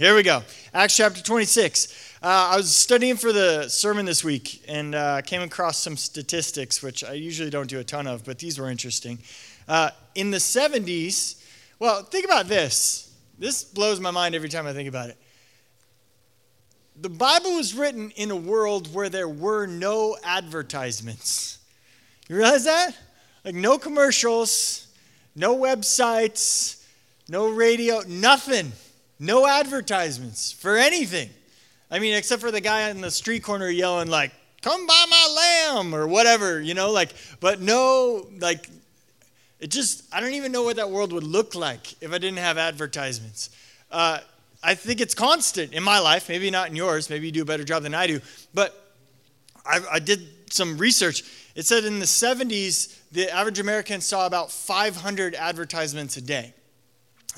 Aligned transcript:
Here 0.00 0.14
we 0.14 0.22
go. 0.22 0.42
Acts 0.72 0.96
chapter 0.96 1.22
26. 1.22 2.16
Uh, 2.22 2.52
I 2.52 2.56
was 2.56 2.74
studying 2.74 3.16
for 3.16 3.34
the 3.34 3.68
sermon 3.68 4.06
this 4.06 4.24
week 4.24 4.64
and 4.66 4.94
uh, 4.94 5.20
came 5.20 5.42
across 5.42 5.76
some 5.76 5.94
statistics, 5.98 6.82
which 6.82 7.04
I 7.04 7.12
usually 7.12 7.50
don't 7.50 7.68
do 7.68 7.80
a 7.80 7.84
ton 7.84 8.06
of, 8.06 8.24
but 8.24 8.38
these 8.38 8.58
were 8.58 8.70
interesting. 8.70 9.18
Uh, 9.68 9.90
in 10.14 10.30
the 10.30 10.38
70s, 10.38 11.44
well, 11.78 12.02
think 12.02 12.24
about 12.24 12.46
this. 12.46 13.14
This 13.38 13.62
blows 13.62 14.00
my 14.00 14.10
mind 14.10 14.34
every 14.34 14.48
time 14.48 14.66
I 14.66 14.72
think 14.72 14.88
about 14.88 15.10
it. 15.10 15.18
The 16.98 17.10
Bible 17.10 17.56
was 17.56 17.74
written 17.74 18.10
in 18.12 18.30
a 18.30 18.36
world 18.36 18.94
where 18.94 19.10
there 19.10 19.28
were 19.28 19.66
no 19.66 20.16
advertisements. 20.24 21.58
You 22.26 22.36
realize 22.36 22.64
that? 22.64 22.96
Like, 23.44 23.54
no 23.54 23.76
commercials, 23.76 24.86
no 25.36 25.58
websites, 25.58 26.82
no 27.28 27.50
radio, 27.50 28.00
nothing. 28.08 28.72
No 29.20 29.46
advertisements 29.46 30.50
for 30.50 30.78
anything. 30.78 31.28
I 31.90 31.98
mean, 31.98 32.14
except 32.14 32.40
for 32.40 32.50
the 32.50 32.62
guy 32.62 32.88
on 32.88 33.02
the 33.02 33.10
street 33.10 33.42
corner 33.42 33.68
yelling, 33.68 34.08
like, 34.08 34.32
come 34.62 34.86
buy 34.86 35.04
my 35.10 35.74
lamb 35.76 35.94
or 35.94 36.06
whatever, 36.06 36.60
you 36.60 36.72
know, 36.72 36.90
like, 36.90 37.12
but 37.38 37.60
no, 37.60 38.26
like, 38.38 38.68
it 39.60 39.70
just, 39.70 40.04
I 40.12 40.20
don't 40.20 40.32
even 40.32 40.52
know 40.52 40.62
what 40.62 40.76
that 40.76 40.90
world 40.90 41.12
would 41.12 41.24
look 41.24 41.54
like 41.54 42.02
if 42.02 42.12
I 42.12 42.18
didn't 42.18 42.38
have 42.38 42.56
advertisements. 42.56 43.50
Uh, 43.90 44.20
I 44.62 44.74
think 44.74 45.02
it's 45.02 45.14
constant 45.14 45.74
in 45.74 45.82
my 45.82 45.98
life, 45.98 46.30
maybe 46.30 46.50
not 46.50 46.70
in 46.70 46.76
yours, 46.76 47.10
maybe 47.10 47.26
you 47.26 47.32
do 47.32 47.42
a 47.42 47.46
better 47.46 47.64
job 47.64 47.82
than 47.82 47.94
I 47.94 48.06
do, 48.06 48.20
but 48.54 48.94
I, 49.66 49.80
I 49.92 49.98
did 49.98 50.26
some 50.50 50.78
research. 50.78 51.24
It 51.54 51.66
said 51.66 51.84
in 51.84 51.98
the 51.98 52.06
70s, 52.06 52.98
the 53.12 53.30
average 53.30 53.58
American 53.58 54.00
saw 54.00 54.26
about 54.26 54.50
500 54.50 55.34
advertisements 55.34 56.16
a 56.16 56.22
day 56.22 56.54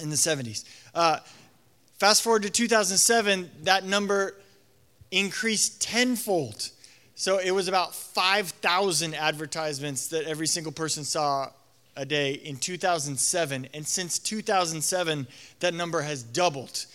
in 0.01 0.11
the 0.11 0.17
70s. 0.17 0.65
Uh, 0.95 1.19
Fast 2.03 2.23
forward 2.25 2.43
to 2.43 2.51
2007, 2.51 3.49
that 3.63 3.85
number 3.85 4.35
increased 5.13 5.81
tenfold. 5.81 6.71
So 7.15 7.39
it 7.39 7.53
was 7.53 7.69
about 7.69 7.95
5,000 7.95 9.15
advertisements 9.15 10.09
that 10.09 10.25
every 10.25 10.49
single 10.49 10.73
person 10.73 11.05
saw 11.05 11.51
a 11.95 12.05
day 12.05 12.33
in 12.33 12.57
2007. 12.57 13.69
And 13.73 13.87
since 13.87 14.19
2007, 14.19 15.29
that 15.61 15.75
number 15.75 16.03
has 16.03 16.25
doubled. 16.25 16.87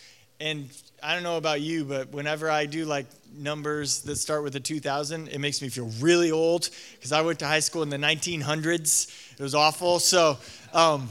And 0.42 0.70
I 1.02 1.14
don't 1.14 1.24
know 1.24 1.38
about 1.38 1.62
you, 1.62 1.86
but 1.86 2.12
whenever 2.12 2.52
I 2.52 2.66
do 2.66 2.84
like 2.84 3.06
numbers 3.34 4.02
that 4.02 4.18
start 4.18 4.44
with 4.44 4.58
a 4.58 4.60
2000, 4.60 5.30
it 5.30 5.40
makes 5.40 5.62
me 5.62 5.70
feel 5.70 5.90
really 6.02 6.32
old 6.32 6.70
because 6.96 7.14
I 7.14 7.22
went 7.22 7.40
to 7.40 7.48
high 7.48 7.62
school 7.62 7.82
in 7.82 7.88
the 7.90 7.96
1900s. 7.96 9.40
It 9.40 9.42
was 9.42 9.56
awful. 9.56 10.00
So, 10.00 10.38
um, 10.74 11.08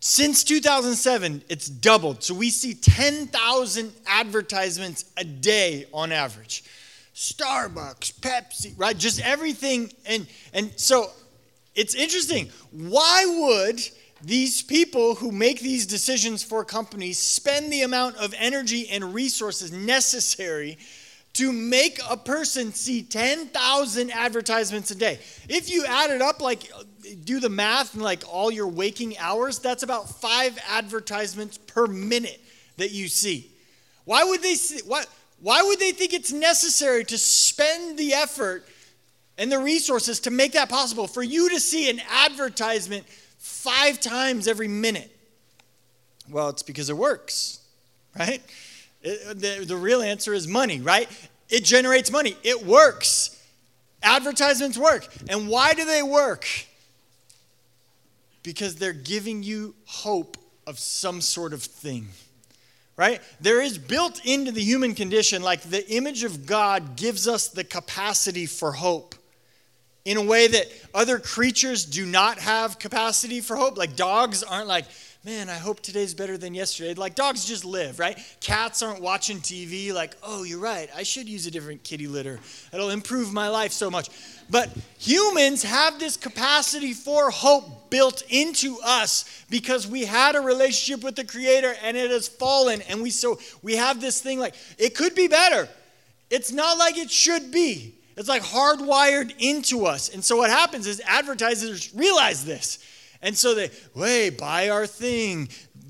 since 0.00 0.44
2007, 0.44 1.42
it's 1.48 1.68
doubled. 1.68 2.22
So 2.22 2.34
we 2.34 2.50
see 2.50 2.74
10,000 2.74 3.92
advertisements 4.06 5.06
a 5.16 5.24
day 5.24 5.86
on 5.92 6.12
average. 6.12 6.64
Starbucks, 7.14 8.20
Pepsi, 8.20 8.74
right? 8.76 8.96
Just 8.96 9.20
everything. 9.20 9.92
And, 10.06 10.26
and 10.54 10.70
so 10.76 11.10
it's 11.74 11.96
interesting. 11.96 12.50
Why 12.70 13.24
would 13.26 13.80
these 14.22 14.62
people 14.62 15.16
who 15.16 15.32
make 15.32 15.60
these 15.60 15.84
decisions 15.84 16.44
for 16.44 16.64
companies 16.64 17.18
spend 17.18 17.72
the 17.72 17.82
amount 17.82 18.16
of 18.16 18.34
energy 18.38 18.88
and 18.88 19.14
resources 19.14 19.72
necessary 19.72 20.78
to 21.38 21.52
make 21.52 22.00
a 22.10 22.16
person 22.16 22.72
see 22.72 23.00
10,000 23.00 24.10
advertisements 24.10 24.90
a 24.90 24.94
day? 24.96 25.20
If 25.48 25.70
you 25.70 25.84
add 25.86 26.10
it 26.10 26.20
up, 26.20 26.40
like 26.40 26.70
do 27.24 27.38
the 27.38 27.48
math 27.48 27.94
and 27.94 28.02
like 28.02 28.24
all 28.28 28.50
your 28.50 28.66
waking 28.66 29.16
hours, 29.18 29.60
that's 29.60 29.84
about 29.84 30.10
five 30.10 30.58
advertisements 30.68 31.56
per 31.56 31.86
minute 31.86 32.40
that 32.76 32.90
you 32.90 33.06
see. 33.06 33.50
Why 34.04 34.24
would 34.24 34.42
they 34.42 34.54
see, 34.54 34.80
why, 34.84 35.04
why 35.40 35.62
would 35.62 35.78
they 35.78 35.92
think 35.92 36.12
it's 36.12 36.32
necessary 36.32 37.04
to 37.04 37.16
spend 37.16 37.96
the 37.96 38.14
effort 38.14 38.66
and 39.36 39.52
the 39.52 39.60
resources 39.60 40.18
to 40.20 40.32
make 40.32 40.52
that 40.52 40.68
possible 40.68 41.06
for 41.06 41.22
you 41.22 41.50
to 41.50 41.60
see 41.60 41.88
an 41.88 42.00
advertisement 42.10 43.06
five 43.38 44.00
times 44.00 44.48
every 44.48 44.68
minute? 44.68 45.16
Well, 46.28 46.48
it's 46.48 46.64
because 46.64 46.90
it 46.90 46.96
works, 46.96 47.60
right? 48.18 48.42
It, 49.02 49.40
the, 49.40 49.64
the 49.64 49.76
real 49.76 50.02
answer 50.02 50.34
is 50.34 50.48
money, 50.48 50.80
right? 50.80 51.08
It 51.48 51.64
generates 51.64 52.10
money. 52.10 52.36
It 52.42 52.64
works. 52.64 53.34
Advertisements 54.02 54.78
work. 54.78 55.08
And 55.28 55.48
why 55.48 55.74
do 55.74 55.84
they 55.84 56.02
work? 56.02 56.46
because 58.48 58.76
they're 58.76 58.94
giving 58.94 59.42
you 59.42 59.74
hope 59.84 60.38
of 60.66 60.78
some 60.78 61.20
sort 61.20 61.52
of 61.52 61.62
thing. 61.62 62.08
Right? 62.96 63.20
There 63.42 63.60
is 63.60 63.76
built 63.76 64.24
into 64.24 64.52
the 64.52 64.62
human 64.62 64.94
condition, 64.94 65.42
like 65.42 65.60
the 65.60 65.86
image 65.90 66.24
of 66.24 66.46
God 66.46 66.96
gives 66.96 67.28
us 67.28 67.48
the 67.48 67.62
capacity 67.62 68.46
for 68.46 68.72
hope 68.72 69.14
in 70.06 70.16
a 70.16 70.22
way 70.22 70.48
that 70.48 70.66
other 70.94 71.18
creatures 71.18 71.84
do 71.84 72.06
not 72.06 72.38
have 72.38 72.78
capacity 72.78 73.42
for 73.42 73.54
hope. 73.54 73.76
Like 73.76 73.96
dogs 73.96 74.42
aren't 74.42 74.66
like, 74.66 74.86
man, 75.28 75.50
I 75.50 75.58
hope 75.58 75.80
today's 75.80 76.14
better 76.14 76.38
than 76.38 76.54
yesterday. 76.54 76.94
Like 76.94 77.14
dogs 77.14 77.44
just 77.44 77.66
live, 77.66 77.98
right? 77.98 78.18
Cats 78.40 78.80
aren't 78.80 79.02
watching 79.02 79.40
TV 79.40 79.92
like, 79.92 80.16
oh, 80.22 80.42
you're 80.42 80.58
right. 80.58 80.88
I 80.96 81.02
should 81.02 81.28
use 81.28 81.46
a 81.46 81.50
different 81.50 81.84
kitty 81.84 82.06
litter. 82.06 82.40
It'll 82.72 82.88
improve 82.88 83.30
my 83.30 83.48
life 83.48 83.72
so 83.72 83.90
much. 83.90 84.08
But 84.48 84.70
humans 84.98 85.62
have 85.64 85.98
this 85.98 86.16
capacity 86.16 86.94
for 86.94 87.30
hope 87.30 87.90
built 87.90 88.22
into 88.30 88.78
us 88.82 89.44
because 89.50 89.86
we 89.86 90.06
had 90.06 90.34
a 90.34 90.40
relationship 90.40 91.04
with 91.04 91.14
the 91.14 91.24
creator 91.24 91.74
and 91.82 91.94
it 91.94 92.10
has 92.10 92.26
fallen 92.26 92.80
and 92.88 93.02
we 93.02 93.10
so 93.10 93.38
we 93.62 93.76
have 93.76 94.00
this 94.00 94.22
thing 94.22 94.38
like 94.38 94.54
it 94.78 94.94
could 94.94 95.14
be 95.14 95.28
better. 95.28 95.68
It's 96.30 96.52
not 96.52 96.78
like 96.78 96.96
it 96.96 97.10
should 97.10 97.52
be. 97.52 97.94
It's 98.16 98.30
like 98.30 98.42
hardwired 98.42 99.34
into 99.38 99.84
us. 99.84 100.08
And 100.08 100.24
so 100.24 100.38
what 100.38 100.48
happens 100.48 100.86
is 100.86 101.02
advertisers 101.04 101.94
realize 101.94 102.46
this 102.46 102.78
and 103.22 103.36
so 103.36 103.54
they, 103.54 103.70
hey, 103.94 104.30
buy 104.30 104.68
our 104.68 104.86
thing, 104.86 105.48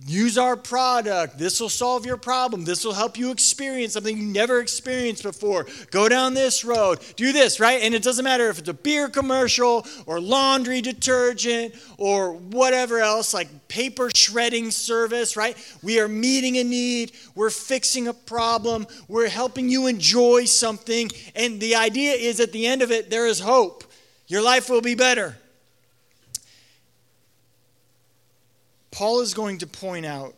use 0.09 0.39
our 0.39 0.57
product. 0.57 1.39
This 1.39 1.61
will 1.61 1.69
solve 1.69 2.07
your 2.07 2.17
problem. 2.17 2.65
This 2.65 2.85
will 2.85 2.95
help 2.95 3.19
you 3.19 3.31
experience 3.31 3.93
something 3.93 4.17
you 4.17 4.25
never 4.25 4.61
experienced 4.61 5.23
before. 5.23 5.67
Go 5.91 6.09
down 6.09 6.35
this 6.35 6.65
road, 6.65 7.01
do 7.17 7.33
this, 7.33 7.61
right? 7.61 7.83
And 7.83 7.95
it 7.95 8.03
doesn't 8.03 8.25
matter 8.25 8.49
if 8.49 8.59
it's 8.59 8.69
a 8.69 8.75
beer 8.75 9.09
commercial 9.09 9.87
or 10.07 10.21
laundry 10.21 10.81
detergent 10.81 11.75
or 11.99 12.33
whatever 12.33 13.01
else, 13.01 13.35
like 13.35 13.69
paper 13.69 14.11
shredding 14.15 14.71
service, 14.71 15.37
right? 15.37 15.57
We 15.83 16.01
are 16.01 16.09
meeting 16.09 16.57
a 16.57 16.65
need, 16.65 17.13
we're 17.35 17.51
fixing 17.51 18.09
a 18.09 18.15
problem, 18.15 18.87
we're 19.09 19.29
helping 19.29 19.69
you 19.69 19.87
enjoy 19.87 20.47
something. 20.47 21.11
And 21.35 21.61
the 21.61 21.77
idea 21.77 22.13
is 22.13 22.41
at 22.41 22.53
the 22.53 22.67
end 22.67 22.81
of 22.83 22.91
it, 22.91 23.11
there 23.11 23.27
is 23.27 23.41
hope. 23.41 23.85
Your 24.27 24.43
life 24.43 24.71
will 24.71 24.83
be 24.83 24.95
better. 24.95 25.37
Paul 28.91 29.21
is 29.21 29.35
going 29.35 29.59
to 29.59 29.67
point 29.67 30.07
out 30.07 30.35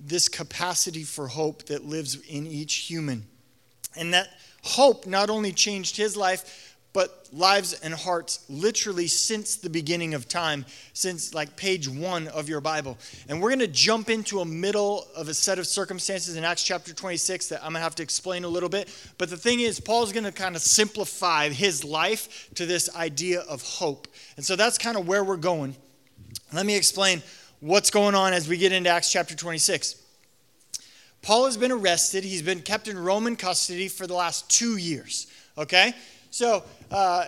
this 0.00 0.28
capacity 0.28 1.04
for 1.04 1.28
hope 1.28 1.66
that 1.66 1.84
lives 1.84 2.16
in 2.28 2.46
each 2.46 2.74
human. 2.74 3.24
And 3.96 4.14
that 4.14 4.28
hope 4.62 5.06
not 5.06 5.30
only 5.30 5.52
changed 5.52 5.96
his 5.96 6.16
life, 6.16 6.76
but 6.92 7.26
lives 7.32 7.72
and 7.80 7.94
hearts 7.94 8.44
literally 8.50 9.06
since 9.06 9.56
the 9.56 9.70
beginning 9.70 10.12
of 10.12 10.28
time, 10.28 10.66
since 10.92 11.32
like 11.32 11.56
page 11.56 11.88
one 11.88 12.28
of 12.28 12.48
your 12.48 12.60
Bible. 12.60 12.98
And 13.28 13.40
we're 13.40 13.48
going 13.48 13.60
to 13.60 13.66
jump 13.66 14.10
into 14.10 14.40
a 14.40 14.44
middle 14.44 15.06
of 15.16 15.28
a 15.28 15.34
set 15.34 15.58
of 15.58 15.66
circumstances 15.66 16.36
in 16.36 16.44
Acts 16.44 16.62
chapter 16.62 16.92
26 16.92 17.48
that 17.48 17.60
I'm 17.60 17.72
going 17.72 17.74
to 17.76 17.80
have 17.80 17.94
to 17.94 18.02
explain 18.02 18.44
a 18.44 18.48
little 18.48 18.68
bit. 18.68 18.94
But 19.16 19.30
the 19.30 19.38
thing 19.38 19.60
is, 19.60 19.80
Paul's 19.80 20.12
going 20.12 20.24
to 20.24 20.32
kind 20.32 20.54
of 20.54 20.60
simplify 20.60 21.48
his 21.48 21.82
life 21.82 22.50
to 22.56 22.66
this 22.66 22.94
idea 22.94 23.40
of 23.40 23.62
hope. 23.62 24.06
And 24.36 24.44
so 24.44 24.54
that's 24.54 24.76
kind 24.76 24.98
of 24.98 25.08
where 25.08 25.24
we're 25.24 25.36
going. 25.36 25.74
Let 26.52 26.66
me 26.66 26.76
explain 26.76 27.22
what's 27.62 27.90
going 27.92 28.16
on 28.16 28.32
as 28.32 28.48
we 28.48 28.56
get 28.56 28.72
into 28.72 28.90
Acts 28.90 29.12
chapter 29.12 29.36
26. 29.36 29.94
Paul 31.22 31.44
has 31.44 31.56
been 31.56 31.70
arrested. 31.70 32.24
He's 32.24 32.42
been 32.42 32.60
kept 32.60 32.88
in 32.88 32.98
Roman 32.98 33.36
custody 33.36 33.86
for 33.86 34.08
the 34.08 34.14
last 34.14 34.50
two 34.50 34.76
years. 34.76 35.28
Okay? 35.56 35.94
So 36.32 36.64
uh, 36.90 37.26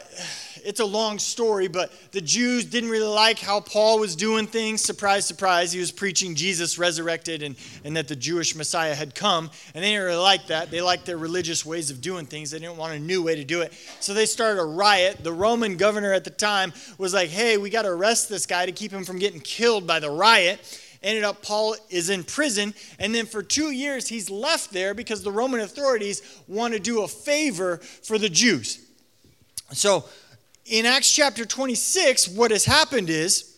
it's 0.65 0.81
a 0.81 0.85
long 0.85 1.19
story, 1.19 1.69
but 1.69 1.93
the 2.13 2.23
Jews 2.23 2.65
didn't 2.65 2.89
really 2.89 3.07
like 3.07 3.39
how 3.39 3.61
Paul 3.61 3.99
was 3.99 4.17
doing 4.17 4.47
things. 4.47 4.81
Surprise, 4.81 5.27
surprise, 5.27 5.73
he 5.73 5.79
was 5.79 5.93
preaching 5.93 6.35
Jesus 6.35 6.79
resurrected 6.79 7.43
and, 7.43 7.55
and 7.85 7.95
that 7.99 8.09
the 8.09 8.17
Jewish 8.17 8.57
Messiah 8.57 8.95
had 8.95 9.15
come. 9.15 9.51
And 9.75 9.85
they 9.85 9.91
didn't 9.91 10.07
really 10.07 10.23
like 10.23 10.47
that. 10.47 10.71
They 10.71 10.81
liked 10.81 11.05
their 11.05 11.19
religious 11.19 11.67
ways 11.67 11.91
of 11.91 12.01
doing 12.01 12.25
things. 12.25 12.51
They 12.51 12.59
didn't 12.59 12.79
want 12.79 12.95
a 12.95 12.99
new 12.99 13.23
way 13.23 13.35
to 13.35 13.45
do 13.45 13.61
it. 13.61 13.75
So 14.01 14.15
they 14.15 14.25
started 14.25 14.59
a 14.59 14.65
riot. 14.65 15.23
The 15.23 15.35
Roman 15.35 15.77
governor 15.77 16.15
at 16.15 16.25
the 16.25 16.31
time 16.31 16.73
was 16.97 17.13
like, 17.13 17.29
hey, 17.29 17.59
we 17.59 17.69
got 17.69 17.83
to 17.83 17.91
arrest 17.91 18.31
this 18.31 18.47
guy 18.47 18.65
to 18.65 18.73
keep 18.73 18.91
him 18.91 19.05
from 19.05 19.19
getting 19.19 19.41
killed 19.41 19.87
by 19.87 20.01
the 20.01 20.11
riot 20.11 20.81
ended 21.03 21.23
up 21.23 21.43
paul 21.43 21.77
is 21.91 22.09
in 22.09 22.25
prison 22.25 22.73
and 22.99 23.15
then 23.15 23.27
for 23.27 23.43
two 23.43 23.71
years 23.71 24.09
he's 24.09 24.31
left 24.31 24.73
there 24.73 24.95
because 24.95 25.23
the 25.23 25.31
roman 25.31 25.61
authorities 25.61 26.23
want 26.49 26.73
to 26.73 26.81
do 26.81 27.03
a 27.03 27.09
favor 27.09 27.77
for 27.77 28.17
the 28.17 28.31
jews 28.31 28.84
so 29.73 30.05
in 30.67 30.87
Acts 30.87 31.11
chapter 31.11 31.45
26, 31.45 32.29
what 32.29 32.51
has 32.51 32.65
happened 32.65 33.11
is 33.11 33.57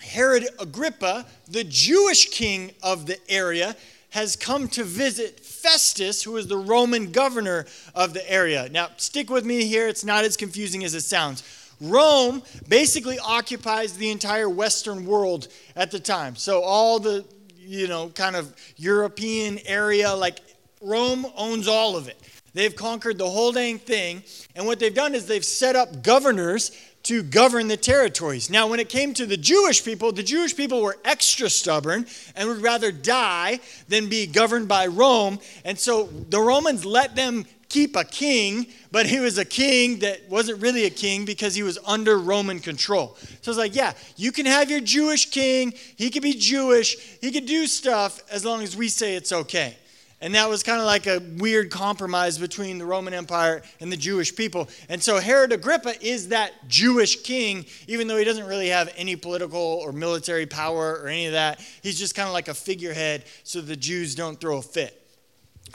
Herod 0.00 0.46
Agrippa, 0.58 1.26
the 1.48 1.64
Jewish 1.64 2.30
king 2.30 2.72
of 2.82 3.06
the 3.06 3.18
area, 3.28 3.76
has 4.10 4.34
come 4.34 4.68
to 4.68 4.84
visit 4.84 5.40
Festus, 5.40 6.22
who 6.22 6.36
is 6.36 6.46
the 6.46 6.56
Roman 6.56 7.12
governor 7.12 7.66
of 7.94 8.12
the 8.12 8.28
area. 8.30 8.68
Now, 8.70 8.88
stick 8.96 9.30
with 9.30 9.44
me 9.44 9.64
here, 9.64 9.88
it's 9.88 10.04
not 10.04 10.24
as 10.24 10.36
confusing 10.36 10.84
as 10.84 10.94
it 10.94 11.02
sounds. 11.02 11.42
Rome 11.80 12.42
basically 12.68 13.18
occupies 13.18 13.96
the 13.96 14.10
entire 14.10 14.48
Western 14.48 15.06
world 15.06 15.48
at 15.76 15.90
the 15.90 16.00
time. 16.00 16.36
So, 16.36 16.62
all 16.62 16.98
the, 16.98 17.24
you 17.58 17.88
know, 17.88 18.08
kind 18.08 18.36
of 18.36 18.54
European 18.76 19.58
area, 19.64 20.12
like 20.12 20.40
Rome 20.80 21.26
owns 21.36 21.68
all 21.68 21.96
of 21.96 22.08
it. 22.08 22.18
They've 22.52 22.74
conquered 22.74 23.18
the 23.18 23.28
whole 23.28 23.52
dang 23.52 23.78
thing. 23.78 24.22
And 24.54 24.66
what 24.66 24.80
they've 24.80 24.94
done 24.94 25.14
is 25.14 25.26
they've 25.26 25.44
set 25.44 25.76
up 25.76 26.02
governors 26.02 26.72
to 27.04 27.22
govern 27.22 27.68
the 27.68 27.76
territories. 27.76 28.50
Now, 28.50 28.66
when 28.66 28.80
it 28.80 28.88
came 28.88 29.14
to 29.14 29.26
the 29.26 29.36
Jewish 29.36 29.84
people, 29.84 30.12
the 30.12 30.22
Jewish 30.22 30.54
people 30.56 30.82
were 30.82 30.98
extra 31.04 31.48
stubborn 31.48 32.06
and 32.36 32.48
would 32.48 32.60
rather 32.60 32.92
die 32.92 33.60
than 33.88 34.08
be 34.08 34.26
governed 34.26 34.68
by 34.68 34.86
Rome. 34.86 35.38
And 35.64 35.78
so 35.78 36.04
the 36.28 36.40
Romans 36.40 36.84
let 36.84 37.16
them 37.16 37.46
keep 37.70 37.94
a 37.96 38.04
king, 38.04 38.66
but 38.90 39.06
he 39.06 39.20
was 39.20 39.38
a 39.38 39.44
king 39.44 40.00
that 40.00 40.28
wasn't 40.28 40.60
really 40.60 40.84
a 40.84 40.90
king 40.90 41.24
because 41.24 41.54
he 41.54 41.62
was 41.62 41.78
under 41.86 42.18
Roman 42.18 42.58
control. 42.58 43.16
So 43.40 43.52
it's 43.52 43.58
like, 43.58 43.76
yeah, 43.76 43.92
you 44.16 44.32
can 44.32 44.44
have 44.44 44.68
your 44.68 44.80
Jewish 44.80 45.30
king, 45.30 45.72
he 45.96 46.10
could 46.10 46.22
be 46.22 46.34
Jewish, 46.34 46.96
he 47.20 47.30
could 47.30 47.46
do 47.46 47.66
stuff 47.66 48.20
as 48.30 48.44
long 48.44 48.62
as 48.62 48.76
we 48.76 48.88
say 48.88 49.14
it's 49.14 49.32
okay. 49.32 49.76
And 50.22 50.34
that 50.34 50.48
was 50.48 50.62
kind 50.62 50.80
of 50.80 50.86
like 50.86 51.06
a 51.06 51.22
weird 51.38 51.70
compromise 51.70 52.36
between 52.36 52.76
the 52.76 52.84
Roman 52.84 53.14
Empire 53.14 53.62
and 53.80 53.90
the 53.90 53.96
Jewish 53.96 54.36
people. 54.36 54.68
And 54.90 55.02
so 55.02 55.18
Herod 55.18 55.52
Agrippa 55.52 55.94
is 56.04 56.28
that 56.28 56.52
Jewish 56.68 57.22
king, 57.22 57.64
even 57.88 58.06
though 58.06 58.18
he 58.18 58.24
doesn't 58.24 58.46
really 58.46 58.68
have 58.68 58.92
any 58.96 59.16
political 59.16 59.58
or 59.58 59.92
military 59.92 60.44
power 60.44 61.00
or 61.02 61.08
any 61.08 61.26
of 61.26 61.32
that. 61.32 61.60
He's 61.82 61.98
just 61.98 62.14
kind 62.14 62.26
of 62.26 62.34
like 62.34 62.48
a 62.48 62.54
figurehead 62.54 63.24
so 63.44 63.62
the 63.62 63.76
Jews 63.76 64.14
don't 64.14 64.38
throw 64.38 64.58
a 64.58 64.62
fit. 64.62 64.96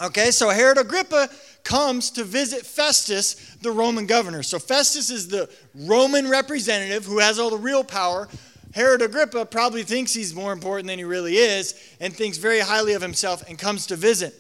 Okay, 0.02 0.30
so 0.30 0.50
Herod 0.50 0.78
Agrippa 0.78 1.30
comes 1.64 2.12
to 2.12 2.24
visit 2.24 2.66
Festus, 2.66 3.56
the 3.62 3.72
Roman 3.72 4.06
governor. 4.06 4.44
So 4.44 4.60
Festus 4.60 5.10
is 5.10 5.30
the 5.30 5.50
Roman 5.74 6.30
representative 6.30 7.06
who 7.06 7.20
has 7.20 7.40
all 7.40 7.50
the 7.50 7.58
real 7.58 7.84
power. 7.84 8.28
Herod 8.76 9.02
Agrippa 9.02 9.46
probably 9.46 9.84
thinks 9.84 10.14
he's 10.14 10.36
more 10.36 10.52
important 10.52 10.88
than 10.88 11.00
he 11.00 11.06
really 11.06 11.38
is 11.38 11.76
and 12.02 12.14
thinks 12.14 12.38
very 12.38 12.60
highly 12.60 12.92
of 12.92 13.02
himself 13.02 13.42
and 13.48 13.58
comes 13.58 13.88
to 13.88 13.96
visit. 13.96 14.36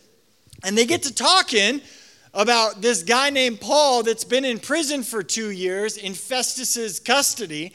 And 0.62 0.78
they 0.78 0.86
get 0.86 1.04
to 1.04 1.16
talking 1.16 1.80
about 2.34 2.82
this 2.82 3.02
guy 3.02 3.30
named 3.30 3.62
Paul 3.62 4.04
that's 4.04 4.26
been 4.26 4.44
in 4.44 4.60
prison 4.60 5.04
for 5.04 5.24
two 5.24 5.52
years 5.52 5.96
in 5.96 6.14
Festus's 6.14 7.00
custody. 7.00 7.72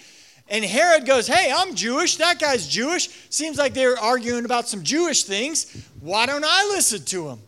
And 0.48 0.62
Herod 0.62 1.06
goes, 1.06 1.26
Hey, 1.26 1.50
I'm 1.50 1.74
Jewish. 1.74 2.16
That 2.16 2.38
guy's 2.38 2.68
Jewish. 2.68 3.08
Seems 3.30 3.56
like 3.56 3.72
they're 3.72 3.98
arguing 3.98 4.44
about 4.44 4.68
some 4.68 4.84
Jewish 4.84 5.24
things. 5.24 5.88
Why 6.00 6.26
don't 6.26 6.44
I 6.44 6.64
listen 6.74 7.06
to 7.06 7.30
him? 7.30 7.38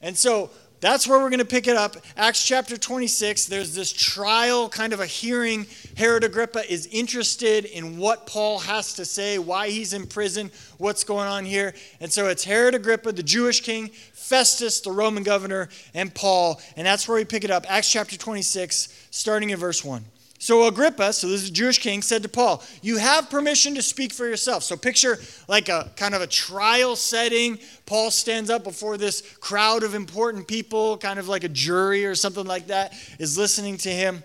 And 0.00 0.16
so 0.16 0.48
that's 0.82 1.06
where 1.06 1.20
we're 1.20 1.30
going 1.30 1.38
to 1.38 1.44
pick 1.44 1.68
it 1.68 1.76
up. 1.76 1.96
Acts 2.16 2.44
chapter 2.44 2.76
26, 2.76 3.46
there's 3.46 3.72
this 3.72 3.92
trial, 3.92 4.68
kind 4.68 4.92
of 4.92 4.98
a 4.98 5.06
hearing. 5.06 5.64
Herod 5.96 6.24
Agrippa 6.24 6.70
is 6.70 6.88
interested 6.90 7.66
in 7.66 7.98
what 7.98 8.26
Paul 8.26 8.58
has 8.58 8.92
to 8.94 9.04
say, 9.04 9.38
why 9.38 9.70
he's 9.70 9.92
in 9.92 10.08
prison, 10.08 10.50
what's 10.78 11.04
going 11.04 11.28
on 11.28 11.44
here. 11.44 11.72
And 12.00 12.12
so 12.12 12.26
it's 12.26 12.42
Herod 12.42 12.74
Agrippa, 12.74 13.12
the 13.12 13.22
Jewish 13.22 13.60
king, 13.60 13.90
Festus, 14.12 14.80
the 14.80 14.90
Roman 14.90 15.22
governor, 15.22 15.68
and 15.94 16.12
Paul. 16.12 16.60
And 16.76 16.84
that's 16.84 17.06
where 17.06 17.16
we 17.16 17.24
pick 17.24 17.44
it 17.44 17.52
up. 17.52 17.64
Acts 17.70 17.88
chapter 17.88 18.16
26, 18.16 19.06
starting 19.12 19.50
in 19.50 19.58
verse 19.58 19.84
1. 19.84 20.04
So 20.42 20.66
Agrippa, 20.66 21.12
so 21.12 21.28
this 21.28 21.44
is 21.44 21.50
a 21.50 21.52
Jewish 21.52 21.78
king, 21.78 22.02
said 22.02 22.24
to 22.24 22.28
Paul, 22.28 22.64
You 22.82 22.96
have 22.96 23.30
permission 23.30 23.76
to 23.76 23.82
speak 23.82 24.12
for 24.12 24.26
yourself. 24.26 24.64
So 24.64 24.76
picture 24.76 25.20
like 25.46 25.68
a 25.68 25.92
kind 25.94 26.16
of 26.16 26.20
a 26.20 26.26
trial 26.26 26.96
setting. 26.96 27.60
Paul 27.86 28.10
stands 28.10 28.50
up 28.50 28.64
before 28.64 28.96
this 28.96 29.20
crowd 29.38 29.84
of 29.84 29.94
important 29.94 30.48
people, 30.48 30.98
kind 30.98 31.20
of 31.20 31.28
like 31.28 31.44
a 31.44 31.48
jury 31.48 32.04
or 32.04 32.16
something 32.16 32.44
like 32.44 32.66
that, 32.66 32.92
is 33.20 33.38
listening 33.38 33.76
to 33.78 33.88
him. 33.88 34.24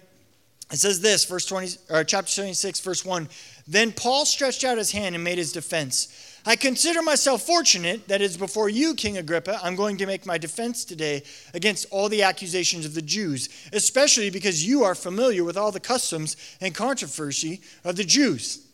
It 0.72 0.78
says 0.78 1.02
this, 1.02 1.24
verse 1.24 1.46
20, 1.46 1.78
or 1.92 2.04
chapter 2.04 2.34
26, 2.34 2.80
verse 2.80 3.06
1. 3.06 3.30
Then 3.68 3.92
Paul 3.92 4.26
stretched 4.26 4.64
out 4.64 4.80
his 4.80 4.92
hand 4.92 5.14
and 5.14 5.24
made 5.24 5.38
his 5.38 5.52
defense. 5.52 6.27
I 6.48 6.56
consider 6.56 7.02
myself 7.02 7.42
fortunate 7.46 8.08
that 8.08 8.22
it's 8.22 8.38
before 8.38 8.70
you, 8.70 8.96
King 8.96 9.18
Agrippa, 9.18 9.60
I'm 9.62 9.76
going 9.76 9.98
to 9.98 10.06
make 10.06 10.26
my 10.26 10.38
defense 10.38 10.86
today 10.86 11.24
against 11.54 11.88
all 11.92 12.08
the 12.08 12.24
accusations 12.24 12.86
of 12.86 12.94
the 12.94 13.02
Jews, 13.02 13.50
especially 13.74 14.30
because 14.30 14.66
you 14.66 14.86
are 14.86 14.96
familiar 14.96 15.44
with 15.44 15.58
all 15.58 15.74
the 15.74 15.82
customs 15.82 16.38
and 16.62 16.74
controversy 16.74 17.60
of 17.84 17.98
the 17.98 18.06
Jews. 18.06 18.66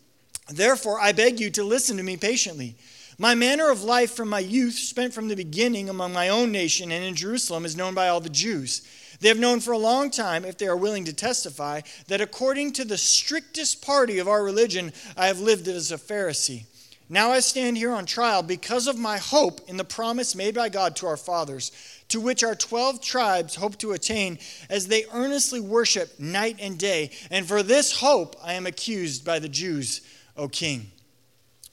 Therefore, 0.48 1.00
I 1.00 1.10
beg 1.10 1.40
you 1.40 1.50
to 1.50 1.64
listen 1.64 1.96
to 1.96 2.04
me 2.04 2.16
patiently. 2.16 2.76
My 3.18 3.34
manner 3.34 3.72
of 3.72 3.82
life 3.82 4.12
from 4.12 4.28
my 4.28 4.38
youth, 4.38 4.74
spent 4.74 5.12
from 5.12 5.26
the 5.26 5.34
beginning 5.34 5.88
among 5.88 6.12
my 6.12 6.28
own 6.28 6.52
nation 6.52 6.92
and 6.92 7.04
in 7.04 7.16
Jerusalem, 7.16 7.64
is 7.64 7.76
known 7.76 7.92
by 7.92 8.06
all 8.06 8.20
the 8.20 8.28
Jews. 8.28 8.86
They 9.18 9.26
have 9.26 9.40
known 9.40 9.58
for 9.58 9.72
a 9.72 9.78
long 9.78 10.12
time, 10.12 10.44
if 10.44 10.58
they 10.58 10.68
are 10.68 10.76
willing 10.76 11.06
to 11.06 11.12
testify, 11.12 11.80
that 12.06 12.20
according 12.20 12.74
to 12.74 12.84
the 12.84 12.98
strictest 12.98 13.84
party 13.84 14.20
of 14.20 14.28
our 14.28 14.44
religion, 14.44 14.92
I 15.16 15.26
have 15.26 15.40
lived 15.40 15.66
as 15.66 15.90
a 15.90 15.96
Pharisee. 15.98 16.66
Now 17.08 17.32
I 17.32 17.40
stand 17.40 17.76
here 17.76 17.92
on 17.92 18.06
trial 18.06 18.42
because 18.42 18.86
of 18.86 18.98
my 18.98 19.18
hope 19.18 19.60
in 19.68 19.76
the 19.76 19.84
promise 19.84 20.34
made 20.34 20.54
by 20.54 20.70
God 20.70 20.96
to 20.96 21.06
our 21.06 21.18
fathers, 21.18 21.70
to 22.08 22.18
which 22.18 22.42
our 22.42 22.54
12 22.54 23.02
tribes 23.02 23.54
hope 23.54 23.76
to 23.78 23.92
attain 23.92 24.38
as 24.70 24.86
they 24.86 25.04
earnestly 25.12 25.60
worship 25.60 26.18
night 26.18 26.56
and 26.60 26.78
day. 26.78 27.10
And 27.30 27.46
for 27.46 27.62
this 27.62 27.92
hope 27.92 28.36
I 28.42 28.54
am 28.54 28.66
accused 28.66 29.24
by 29.24 29.38
the 29.38 29.50
Jews, 29.50 30.00
O 30.36 30.48
king. 30.48 30.90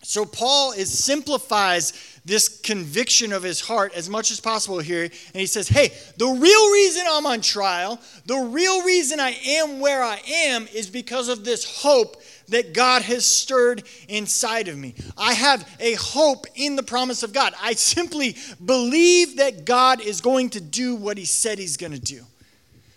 So 0.03 0.25
Paul 0.25 0.71
is 0.71 0.97
simplifies 1.03 1.93
this 2.25 2.47
conviction 2.47 3.31
of 3.31 3.43
his 3.43 3.61
heart 3.61 3.93
as 3.95 4.09
much 4.09 4.31
as 4.31 4.39
possible 4.39 4.79
here 4.79 5.03
and 5.03 5.39
he 5.39 5.45
says, 5.45 5.67
"Hey, 5.67 5.93
the 6.17 6.27
real 6.27 6.71
reason 6.71 7.03
I'm 7.09 7.25
on 7.25 7.41
trial, 7.41 7.99
the 8.25 8.37
real 8.37 8.83
reason 8.83 9.19
I 9.19 9.31
am 9.45 9.79
where 9.79 10.03
I 10.03 10.19
am 10.27 10.67
is 10.73 10.89
because 10.89 11.29
of 11.29 11.45
this 11.45 11.63
hope 11.63 12.21
that 12.49 12.73
God 12.73 13.01
has 13.03 13.25
stirred 13.25 13.83
inside 14.07 14.67
of 14.67 14.77
me. 14.77 14.95
I 15.17 15.33
have 15.33 15.67
a 15.79 15.93
hope 15.93 16.45
in 16.55 16.75
the 16.75 16.83
promise 16.83 17.23
of 17.23 17.33
God. 17.33 17.53
I 17.61 17.73
simply 17.73 18.35
believe 18.63 19.37
that 19.37 19.65
God 19.65 20.01
is 20.01 20.21
going 20.21 20.49
to 20.51 20.61
do 20.61 20.95
what 20.95 21.17
he 21.17 21.25
said 21.25 21.59
he's 21.59 21.77
going 21.77 21.93
to 21.93 21.99
do. 21.99 22.23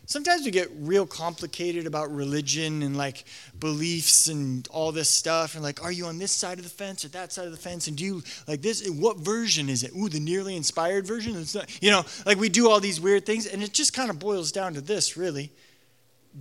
Sometimes 0.07 0.45
we 0.45 0.51
get 0.51 0.69
real 0.81 1.07
complicated 1.07 1.87
about 1.87 2.15
religion 2.15 2.83
and 2.83 2.95
like 2.97 3.25
beliefs 3.59 4.29
and 4.29 4.69
all 4.69 4.93
this 4.93 5.09
stuff. 5.09 5.55
And 5.55 5.63
like, 5.63 5.83
are 5.83 5.93
you 5.93 6.07
on 6.07 6.19
this 6.19 6.31
side 6.31 6.59
of 6.59 6.65
the 6.65 6.71
fence 6.71 7.05
or 7.05 7.09
that 7.09 7.33
side 7.33 7.47
of 7.47 7.53
the 7.53 7.59
fence? 7.59 7.89
And 7.89 7.97
do 7.97 8.05
you 8.05 8.23
like 8.47 8.61
this? 8.61 8.87
What 8.89 9.17
version 9.19 9.71
is 9.71 9.83
it? 9.83 9.93
Ooh, 9.97 10.11
the 10.11 10.21
nearly 10.21 10.57
inspired 10.57 11.07
version? 11.07 11.37
It's 11.37 11.55
not, 11.55 11.83
you 11.83 11.91
know, 11.91 12.05
like 12.27 12.39
we 12.39 12.51
do 12.51 12.69
all 12.69 12.81
these 12.81 13.01
weird 13.01 13.25
things. 13.25 13.47
And 13.47 13.63
it 13.63 13.73
just 13.73 13.95
kind 13.95 14.11
of 14.11 14.19
boils 14.19 14.53
down 14.53 14.75
to 14.75 14.83
this 14.83 15.17
really. 15.17 15.51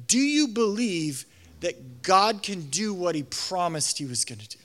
Do 0.07 0.19
you 0.19 0.49
believe 0.49 1.25
that 1.63 2.03
God 2.03 2.43
can 2.43 2.63
do 2.63 2.93
what 2.93 3.15
he 3.15 3.23
promised 3.23 3.97
he 3.97 4.05
was 4.05 4.25
going 4.25 4.39
to 4.39 4.49
do? 4.49 4.57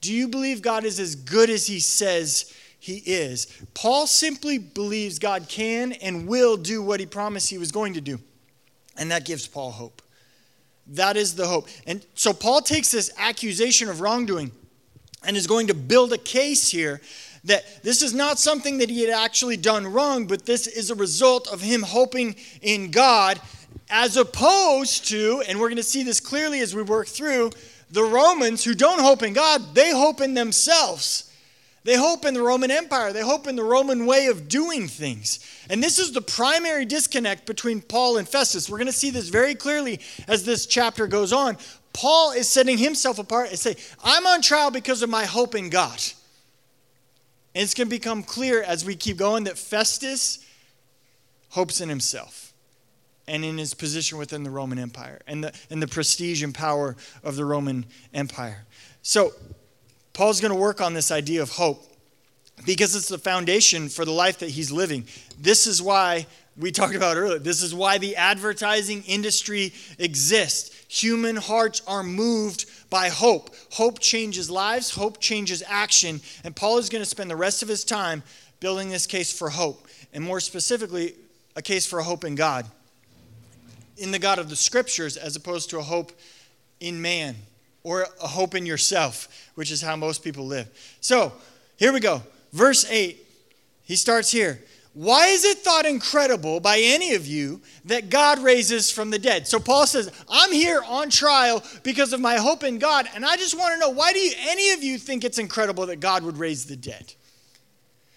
Do 0.00 0.12
you 0.12 0.26
believe 0.26 0.62
God 0.62 0.84
is 0.84 0.98
as 0.98 1.14
good 1.14 1.48
as 1.48 1.68
he 1.68 1.78
says 1.78 2.52
he 2.80 2.96
is? 3.06 3.46
Paul 3.72 4.08
simply 4.08 4.58
believes 4.58 5.20
God 5.20 5.48
can 5.48 5.92
and 5.92 6.26
will 6.26 6.56
do 6.56 6.82
what 6.82 6.98
he 6.98 7.06
promised 7.06 7.50
he 7.50 7.58
was 7.58 7.70
going 7.70 7.94
to 7.94 8.00
do. 8.00 8.18
And 8.96 9.12
that 9.12 9.26
gives 9.26 9.46
Paul 9.46 9.70
hope. 9.70 10.02
That 10.88 11.16
is 11.16 11.36
the 11.36 11.46
hope. 11.46 11.68
And 11.86 12.04
so 12.14 12.32
Paul 12.32 12.62
takes 12.62 12.90
this 12.90 13.12
accusation 13.16 13.88
of 13.88 14.00
wrongdoing 14.00 14.50
and 15.24 15.36
is 15.36 15.46
going 15.46 15.68
to 15.68 15.74
build 15.74 16.12
a 16.12 16.18
case 16.18 16.68
here 16.68 17.00
that 17.44 17.84
this 17.84 18.02
is 18.02 18.12
not 18.12 18.40
something 18.40 18.78
that 18.78 18.90
he 18.90 19.02
had 19.02 19.14
actually 19.14 19.56
done 19.56 19.86
wrong, 19.86 20.26
but 20.26 20.46
this 20.46 20.66
is 20.66 20.90
a 20.90 20.96
result 20.96 21.46
of 21.46 21.60
him 21.60 21.82
hoping 21.82 22.34
in 22.60 22.90
God 22.90 23.40
as 23.90 24.16
opposed 24.16 25.08
to, 25.08 25.42
and 25.48 25.58
we're 25.58 25.68
going 25.68 25.76
to 25.76 25.82
see 25.82 26.02
this 26.02 26.20
clearly 26.20 26.60
as 26.60 26.74
we 26.74 26.82
work 26.82 27.08
through, 27.08 27.50
the 27.90 28.02
Romans 28.02 28.64
who 28.64 28.74
don't 28.74 29.00
hope 29.00 29.22
in 29.22 29.32
God, 29.32 29.74
they 29.74 29.92
hope 29.92 30.20
in 30.20 30.34
themselves. 30.34 31.24
They 31.84 31.96
hope 31.96 32.26
in 32.26 32.34
the 32.34 32.42
Roman 32.42 32.70
Empire. 32.70 33.14
They 33.14 33.22
hope 33.22 33.46
in 33.46 33.56
the 33.56 33.64
Roman 33.64 34.04
way 34.04 34.26
of 34.26 34.46
doing 34.46 34.88
things. 34.88 35.40
And 35.70 35.82
this 35.82 35.98
is 35.98 36.12
the 36.12 36.20
primary 36.20 36.84
disconnect 36.84 37.46
between 37.46 37.80
Paul 37.80 38.18
and 38.18 38.28
Festus. 38.28 38.68
We're 38.68 38.76
going 38.76 38.88
to 38.88 38.92
see 38.92 39.08
this 39.08 39.30
very 39.30 39.54
clearly 39.54 40.00
as 40.26 40.44
this 40.44 40.66
chapter 40.66 41.06
goes 41.06 41.32
on. 41.32 41.56
Paul 41.94 42.32
is 42.32 42.46
setting 42.46 42.76
himself 42.76 43.18
apart 43.18 43.48
and 43.48 43.58
say, 43.58 43.76
I'm 44.04 44.26
on 44.26 44.42
trial 44.42 44.70
because 44.70 45.02
of 45.02 45.08
my 45.08 45.24
hope 45.24 45.54
in 45.54 45.70
God. 45.70 45.98
And 47.54 47.62
it's 47.62 47.72
going 47.72 47.88
to 47.88 47.90
become 47.90 48.22
clear 48.22 48.62
as 48.62 48.84
we 48.84 48.94
keep 48.94 49.16
going 49.16 49.44
that 49.44 49.56
Festus 49.56 50.44
hopes 51.50 51.80
in 51.80 51.88
himself 51.88 52.47
and 53.28 53.44
in 53.44 53.58
his 53.58 53.74
position 53.74 54.18
within 54.18 54.42
the 54.42 54.50
Roman 54.50 54.78
Empire 54.78 55.20
and 55.26 55.44
the, 55.44 55.52
and 55.70 55.80
the 55.82 55.86
prestige 55.86 56.42
and 56.42 56.54
power 56.54 56.96
of 57.22 57.36
the 57.36 57.44
Roman 57.44 57.86
Empire. 58.12 58.64
So, 59.02 59.32
Paul's 60.12 60.40
going 60.40 60.52
to 60.52 60.58
work 60.58 60.80
on 60.80 60.94
this 60.94 61.12
idea 61.12 61.42
of 61.42 61.50
hope 61.50 61.84
because 62.66 62.96
it's 62.96 63.08
the 63.08 63.18
foundation 63.18 63.88
for 63.88 64.04
the 64.04 64.10
life 64.10 64.38
that 64.40 64.50
he's 64.50 64.72
living. 64.72 65.06
This 65.38 65.68
is 65.68 65.80
why 65.80 66.26
we 66.56 66.72
talked 66.72 66.96
about 66.96 67.16
earlier. 67.16 67.38
This 67.38 67.62
is 67.62 67.72
why 67.72 67.98
the 67.98 68.16
advertising 68.16 69.04
industry 69.04 69.72
exists. 69.98 70.74
Human 70.88 71.36
hearts 71.36 71.82
are 71.86 72.02
moved 72.02 72.66
by 72.90 73.10
hope. 73.10 73.54
Hope 73.72 74.00
changes 74.00 74.50
lives, 74.50 74.90
hope 74.90 75.20
changes 75.20 75.62
action. 75.68 76.20
And 76.42 76.56
Paul 76.56 76.78
is 76.78 76.88
going 76.88 77.02
to 77.02 77.08
spend 77.08 77.30
the 77.30 77.36
rest 77.36 77.62
of 77.62 77.68
his 77.68 77.84
time 77.84 78.24
building 78.58 78.88
this 78.88 79.06
case 79.06 79.36
for 79.36 79.50
hope, 79.50 79.86
and 80.12 80.24
more 80.24 80.40
specifically, 80.40 81.14
a 81.54 81.62
case 81.62 81.86
for 81.86 82.00
hope 82.00 82.24
in 82.24 82.34
God, 82.34 82.66
in 83.98 84.10
the 84.10 84.18
God 84.18 84.38
of 84.38 84.48
the 84.48 84.56
scriptures, 84.56 85.16
as 85.16 85.36
opposed 85.36 85.70
to 85.70 85.78
a 85.78 85.82
hope 85.82 86.12
in 86.80 87.00
man 87.00 87.36
or 87.82 88.06
a 88.22 88.26
hope 88.26 88.54
in 88.54 88.66
yourself, 88.66 89.50
which 89.54 89.70
is 89.70 89.82
how 89.82 89.96
most 89.96 90.22
people 90.22 90.46
live. 90.46 90.68
So 91.00 91.32
here 91.76 91.92
we 91.92 92.00
go. 92.00 92.22
Verse 92.52 92.90
8, 92.90 93.24
he 93.82 93.96
starts 93.96 94.30
here. 94.30 94.60
Why 94.94 95.28
is 95.28 95.44
it 95.44 95.58
thought 95.58 95.86
incredible 95.86 96.58
by 96.58 96.80
any 96.82 97.14
of 97.14 97.26
you 97.26 97.60
that 97.84 98.10
God 98.10 98.40
raises 98.40 98.90
from 98.90 99.10
the 99.10 99.18
dead? 99.18 99.46
So 99.46 99.60
Paul 99.60 99.86
says, 99.86 100.10
I'm 100.28 100.52
here 100.52 100.82
on 100.84 101.08
trial 101.08 101.62
because 101.84 102.12
of 102.12 102.20
my 102.20 102.36
hope 102.36 102.64
in 102.64 102.78
God, 102.78 103.06
and 103.14 103.24
I 103.24 103.36
just 103.36 103.56
want 103.56 103.74
to 103.74 103.78
know 103.78 103.90
why 103.90 104.12
do 104.12 104.18
you, 104.18 104.32
any 104.48 104.70
of 104.70 104.82
you 104.82 104.98
think 104.98 105.24
it's 105.24 105.38
incredible 105.38 105.86
that 105.86 106.00
God 106.00 106.24
would 106.24 106.36
raise 106.36 106.64
the 106.64 106.74
dead? 106.74 107.14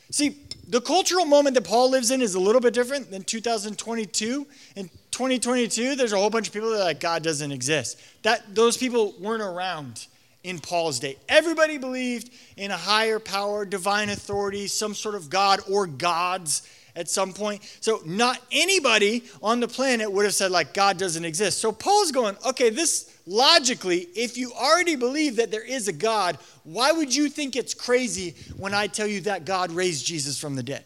See, 0.10 0.38
the 0.68 0.82
cultural 0.82 1.26
moment 1.26 1.56
that 1.56 1.66
Paul 1.66 1.92
lives 1.92 2.12
in 2.12 2.22
is 2.22 2.34
a 2.34 2.40
little 2.40 2.62
bit 2.62 2.74
different 2.74 3.12
than 3.12 3.24
2022. 3.24 4.48
In 4.76 4.90
2022, 5.12 5.96
there's 5.96 6.14
a 6.14 6.18
whole 6.18 6.30
bunch 6.30 6.48
of 6.48 6.54
people 6.54 6.72
that 6.72 6.78
are 6.78 6.86
like 6.86 7.00
God 7.00 7.22
doesn't 7.24 7.52
exist. 7.52 8.02
That 8.24 8.56
those 8.56 8.78
people 8.78 9.14
weren't 9.20 9.44
around 9.44 10.08
in 10.44 10.60
Paul's 10.60 11.00
day. 11.00 11.18
Everybody 11.30 11.78
believed 11.78 12.32
in 12.58 12.72
a 12.72 12.78
higher 12.78 13.20
power, 13.20 13.66
divine 13.66 14.10
authority, 14.10 14.68
some 14.68 14.96
sort 14.96 15.16
of 15.16 15.30
God 15.30 15.60
or 15.70 15.86
gods 15.86 16.68
at 16.96 17.10
some 17.10 17.34
point. 17.34 17.62
So 17.80 18.02
not 18.06 18.40
anybody 18.52 19.24
on 19.42 19.60
the 19.60 19.68
planet 19.68 20.12
would 20.12 20.26
have 20.26 20.34
said 20.34 20.52
like 20.52 20.74
God 20.74 20.98
doesn't 20.98 21.24
exist. 21.24 21.60
So 21.60 21.72
Paul's 21.72 22.12
going, 22.12 22.36
okay, 22.48 22.70
this 22.70 23.18
logically, 23.26 24.08
if 24.16 24.38
you 24.38 24.52
already 24.54 24.96
believe 24.96 25.36
that 25.38 25.52
there 25.52 25.64
is 25.64 25.88
a 25.88 25.94
God, 25.94 26.38
why 26.64 26.92
would 26.92 27.14
you 27.14 27.30
think 27.30 27.56
it's 27.56 27.74
crazy 27.74 28.36
when 28.58 28.74
I 28.74 28.88
tell 28.88 29.08
you 29.08 29.22
that 29.22 29.46
God 29.46 29.72
raised 29.72 30.06
Jesus 30.06 30.40
from 30.40 30.56
the 30.56 30.64
dead? 30.64 30.86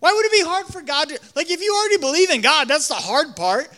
Why 0.00 0.12
would 0.12 0.26
it 0.26 0.32
be 0.32 0.44
hard 0.44 0.66
for 0.66 0.80
God 0.80 1.08
to 1.08 1.20
like 1.34 1.50
if 1.50 1.60
you 1.60 1.74
already 1.74 1.98
believe 1.98 2.30
in 2.30 2.40
God, 2.40 2.68
that's 2.68 2.88
the 2.88 2.94
hard 2.94 3.34
part. 3.36 3.68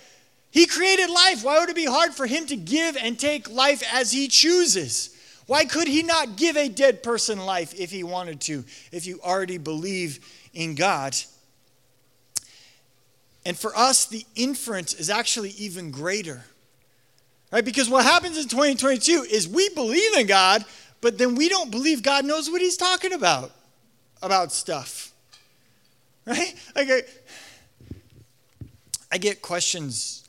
He 0.51 0.67
created 0.67 1.09
life. 1.09 1.45
Why 1.45 1.61
would 1.61 1.71
it 1.71 1.77
be 1.77 1.87
hard 1.87 2.13
for 2.13 2.27
him 2.27 2.47
to 2.47 2.57
give 2.57 2.97
and 2.97 3.19
take 3.19 3.49
life 3.49 3.83
as 3.93 4.11
he 4.11 4.29
chooses? 4.29 5.17
Why 5.47 5.65
could 5.65 5.89
he 5.89 6.03
not 6.03 6.37
give 6.37 6.57
a 6.57 6.69
dead 6.69 7.03
person 7.03 7.39
life 7.39 7.79
if 7.79 7.91
he 7.91 8.03
wanted 8.03 8.41
to, 8.43 8.65
if 8.93 9.07
you 9.07 9.21
already 9.23 9.59
believe 9.59 10.21
in 10.53 10.75
God? 10.75 11.17
And 13.45 13.57
for 13.57 13.77
us, 13.77 14.07
the 14.07 14.25
inference 14.37 14.95
is 14.95 15.09
actually 15.09 15.51
even 15.51 15.91
greater. 15.91 16.45
Right? 17.51 17.65
Because 17.65 17.89
what 17.89 18.05
happens 18.05 18.37
in 18.37 18.45
2022 18.45 19.27
is 19.31 19.49
we 19.49 19.69
believe 19.71 20.17
in 20.17 20.27
God, 20.27 20.65
but 21.01 21.19
then 21.19 21.35
we 21.35 21.49
don't 21.49 21.71
believe 21.71 22.03
God 22.03 22.25
knows 22.25 22.51
what 22.51 22.61
he's 22.61 22.77
talking 22.77 23.13
about, 23.13 23.51
about 24.23 24.53
stuff. 24.53 25.10
Right? 26.81 26.89
Like 26.89 27.09
I, 27.91 27.95
I 29.13 29.19
get 29.19 29.43
questions 29.43 30.29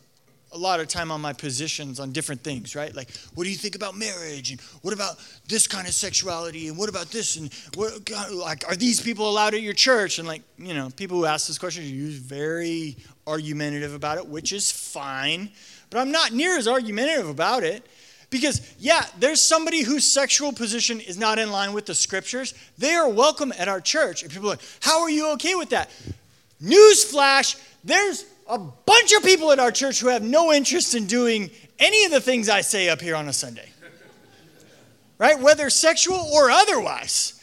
a 0.53 0.57
lot 0.57 0.81
of 0.81 0.87
time 0.89 1.11
on 1.11 1.21
my 1.21 1.31
positions 1.31 1.97
on 1.99 2.11
different 2.11 2.41
things, 2.41 2.75
right? 2.75 2.93
Like, 2.93 3.09
what 3.35 3.45
do 3.45 3.49
you 3.49 3.55
think 3.55 3.75
about 3.75 3.95
marriage? 3.95 4.51
And 4.51 4.59
what 4.81 4.93
about 4.93 5.15
this 5.47 5.65
kind 5.65 5.87
of 5.87 5.93
sexuality? 5.93 6.67
And 6.67 6.77
what 6.77 6.89
about 6.89 7.09
this? 7.09 7.37
And 7.37 7.53
what, 7.75 8.03
God, 8.03 8.31
like, 8.31 8.67
are 8.67 8.75
these 8.75 8.99
people 8.99 9.29
allowed 9.29 9.53
at 9.53 9.61
your 9.61 9.73
church? 9.73 10.19
And 10.19 10.27
like, 10.27 10.41
you 10.57 10.73
know, 10.73 10.89
people 10.89 11.17
who 11.17 11.25
ask 11.25 11.47
this 11.47 11.57
question 11.57 11.83
are 11.83 12.11
very 12.19 12.97
argumentative 13.25 13.93
about 13.93 14.17
it, 14.17 14.27
which 14.27 14.51
is 14.51 14.69
fine. 14.69 15.49
But 15.89 15.99
I'm 15.99 16.11
not 16.11 16.33
near 16.33 16.57
as 16.57 16.67
argumentative 16.67 17.29
about 17.29 17.63
it. 17.63 17.87
Because, 18.29 18.75
yeah, 18.79 19.05
there's 19.19 19.41
somebody 19.41 19.83
whose 19.83 20.05
sexual 20.05 20.51
position 20.51 20.99
is 20.99 21.17
not 21.17 21.37
in 21.39 21.51
line 21.51 21.71
with 21.73 21.85
the 21.85 21.95
scriptures. 21.95 22.53
They 22.77 22.93
are 22.93 23.07
welcome 23.07 23.53
at 23.57 23.69
our 23.69 23.81
church. 23.81 24.23
And 24.23 24.31
people 24.31 24.47
are 24.47 24.51
like, 24.51 24.61
how 24.81 25.01
are 25.01 25.09
you 25.09 25.31
okay 25.33 25.55
with 25.55 25.69
that? 25.69 25.89
Newsflash, 26.63 27.59
there's 27.83 28.25
a 28.47 28.57
bunch 28.57 29.13
of 29.13 29.23
people 29.23 29.51
at 29.51 29.59
our 29.59 29.71
church 29.71 29.99
who 29.99 30.07
have 30.09 30.23
no 30.23 30.51
interest 30.51 30.93
in 30.93 31.05
doing 31.05 31.49
any 31.79 32.05
of 32.05 32.11
the 32.11 32.21
things 32.21 32.49
I 32.49 32.61
say 32.61 32.89
up 32.89 33.01
here 33.01 33.15
on 33.15 33.27
a 33.27 33.33
Sunday. 33.33 33.69
Right? 35.17 35.39
Whether 35.39 35.69
sexual 35.69 36.17
or 36.17 36.49
otherwise. 36.51 37.41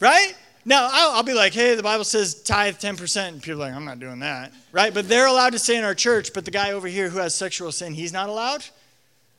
Right? 0.00 0.34
Now, 0.64 0.88
I'll, 0.90 1.16
I'll, 1.16 1.22
be 1.22 1.32
like, 1.32 1.52
hey, 1.52 1.74
the 1.74 1.82
Bible 1.82 2.04
says 2.04 2.42
tithe 2.42 2.76
10%. 2.76 3.28
And 3.28 3.42
people 3.42 3.62
are 3.62 3.66
like, 3.66 3.74
I'm 3.74 3.84
not 3.84 4.00
doing 4.00 4.20
that. 4.20 4.52
Right? 4.72 4.92
But 4.92 5.08
they're 5.08 5.26
allowed 5.26 5.50
to 5.50 5.58
say 5.58 5.76
in 5.76 5.84
our 5.84 5.94
church, 5.94 6.32
but 6.32 6.44
the 6.44 6.50
guy 6.50 6.72
over 6.72 6.88
here 6.88 7.08
who 7.08 7.18
has 7.18 7.34
sexual 7.34 7.70
sin, 7.72 7.94
he's 7.94 8.12
not 8.12 8.28
allowed. 8.28 8.64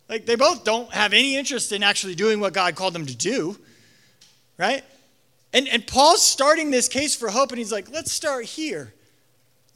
Like, 0.10 0.25
they 0.25 0.36
both 0.36 0.63
don't 0.63 0.91
have 0.93 1.12
any 1.12 1.36
interest 1.36 1.72
in 1.72 1.84
actually 1.84 2.15
doing 2.15 2.39
what 2.39 2.53
God 2.53 2.75
called 2.75 2.93
them 2.93 3.05
to 3.05 3.15
do. 3.15 3.57
Right? 4.57 4.84
And, 5.53 5.67
and 5.67 5.86
Paul's 5.86 6.22
starting 6.25 6.72
this 6.72 6.88
case 6.88 7.15
for 7.15 7.29
hope, 7.29 7.51
and 7.51 7.57
he's 7.57 7.72
like, 7.72 7.89
let's 7.91 8.12
start 8.12 8.46
here. 8.46 8.93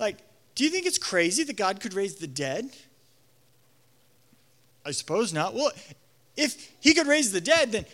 Like, 0.01 0.17
do 0.55 0.63
you 0.63 0.71
think 0.71 0.87
it's 0.87 0.97
crazy 0.97 1.43
that 1.43 1.55
God 1.55 1.79
could 1.79 1.93
raise 1.93 2.15
the 2.15 2.27
dead? 2.27 2.71
I 4.83 4.91
suppose 4.91 5.31
not. 5.31 5.53
Well, 5.53 5.71
if 6.35 6.71
he 6.81 6.95
could 6.95 7.05
raise 7.05 7.31
the 7.31 7.39
dead, 7.39 7.71
then 7.71 7.85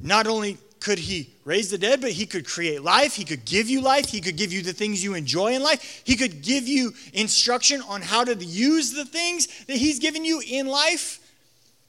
not 0.00 0.28
only 0.28 0.58
could 0.78 0.98
he 0.98 1.34
raise 1.44 1.70
the 1.70 1.78
dead, 1.78 2.00
but 2.00 2.12
he 2.12 2.24
could 2.24 2.46
create 2.46 2.82
life. 2.82 3.16
He 3.16 3.24
could 3.24 3.44
give 3.44 3.68
you 3.68 3.80
life. 3.80 4.08
He 4.08 4.20
could 4.20 4.36
give 4.36 4.52
you 4.52 4.62
the 4.62 4.72
things 4.72 5.02
you 5.02 5.14
enjoy 5.14 5.54
in 5.54 5.62
life. 5.62 6.02
He 6.04 6.14
could 6.14 6.40
give 6.40 6.68
you 6.68 6.92
instruction 7.12 7.82
on 7.88 8.00
how 8.00 8.22
to 8.22 8.34
use 8.36 8.92
the 8.92 9.04
things 9.04 9.48
that 9.64 9.76
he's 9.76 9.98
given 9.98 10.24
you 10.24 10.40
in 10.46 10.68
life. 10.68 11.18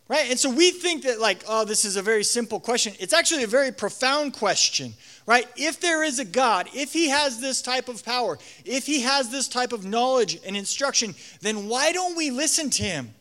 Right? 0.10 0.30
And 0.30 0.40
so 0.40 0.50
we 0.50 0.72
think 0.72 1.04
that, 1.04 1.20
like, 1.20 1.44
oh, 1.50 1.66
this 1.66 1.84
is 1.84 1.98
a 1.98 2.02
very 2.02 2.24
simple 2.24 2.62
question. 2.62 2.94
It's 2.98 3.14
actually 3.14 3.44
a 3.44 3.48
very 3.48 3.74
profound 3.74 4.34
question, 4.34 4.94
right? 5.26 5.46
If 5.58 5.82
there 5.82 6.02
is 6.02 6.20
a 6.20 6.26
God, 6.26 6.70
if 6.74 6.94
he 6.94 7.10
has 7.10 7.42
this 7.42 7.62
type 7.62 7.90
of 7.90 8.06
power, 8.06 8.40
if 8.64 8.86
he 8.86 9.02
has 9.02 9.30
this 9.30 9.50
type 9.50 9.74
of 9.74 9.84
knowledge 9.84 10.40
and 10.46 10.56
instruction, 10.56 11.14
then 11.42 11.68
why 11.68 11.92
don't 11.92 12.16
we 12.16 12.32
listen 12.32 12.70
to 12.70 12.84
him? 12.84 13.14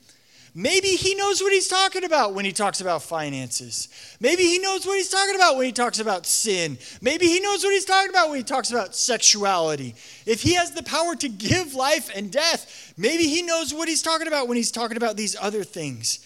Maybe 0.59 0.89
he 0.91 1.15
knows 1.15 1.43
what 1.43 1.53
he's 1.53 1.69
talking 1.69 2.05
about 2.05 2.33
when 2.33 2.47
he 2.47 2.53
talks 2.53 2.81
about 2.81 3.03
finances. 3.03 3.89
Maybe 4.21 4.45
he 4.45 4.59
knows 4.59 4.87
what 4.87 4.97
he's 4.97 5.11
talking 5.11 5.35
about 5.35 5.57
when 5.57 5.67
he 5.67 5.73
talks 5.73 5.99
about 5.99 6.25
sin. 6.25 6.79
Maybe 7.03 7.27
he 7.27 7.41
knows 7.41 7.63
what 7.63 7.75
he's 7.75 7.85
talking 7.85 8.09
about 8.09 8.31
when 8.31 8.39
he 8.39 8.43
talks 8.43 8.71
about 8.71 8.95
sexuality. 8.95 9.97
If 10.25 10.41
he 10.41 10.55
has 10.55 10.71
the 10.71 10.83
power 10.83 11.15
to 11.17 11.29
give 11.29 11.75
life 11.75 12.11
and 12.15 12.33
death, 12.33 12.95
maybe 12.97 13.25
he 13.25 13.43
knows 13.43 13.75
what 13.75 13.87
he's 13.87 14.01
talking 14.01 14.29
about 14.29 14.49
when 14.49 14.57
he's 14.57 14.71
talking 14.71 14.97
about 14.97 15.19
these 15.19 15.37
other 15.39 15.63
things. 15.63 16.21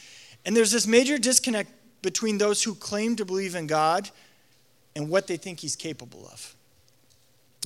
And 0.45 0.57
there's 0.57 0.73
this 0.73 0.87
major 0.87 1.19
disconnect 1.19 1.71
between 2.03 2.39
those 2.39 2.63
who 2.63 2.75
claim 2.75 3.17
to 3.17 3.25
believe 3.25 3.55
in 3.55 3.67
God 3.67 4.11
and 4.97 5.09
what 5.09 5.27
they 5.27 5.37
think 5.37 5.61
He's 5.61 5.77
capable 5.77 6.27
of. 6.33 6.55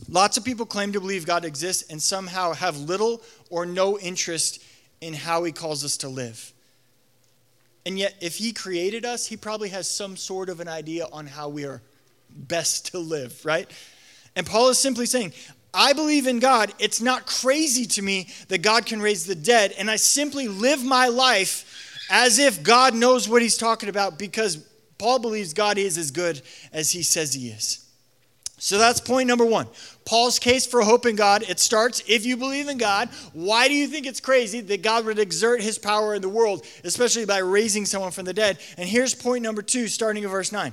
Lots 0.08 0.36
of 0.36 0.44
people 0.44 0.66
claim 0.66 0.92
to 0.92 1.00
believe 1.00 1.24
God 1.24 1.44
exists 1.44 1.90
and 1.90 2.02
somehow 2.02 2.52
have 2.52 2.78
little 2.78 3.22
or 3.48 3.64
no 3.64 3.98
interest 3.98 4.62
in 5.00 5.14
how 5.14 5.44
He 5.44 5.52
calls 5.52 5.84
us 5.84 5.96
to 5.98 6.08
live. 6.08 6.52
And 7.86 7.98
yet, 7.98 8.14
if 8.20 8.36
He 8.36 8.52
created 8.52 9.04
us, 9.04 9.26
He 9.26 9.36
probably 9.36 9.68
has 9.68 9.88
some 9.88 10.16
sort 10.16 10.48
of 10.48 10.60
an 10.60 10.68
idea 10.68 11.06
on 11.12 11.26
how 11.26 11.48
we 11.48 11.64
are 11.64 11.80
best 12.30 12.90
to 12.92 12.98
live, 12.98 13.44
right? 13.44 13.70
And 14.34 14.44
Paul 14.44 14.70
is 14.70 14.78
simply 14.78 15.06
saying, 15.06 15.32
I 15.72 15.92
believe 15.92 16.26
in 16.26 16.38
God. 16.38 16.72
It's 16.78 17.00
not 17.00 17.26
crazy 17.26 17.84
to 17.86 18.02
me 18.02 18.28
that 18.48 18.62
God 18.62 18.86
can 18.86 19.00
raise 19.00 19.26
the 19.26 19.34
dead, 19.34 19.72
and 19.76 19.90
I 19.90 19.96
simply 19.96 20.48
live 20.48 20.84
my 20.84 21.08
life 21.08 21.83
as 22.10 22.38
if 22.38 22.62
God 22.62 22.94
knows 22.94 23.28
what 23.28 23.42
he's 23.42 23.56
talking 23.56 23.88
about 23.88 24.18
because 24.18 24.56
Paul 24.98 25.18
believes 25.18 25.54
God 25.54 25.78
is 25.78 25.98
as 25.98 26.10
good 26.10 26.40
as 26.72 26.90
he 26.90 27.02
says 27.02 27.34
he 27.34 27.48
is. 27.48 27.80
So 28.58 28.78
that's 28.78 29.00
point 29.00 29.28
number 29.28 29.44
one. 29.44 29.66
Paul's 30.06 30.38
case 30.38 30.64
for 30.64 30.80
hope 30.82 31.06
in 31.06 31.16
God. 31.16 31.42
It 31.42 31.58
starts 31.58 32.02
if 32.06 32.24
you 32.24 32.36
believe 32.36 32.68
in 32.68 32.78
God, 32.78 33.08
why 33.32 33.68
do 33.68 33.74
you 33.74 33.86
think 33.86 34.06
it's 34.06 34.20
crazy 34.20 34.60
that 34.62 34.82
God 34.82 35.04
would 35.04 35.18
exert 35.18 35.60
his 35.60 35.78
power 35.78 36.14
in 36.14 36.22
the 36.22 36.28
world, 36.28 36.64
especially 36.84 37.26
by 37.26 37.38
raising 37.38 37.84
someone 37.84 38.12
from 38.12 38.24
the 38.24 38.32
dead? 38.32 38.58
And 38.78 38.88
here's 38.88 39.14
point 39.14 39.42
number 39.42 39.60
two, 39.60 39.88
starting 39.88 40.22
in 40.22 40.30
verse 40.30 40.52
9. 40.52 40.72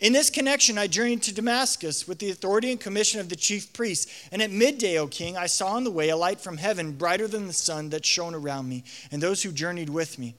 In 0.00 0.14
this 0.14 0.30
connection, 0.30 0.78
I 0.78 0.86
journeyed 0.86 1.22
to 1.24 1.34
Damascus 1.34 2.08
with 2.08 2.20
the 2.20 2.30
authority 2.30 2.70
and 2.70 2.80
commission 2.80 3.20
of 3.20 3.28
the 3.28 3.36
chief 3.36 3.70
priests. 3.74 4.28
And 4.32 4.40
at 4.40 4.50
midday, 4.50 4.96
O 4.96 5.06
king, 5.06 5.36
I 5.36 5.44
saw 5.44 5.74
on 5.74 5.84
the 5.84 5.90
way 5.90 6.08
a 6.08 6.16
light 6.16 6.40
from 6.40 6.56
heaven, 6.56 6.92
brighter 6.92 7.28
than 7.28 7.46
the 7.46 7.52
sun, 7.52 7.90
that 7.90 8.06
shone 8.06 8.34
around 8.34 8.66
me 8.66 8.84
and 9.12 9.22
those 9.22 9.42
who 9.42 9.52
journeyed 9.52 9.90
with 9.90 10.18
me. 10.18 10.36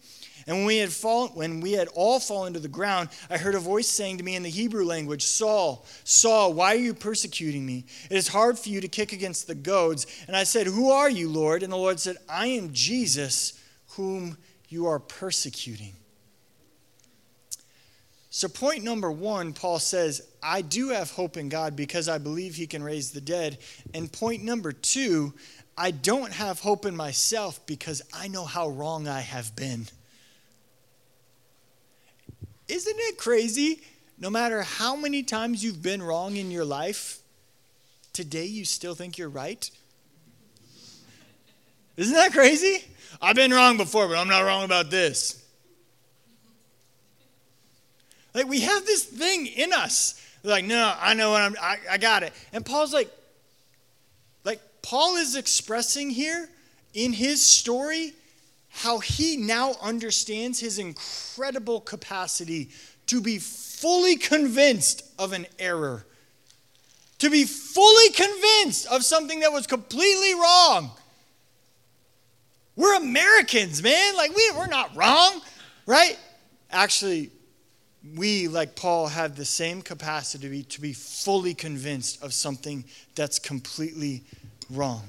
And 0.48 0.58
when 0.58 0.66
we 0.66 0.78
had 0.78 0.92
fallen, 0.92 1.36
when 1.36 1.62
we 1.62 1.74
had 1.74 1.88
all 1.90 2.20
fallen 2.20 2.54
to 2.54 2.60
the 2.60 2.68
ground, 2.68 3.10
I 3.30 3.38
heard 3.38 3.54
a 3.54 3.60
voice 3.60 3.88
saying 3.88 4.18
to 4.18 4.24
me 4.24 4.36
in 4.36 4.42
the 4.42 4.50
Hebrew 4.50 4.84
language, 4.84 5.24
Saul, 5.24 5.86
Saul, 6.04 6.54
why 6.54 6.74
are 6.74 6.80
you 6.80 6.96
persecuting 6.96 7.64
me? 7.64 7.86
It 8.10 8.18
is 8.18 8.28
hard 8.28 8.58
for 8.58 8.70
you 8.70 8.82
to 8.82 8.88
kick 8.88 9.14
against 9.14 9.46
the 9.46 9.54
goads. 9.54 10.08
And 10.26 10.36
I 10.36 10.44
said, 10.44 10.66
Who 10.66 10.90
are 10.90 11.10
you, 11.10 11.30
Lord? 11.30 11.62
And 11.62 11.72
the 11.72 11.78
Lord 11.78 12.00
said, 12.00 12.18
I 12.28 12.48
am 12.48 12.74
Jesus, 12.74 13.62
whom 13.90 14.38
you 14.70 14.88
are 14.88 15.00
persecuting. 15.00 15.94
So, 18.34 18.48
point 18.48 18.86
number 18.86 19.12
one, 19.12 19.52
Paul 19.52 19.78
says, 19.78 20.22
I 20.42 20.62
do 20.62 20.90
have 20.90 21.12
hope 21.12 21.36
in 21.36 21.50
God 21.50 21.76
because 21.76 22.08
I 22.08 22.18
believe 22.18 22.56
he 22.56 22.66
can 22.66 22.82
raise 22.82 23.12
the 23.12 23.20
dead. 23.20 23.58
And 23.94 24.10
point 24.10 24.42
number 24.42 24.72
two, 24.72 25.34
I 25.78 25.92
don't 25.92 26.32
have 26.32 26.62
hope 26.62 26.86
in 26.86 26.96
myself 26.96 27.60
because 27.66 28.02
I 28.14 28.30
know 28.30 28.46
how 28.46 28.70
wrong 28.70 29.06
I 29.06 29.20
have 29.20 29.54
been. 29.54 29.86
Isn't 32.70 32.96
it 32.98 33.18
crazy? 33.18 33.82
No 34.18 34.30
matter 34.30 34.62
how 34.62 34.96
many 34.96 35.24
times 35.24 35.62
you've 35.62 35.82
been 35.82 36.02
wrong 36.02 36.38
in 36.38 36.52
your 36.52 36.64
life, 36.64 37.20
today 38.14 38.46
you 38.46 38.64
still 38.64 38.96
think 38.96 39.18
you're 39.18 39.28
right? 39.28 39.70
Isn't 41.98 42.16
that 42.16 42.32
crazy? 42.32 42.86
I've 43.22 43.36
been 43.36 43.52
wrong 43.52 43.76
before, 43.76 44.08
but 44.08 44.18
I'm 44.18 44.30
not 44.30 44.46
wrong 44.46 44.64
about 44.64 44.90
this. 44.90 45.41
Like 48.34 48.48
we 48.48 48.62
have 48.62 48.86
this 48.86 49.04
thing 49.04 49.48
in 49.48 49.74
us. 49.74 50.22
like, 50.44 50.66
no, 50.66 50.94
I 51.00 51.14
know 51.14 51.32
what 51.32 51.42
I'm 51.42 51.56
I, 51.62 51.78
I 51.92 51.98
got 51.98 52.24
it. 52.24 52.34
And 52.54 52.66
Paul's 52.66 52.94
like, 52.94 53.10
like 54.44 54.62
Paul 54.82 55.18
is 55.18 55.36
expressing 55.36 56.10
here 56.10 56.50
in 56.94 57.14
his 57.14 57.42
story 57.42 58.14
how 58.70 59.00
he 59.00 59.36
now 59.38 59.74
understands 59.82 60.60
his 60.60 60.80
incredible 60.80 61.82
capacity 61.82 62.70
to 63.08 63.20
be 63.20 63.38
fully 63.38 64.16
convinced 64.16 65.04
of 65.20 65.34
an 65.34 65.46
error, 65.60 66.06
to 67.20 67.30
be 67.30 67.44
fully 67.44 68.10
convinced 68.12 68.88
of 68.88 69.04
something 69.04 69.42
that 69.42 69.52
was 69.52 69.68
completely 69.68 70.34
wrong. 70.36 70.92
We're 72.78 72.96
Americans, 72.96 73.84
man. 73.84 74.16
Like, 74.16 74.34
we, 74.34 74.52
we're 74.58 74.68
not 74.68 74.96
wrong, 74.96 75.42
right? 75.86 76.18
Actually, 76.72 77.30
we, 78.16 78.48
like 78.48 78.76
Paul, 78.76 79.08
have 79.08 79.36
the 79.36 79.46
same 79.46 79.82
capacity 79.82 80.44
to 80.44 80.50
be, 80.50 80.64
to 80.64 80.82
be 80.82 80.94
fully 80.94 81.54
convinced 81.54 82.22
of 82.24 82.34
something 82.34 82.84
that's 83.16 83.38
completely 83.38 84.24
wrong. 84.70 85.04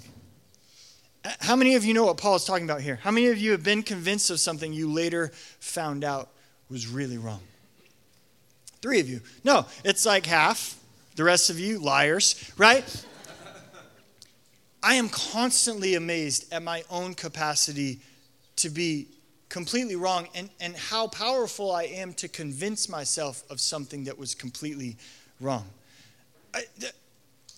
Uh, 1.24 1.30
how 1.40 1.56
many 1.56 1.74
of 1.74 1.84
you 1.84 1.94
know 1.94 2.04
what 2.04 2.18
Paul 2.18 2.36
is 2.36 2.44
talking 2.44 2.64
about 2.64 2.80
here? 2.80 2.96
How 2.96 3.10
many 3.10 3.28
of 3.28 3.38
you 3.38 3.52
have 3.52 3.62
been 3.62 3.82
convinced 3.82 4.30
of 4.30 4.40
something 4.40 4.72
you 4.72 4.90
later 4.90 5.32
found 5.60 6.04
out 6.04 6.28
was 6.68 6.86
really 6.86 7.18
wrong? 7.18 7.40
Three 8.82 9.00
of 9.00 9.08
you. 9.08 9.20
No, 9.44 9.66
it's 9.84 10.04
like 10.04 10.26
half. 10.26 10.78
The 11.14 11.24
rest 11.24 11.50
of 11.50 11.60
you, 11.60 11.78
liars, 11.78 12.52
right? 12.56 13.04
I 14.82 14.94
am 14.94 15.08
constantly 15.08 15.94
amazed 15.94 16.52
at 16.52 16.62
my 16.62 16.82
own 16.90 17.14
capacity 17.14 18.00
to 18.56 18.68
be 18.68 19.08
completely 19.52 19.96
wrong 19.96 20.26
and, 20.34 20.48
and 20.60 20.74
how 20.74 21.06
powerful 21.06 21.70
I 21.72 21.82
am 21.82 22.14
to 22.14 22.26
convince 22.26 22.88
myself 22.88 23.44
of 23.50 23.60
something 23.60 24.04
that 24.04 24.18
was 24.18 24.34
completely 24.34 24.96
wrong. 25.40 25.66
I, 26.54 26.62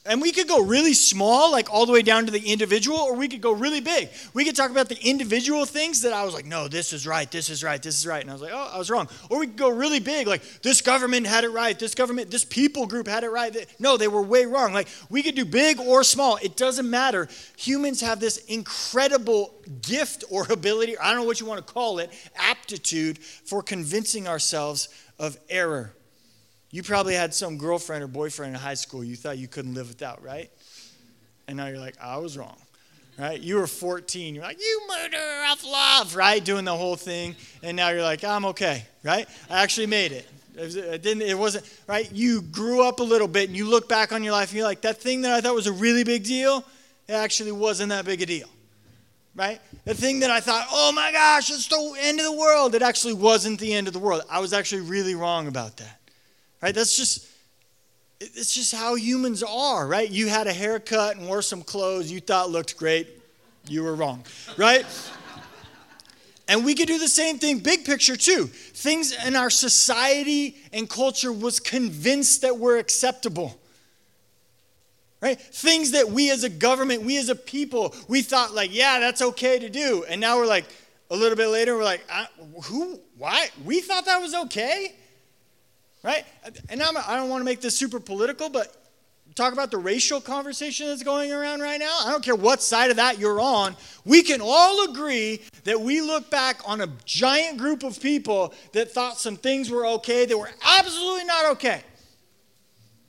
and 0.07 0.21
we 0.21 0.33
could 0.33 0.47
go 0.49 0.61
really 0.61 0.93
small, 0.93 1.51
like 1.51 1.73
all 1.73 1.87
the 1.87 1.93
way 1.93 2.03
down 2.03 2.27
to 2.27 2.33
the 2.33 2.53
individual, 2.53 2.99
or 2.99 3.15
we 3.15 3.27
could 3.27 3.41
go 3.41 3.53
really 3.53 3.81
big. 3.81 4.11
We 4.35 4.45
could 4.45 4.55
talk 4.55 4.71
about 4.71 4.91
the 4.91 4.99
individual 5.03 5.65
things 5.65 6.03
that 6.03 6.13
I 6.13 6.25
was 6.25 6.35
like, 6.35 6.45
no, 6.45 6.69
this 6.69 6.93
is 6.93 7.07
right, 7.07 7.31
this 7.31 7.49
is 7.49 7.65
right, 7.65 7.83
this 7.83 7.99
is 7.99 8.07
right. 8.07 8.21
And 8.21 8.29
I 8.29 8.35
was 8.35 8.43
like, 8.43 8.53
oh, 8.53 8.71
I 8.73 8.77
was 8.77 8.91
wrong. 8.91 9.09
Or 9.31 9.39
we 9.39 9.47
could 9.47 9.57
go 9.57 9.71
really 9.71 10.01
big, 10.01 10.27
like 10.27 10.43
this 10.61 10.83
government 10.83 11.27
had 11.27 11.45
it 11.45 11.49
right, 11.49 11.79
this 11.79 11.95
government, 11.95 12.31
this 12.31 12.45
people 12.45 12.87
group 12.87 13.09
had 13.09 13.25
it 13.25 13.31
right. 13.31 13.67
No, 13.79 13.97
they 13.97 14.09
were 14.09 14.21
way 14.21 14.45
wrong. 14.45 14.75
Like 14.75 14.89
we 15.09 15.23
could 15.23 15.35
do 15.35 15.47
big 15.47 15.81
or 15.81 16.05
small, 16.05 16.37
it 16.43 16.55
doesn't 16.55 16.89
matter. 16.89 17.27
Humans 17.57 18.03
have 18.03 18.21
this 18.21 18.37
incredible 18.45 19.55
gift 19.81 20.25
or 20.31 20.47
ability, 20.53 20.99
I 20.99 21.13
don't 21.13 21.21
know 21.21 21.27
what 21.27 21.41
you 21.41 21.47
want 21.47 21.67
to 21.67 21.73
call 21.73 21.99
it, 21.99 22.13
aptitude 22.37 23.19
for 23.19 23.63
convincing 23.63 24.29
ourselves 24.29 24.91
of 25.19 25.39
error. 25.49 25.95
You 26.75 26.83
probably 26.83 27.15
had 27.15 27.33
some 27.33 27.57
girlfriend 27.57 28.03
or 28.03 28.09
boyfriend 28.09 28.53
in 28.53 28.61
high 28.61 28.75
school 28.75 29.05
you 29.05 29.15
thought 29.15 29.39
you 29.39 29.47
couldn't 29.47 29.75
live 29.75 29.87
without, 29.87 30.25
right? 30.25 30.51
And 31.47 31.57
now 31.57 31.69
you're 31.69 31.79
like, 31.79 31.95
I 32.03 32.17
was 32.17 32.37
wrong, 32.37 32.57
right? 33.17 33.41
You 33.41 33.59
were 33.59 33.69
14. 33.69 34.35
You're 34.35 34.43
like, 34.43 34.59
you 34.61 34.83
murderer 34.89 35.45
of 35.53 35.63
love, 35.63 36.17
right? 36.17 36.45
Doing 36.45 36.65
the 36.65 36.75
whole 36.75 36.97
thing. 36.97 37.37
And 37.63 37.77
now 37.77 37.91
you're 37.91 38.03
like, 38.03 38.25
I'm 38.25 38.45
okay, 38.47 38.87
right? 39.05 39.29
I 39.49 39.63
actually 39.63 39.87
made 39.87 40.11
it. 40.11 40.29
It 40.57 41.01
didn't. 41.01 41.23
It 41.23 41.39
wasn't 41.39 41.65
right. 41.87 42.11
You 42.11 42.43
grew 42.43 42.83
up 42.83 42.99
a 42.99 43.05
little 43.05 43.29
bit, 43.29 43.49
and 43.49 43.57
you 43.57 43.71
look 43.71 43.89
back 43.89 44.11
on 44.11 44.25
your 44.25 44.33
life, 44.33 44.49
and 44.49 44.59
you're 44.59 44.67
like, 44.67 44.81
that 44.81 45.01
thing 45.01 45.21
that 45.21 45.31
I 45.31 45.41
thought 45.41 45.55
was 45.55 45.69
a 45.69 45.73
really 45.73 46.03
big 46.03 46.25
deal, 46.25 46.65
it 47.07 47.13
actually 47.13 47.53
wasn't 47.53 47.91
that 47.91 48.05
big 48.05 48.21
a 48.21 48.27
deal, 48.27 48.49
right? 49.37 49.61
The 49.85 49.95
thing 49.95 50.19
that 50.21 50.31
I 50.33 50.41
thought, 50.41 50.67
oh 50.73 50.91
my 50.91 51.13
gosh, 51.13 51.51
it's 51.51 51.69
the 51.69 51.95
end 52.01 52.19
of 52.19 52.27
the 52.27 52.37
world, 52.37 52.75
it 52.75 52.83
actually 52.83 53.15
wasn't 53.15 53.61
the 53.61 53.73
end 53.73 53.87
of 53.87 53.93
the 53.93 54.01
world. 54.01 54.23
I 54.29 54.41
was 54.41 54.53
actually 54.53 54.83
really 54.83 55.15
wrong 55.15 55.47
about 55.47 55.77
that. 55.77 56.01
Right? 56.65 56.75
That's 56.75 56.97
just 56.97 57.27
it's 58.21 58.55
just 58.55 58.75
how 58.75 58.95
humans 58.95 59.43
are, 59.43 59.87
right? 59.87 60.11
You 60.11 60.29
had 60.29 60.47
a 60.47 60.53
haircut 60.53 61.17
and 61.17 61.29
wore 61.29 61.43
some 61.43 61.61
clothes 61.61 62.11
you 62.11 62.21
thought 62.21 62.49
looked 62.49 62.79
great. 62.79 63.07
You 63.69 63.83
were 63.83 63.95
wrong, 63.95 64.25
right? 64.57 64.87
and 66.49 66.65
we 66.65 66.75
could 66.75 66.87
do 66.89 66.99
the 66.99 67.07
same 67.07 67.39
thing, 67.39 67.59
big 67.59 67.85
picture 67.85 68.17
too. 68.17 68.47
Things 68.47 69.15
in 69.27 69.37
our 69.37 69.51
society 69.51 70.57
and 70.73 70.89
culture 70.89 71.35
was 71.35 71.61
convinced 71.61 72.41
that 72.41 72.59
were 72.59 72.79
acceptable. 72.79 73.61
Right? 75.21 75.39
Things 75.39 75.91
that 75.91 76.09
we 76.09 76.31
as 76.31 76.45
a 76.45 76.49
government, 76.49 77.03
we 77.03 77.19
as 77.19 77.29
a 77.29 77.35
people, 77.37 77.95
we 78.09 78.23
thought 78.23 78.55
like, 78.55 78.75
yeah, 78.75 79.01
that's 79.01 79.21
okay 79.21 79.59
to 79.59 79.69
do. 79.69 80.07
And 80.09 80.19
now 80.19 80.39
we're 80.39 80.47
like, 80.47 80.65
a 81.11 81.15
little 81.15 81.37
bit 81.37 81.49
later, 81.49 81.77
we're 81.77 81.85
like, 81.85 82.01
who, 82.65 82.99
why? 83.19 83.49
We 83.67 83.83
thought 83.83 84.07
that 84.07 84.23
was 84.23 84.35
okay? 84.35 84.95
Right? 86.05 86.25
And 86.69 86.81
I'm, 86.81 86.97
I 86.97 87.17
don't 87.17 87.31
want 87.31 87.41
to 87.41 87.45
make 87.45 87.61
this 87.61 87.77
super 87.77 87.99
political, 87.99 88.51
but 88.51 88.77
talk 89.35 89.53
about 89.53 89.73
the 89.73 89.79
racial 89.79 90.21
conversation 90.21 90.87
that's 90.87 91.03
going 91.03 91.33
around 91.33 91.61
right 91.61 91.81
now. 91.81 91.97
I 92.05 92.11
don't 92.11 92.23
care 92.23 92.37
what 92.37 92.63
side 92.63 92.91
of 92.91 92.97
that 92.97 93.19
you're 93.19 93.41
on. 93.41 93.75
We 94.05 94.23
can 94.23 94.41
all 94.41 94.89
agree 94.89 95.41
that 95.65 95.81
we 95.81 96.03
look 96.03 96.31
back 96.31 96.61
on 96.69 96.83
a 96.83 96.89
giant 97.05 97.59
group 97.59 97.83
of 97.83 98.01
people 98.01 98.55
that 98.73 98.93
thought 98.93 99.19
some 99.19 99.37
things 99.37 99.71
were 99.71 99.87
okay 99.87 100.27
that 100.27 100.39
were 100.39 100.51
absolutely 100.79 101.25
not 101.25 101.53
okay. 101.53 101.83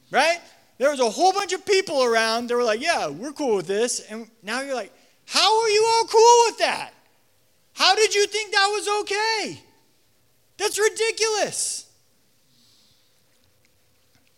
Right? 0.10 0.40
There 0.78 0.90
was 0.90 1.02
a 1.02 1.10
whole 1.10 1.34
bunch 1.34 1.52
of 1.52 1.66
people 1.66 2.04
around 2.04 2.48
that 2.48 2.56
were 2.56 2.64
like, 2.64 2.82
yeah, 2.82 3.10
we're 3.10 3.34
cool 3.34 3.58
with 3.58 3.68
this. 3.68 4.00
And 4.10 4.30
now 4.42 4.62
you're 4.62 4.76
like, 4.76 4.94
how 5.26 5.62
are 5.62 5.70
you 5.70 5.86
all 5.86 6.06
cool 6.06 6.46
with 6.48 6.60
that? 6.60 6.92
How 7.74 7.94
did 7.96 8.16
you 8.16 8.26
think 8.28 8.52
that 8.54 8.68
was 8.68 9.02
okay? 9.02 9.62
That's 10.58 10.80
ridiculous 10.80 11.85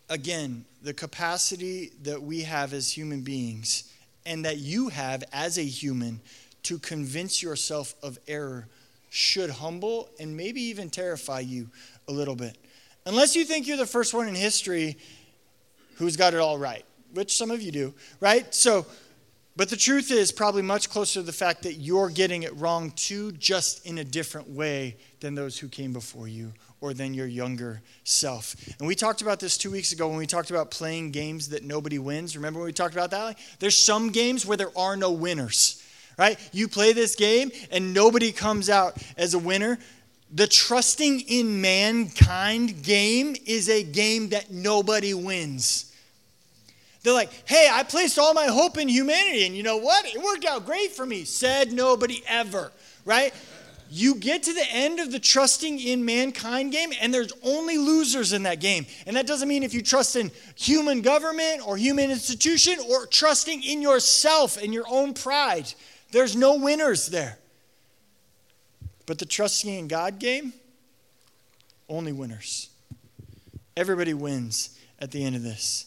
again, 0.10 0.66
the 0.82 0.94
capacity 0.94 1.92
that 2.04 2.22
we 2.22 2.42
have 2.42 2.74
as 2.74 2.92
human 2.92 3.22
beings 3.22 3.92
and 4.26 4.46
that 4.46 4.58
you 4.58 4.90
have 4.90 5.24
as 5.32 5.58
a 5.58 5.64
human 5.64 6.22
to 6.64 6.78
convince 6.80 7.42
yourself 7.42 7.96
of 8.04 8.18
error 8.28 8.68
should 9.10 9.50
humble 9.50 10.10
and 10.20 10.36
maybe 10.36 10.62
even 10.62 10.90
terrify 10.90 11.40
you 11.40 11.70
a 12.08 12.12
little 12.12 12.36
bit. 12.36 12.58
Unless 13.06 13.36
you 13.36 13.46
think 13.46 13.68
you're 13.68 13.78
the 13.78 13.86
first 13.86 14.14
one 14.14 14.28
in 14.28 14.36
history 14.36 14.98
who's 15.96 16.18
got 16.18 16.34
it 16.34 16.40
all 16.40 16.58
right, 16.58 16.84
which 17.14 17.36
some 17.36 17.52
of 17.52 17.62
you 17.62 17.72
do, 17.72 17.94
right? 18.20 18.54
So, 18.54 18.86
but 19.58 19.70
the 19.70 19.76
truth 19.76 20.12
is 20.12 20.32
probably 20.32 20.62
much 20.62 20.88
closer 20.88 21.20
to 21.20 21.24
the 21.24 21.34
fact 21.34 21.64
that 21.64 21.74
you're 21.74 22.12
getting 22.12 22.44
it 22.44 22.56
wrong 22.56 22.92
too, 22.92 23.32
just 23.34 23.86
in 23.88 23.98
a 23.98 24.04
different 24.04 24.48
way 24.48 24.96
than 25.20 25.34
those 25.34 25.58
who 25.58 25.68
came 25.68 25.94
before 25.94 26.28
you 26.28 26.54
or 26.80 26.94
than 26.94 27.16
your 27.16 27.26
younger 27.26 27.82
self. 28.04 28.56
And 28.78 28.88
we 28.88 28.94
talked 28.94 29.24
about 29.24 29.40
this 29.40 29.58
two 29.58 29.72
weeks 29.72 29.92
ago 29.92 30.08
when 30.08 30.18
we 30.18 30.28
talked 30.28 30.52
about 30.52 30.70
playing 30.70 31.10
games 31.10 31.50
that 31.50 31.64
nobody 31.64 31.98
wins. 31.98 32.36
Remember 32.36 32.60
when 32.60 32.68
we 32.68 32.74
talked 32.74 32.94
about 32.94 33.10
that? 33.12 33.40
There's 33.60 33.76
some 33.76 34.12
games 34.12 34.46
where 34.46 34.58
there 34.58 34.78
are 34.78 34.96
no 34.96 35.12
winners, 35.12 35.84
right? 36.20 36.38
You 36.54 36.68
play 36.68 36.94
this 36.94 37.16
game 37.16 37.50
and 37.72 37.96
nobody 37.96 38.32
comes 38.32 38.70
out 38.70 39.02
as 39.18 39.34
a 39.34 39.40
winner. 39.40 39.80
The 40.32 40.46
trusting 40.46 41.22
in 41.22 41.62
mankind 41.62 42.84
game 42.84 43.36
is 43.48 43.70
a 43.70 43.82
game 43.82 44.30
that 44.30 44.52
nobody 44.52 45.16
wins. 45.16 45.92
They're 47.08 47.14
like, 47.14 47.32
hey, 47.48 47.70
I 47.72 47.84
placed 47.84 48.20
all 48.20 48.34
my 48.34 48.48
hope 48.48 48.78
in 48.78 48.90
humanity, 48.90 49.46
and 49.46 49.56
you 49.56 49.64
know 49.64 49.78
what? 49.78 50.06
It 50.06 50.22
worked 50.22 50.44
out 50.44 50.66
great 50.66 50.92
for 50.92 51.06
me. 51.06 51.24
Said 51.24 51.72
nobody 51.72 52.22
ever, 52.28 52.70
right? 53.06 53.34
you 53.90 54.16
get 54.16 54.44
to 54.44 54.52
the 54.52 54.66
end 54.70 55.00
of 55.00 55.14
the 55.14 55.20
trusting 55.20 55.80
in 55.80 56.04
mankind 56.04 56.74
game, 56.74 56.92
and 57.00 57.14
there's 57.14 57.32
only 57.44 57.78
losers 57.78 58.34
in 58.34 58.44
that 58.44 58.60
game. 58.60 58.86
And 59.06 59.16
that 59.16 59.26
doesn't 59.26 59.48
mean 59.48 59.64
if 59.64 59.74
you 59.74 59.82
trust 59.82 60.18
in 60.18 60.30
human 60.56 61.00
government 61.00 61.66
or 61.66 61.78
human 61.78 62.12
institution 62.12 62.74
or 62.90 63.06
trusting 63.06 63.64
in 63.64 63.82
yourself 63.82 64.62
and 64.62 64.74
your 64.74 64.84
own 64.90 65.14
pride. 65.14 65.74
There's 66.12 66.36
no 66.36 66.56
winners 66.56 67.08
there. 67.08 67.40
But 69.06 69.18
the 69.18 69.26
trusting 69.26 69.74
in 69.74 69.88
God 69.88 70.20
game, 70.20 70.52
only 71.88 72.12
winners. 72.12 72.70
Everybody 73.78 74.14
wins 74.14 74.78
at 75.00 75.12
the 75.12 75.24
end 75.24 75.38
of 75.38 75.44
this. 75.44 75.87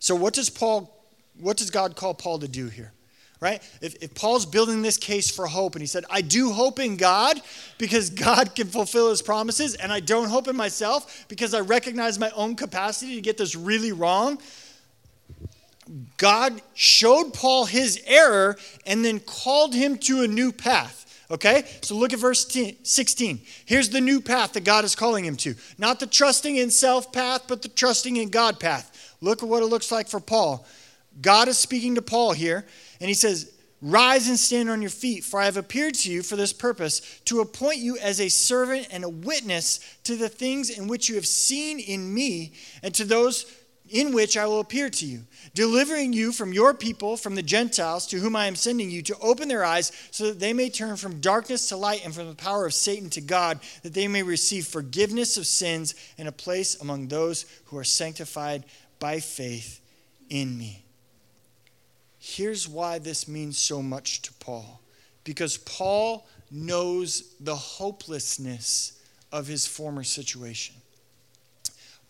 So 0.00 0.16
what 0.16 0.34
does 0.34 0.50
Paul 0.50 0.96
what 1.38 1.56
does 1.56 1.70
God 1.70 1.96
call 1.96 2.12
Paul 2.12 2.40
to 2.40 2.48
do 2.48 2.68
here? 2.68 2.92
right? 3.40 3.62
If, 3.80 3.96
if 4.02 4.14
Paul's 4.14 4.44
building 4.44 4.82
this 4.82 4.98
case 4.98 5.30
for 5.30 5.46
hope 5.46 5.74
and 5.74 5.82
he 5.82 5.86
said, 5.86 6.04
I 6.10 6.20
do 6.20 6.52
hope 6.52 6.78
in 6.78 6.96
God 6.96 7.40
because 7.78 8.10
God 8.10 8.54
can 8.54 8.66
fulfill 8.66 9.08
his 9.10 9.22
promises, 9.22 9.74
and 9.74 9.90
I 9.90 10.00
don't 10.00 10.28
hope 10.28 10.46
in 10.46 10.56
myself 10.56 11.24
because 11.28 11.54
I 11.54 11.60
recognize 11.60 12.18
my 12.18 12.30
own 12.30 12.54
capacity 12.54 13.14
to 13.14 13.20
get 13.20 13.38
this 13.38 13.56
really 13.56 13.92
wrong. 13.92 14.38
God 16.18 16.60
showed 16.74 17.32
Paul 17.32 17.64
his 17.64 18.00
error 18.06 18.56
and 18.86 19.04
then 19.04 19.18
called 19.20 19.74
him 19.74 19.96
to 19.98 20.22
a 20.22 20.28
new 20.28 20.52
path. 20.52 20.98
Okay? 21.30 21.64
So 21.80 21.96
look 21.96 22.12
at 22.12 22.18
verse 22.18 22.46
16. 22.82 23.40
Here's 23.64 23.88
the 23.88 24.00
new 24.00 24.20
path 24.20 24.52
that 24.52 24.64
God 24.64 24.84
is 24.84 24.94
calling 24.94 25.24
him 25.24 25.36
to. 25.38 25.54
Not 25.78 25.98
the 25.98 26.06
trusting 26.06 26.56
in 26.56 26.70
self 26.70 27.12
path, 27.12 27.44
but 27.48 27.62
the 27.62 27.68
trusting 27.68 28.16
in 28.16 28.28
God 28.28 28.60
path. 28.60 28.99
Look 29.20 29.42
at 29.42 29.48
what 29.48 29.62
it 29.62 29.66
looks 29.66 29.92
like 29.92 30.08
for 30.08 30.20
Paul. 30.20 30.66
God 31.20 31.48
is 31.48 31.58
speaking 31.58 31.96
to 31.96 32.02
Paul 32.02 32.32
here, 32.32 32.66
and 33.00 33.08
he 33.08 33.14
says, 33.14 33.52
Rise 33.82 34.28
and 34.28 34.38
stand 34.38 34.68
on 34.68 34.82
your 34.82 34.90
feet, 34.90 35.24
for 35.24 35.40
I 35.40 35.46
have 35.46 35.56
appeared 35.56 35.94
to 35.94 36.12
you 36.12 36.22
for 36.22 36.36
this 36.36 36.52
purpose, 36.52 37.00
to 37.24 37.40
appoint 37.40 37.78
you 37.78 37.96
as 37.96 38.20
a 38.20 38.28
servant 38.28 38.88
and 38.90 39.04
a 39.04 39.08
witness 39.08 39.80
to 40.04 40.16
the 40.16 40.28
things 40.28 40.68
in 40.68 40.86
which 40.86 41.08
you 41.08 41.14
have 41.14 41.26
seen 41.26 41.78
in 41.78 42.12
me, 42.12 42.52
and 42.82 42.94
to 42.94 43.04
those 43.04 43.46
in 43.90 44.12
which 44.12 44.36
I 44.36 44.46
will 44.46 44.60
appear 44.60 44.88
to 44.88 45.06
you, 45.06 45.22
delivering 45.52 46.12
you 46.12 46.30
from 46.30 46.52
your 46.52 46.74
people, 46.74 47.16
from 47.16 47.34
the 47.34 47.42
Gentiles, 47.42 48.06
to 48.08 48.18
whom 48.18 48.36
I 48.36 48.46
am 48.46 48.54
sending 48.54 48.90
you, 48.90 49.02
to 49.02 49.18
open 49.18 49.48
their 49.48 49.64
eyes, 49.64 49.90
so 50.12 50.26
that 50.26 50.38
they 50.38 50.52
may 50.52 50.70
turn 50.70 50.96
from 50.96 51.20
darkness 51.20 51.68
to 51.68 51.76
light 51.76 52.04
and 52.04 52.14
from 52.14 52.28
the 52.28 52.36
power 52.36 52.66
of 52.66 52.74
Satan 52.74 53.10
to 53.10 53.20
God, 53.20 53.58
that 53.82 53.94
they 53.94 54.06
may 54.06 54.22
receive 54.22 54.66
forgiveness 54.66 55.36
of 55.36 55.46
sins 55.46 55.94
and 56.18 56.28
a 56.28 56.32
place 56.32 56.80
among 56.80 57.08
those 57.08 57.46
who 57.64 57.78
are 57.78 57.84
sanctified 57.84 58.64
by 59.00 59.18
faith 59.18 59.80
in 60.28 60.56
me. 60.56 60.84
Here's 62.20 62.68
why 62.68 63.00
this 63.00 63.26
means 63.26 63.58
so 63.58 63.82
much 63.82 64.22
to 64.22 64.32
Paul 64.34 64.80
because 65.24 65.56
Paul 65.58 66.26
knows 66.50 67.34
the 67.40 67.56
hopelessness 67.56 69.00
of 69.32 69.46
his 69.46 69.66
former 69.66 70.04
situation. 70.04 70.76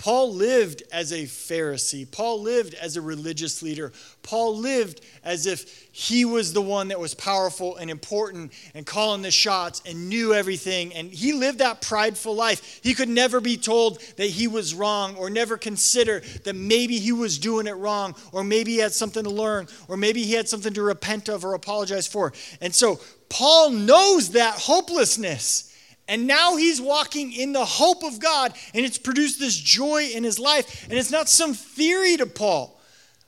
Paul 0.00 0.32
lived 0.32 0.82
as 0.90 1.12
a 1.12 1.24
Pharisee. 1.24 2.10
Paul 2.10 2.40
lived 2.40 2.72
as 2.72 2.96
a 2.96 3.02
religious 3.02 3.62
leader. 3.62 3.92
Paul 4.22 4.56
lived 4.56 5.02
as 5.22 5.44
if 5.44 5.90
he 5.92 6.24
was 6.24 6.54
the 6.54 6.62
one 6.62 6.88
that 6.88 6.98
was 6.98 7.14
powerful 7.14 7.76
and 7.76 7.90
important 7.90 8.50
and 8.74 8.86
calling 8.86 9.20
the 9.20 9.30
shots 9.30 9.82
and 9.84 10.08
knew 10.08 10.32
everything. 10.32 10.94
And 10.94 11.12
he 11.12 11.34
lived 11.34 11.58
that 11.58 11.82
prideful 11.82 12.34
life. 12.34 12.80
He 12.82 12.94
could 12.94 13.10
never 13.10 13.42
be 13.42 13.58
told 13.58 14.00
that 14.16 14.30
he 14.30 14.48
was 14.48 14.74
wrong 14.74 15.16
or 15.16 15.28
never 15.28 15.58
consider 15.58 16.22
that 16.44 16.56
maybe 16.56 16.98
he 16.98 17.12
was 17.12 17.38
doing 17.38 17.66
it 17.66 17.72
wrong 17.72 18.14
or 18.32 18.42
maybe 18.42 18.72
he 18.72 18.78
had 18.78 18.94
something 18.94 19.24
to 19.24 19.30
learn 19.30 19.68
or 19.86 19.98
maybe 19.98 20.22
he 20.22 20.32
had 20.32 20.48
something 20.48 20.72
to 20.72 20.82
repent 20.82 21.28
of 21.28 21.44
or 21.44 21.52
apologize 21.52 22.06
for. 22.06 22.32
And 22.62 22.74
so 22.74 23.00
Paul 23.28 23.68
knows 23.68 24.30
that 24.30 24.54
hopelessness. 24.54 25.69
And 26.10 26.26
now 26.26 26.56
he's 26.56 26.80
walking 26.80 27.32
in 27.32 27.52
the 27.52 27.64
hope 27.64 28.02
of 28.02 28.18
God, 28.18 28.52
and 28.74 28.84
it's 28.84 28.98
produced 28.98 29.38
this 29.38 29.56
joy 29.56 30.10
in 30.12 30.24
his 30.24 30.40
life. 30.40 30.82
And 30.90 30.98
it's 30.98 31.12
not 31.12 31.28
some 31.28 31.54
theory 31.54 32.16
to 32.16 32.26
Paul. 32.26 32.80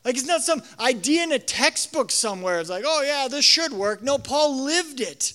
Like 0.04 0.16
it's 0.16 0.26
not 0.26 0.42
some 0.42 0.64
idea 0.80 1.22
in 1.22 1.30
a 1.30 1.38
textbook 1.38 2.10
somewhere. 2.10 2.58
It's 2.58 2.68
like, 2.68 2.82
oh, 2.84 3.02
yeah, 3.02 3.28
this 3.28 3.44
should 3.44 3.72
work. 3.72 4.02
No, 4.02 4.18
Paul 4.18 4.64
lived 4.64 5.00
it. 5.00 5.34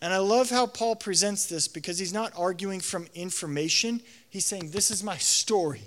And 0.00 0.14
I 0.14 0.16
love 0.16 0.48
how 0.48 0.66
Paul 0.66 0.96
presents 0.96 1.44
this 1.44 1.68
because 1.68 1.98
he's 1.98 2.14
not 2.14 2.32
arguing 2.38 2.80
from 2.80 3.06
information. 3.14 4.00
He's 4.30 4.46
saying, 4.46 4.70
this 4.70 4.90
is 4.90 5.04
my 5.04 5.18
story. 5.18 5.82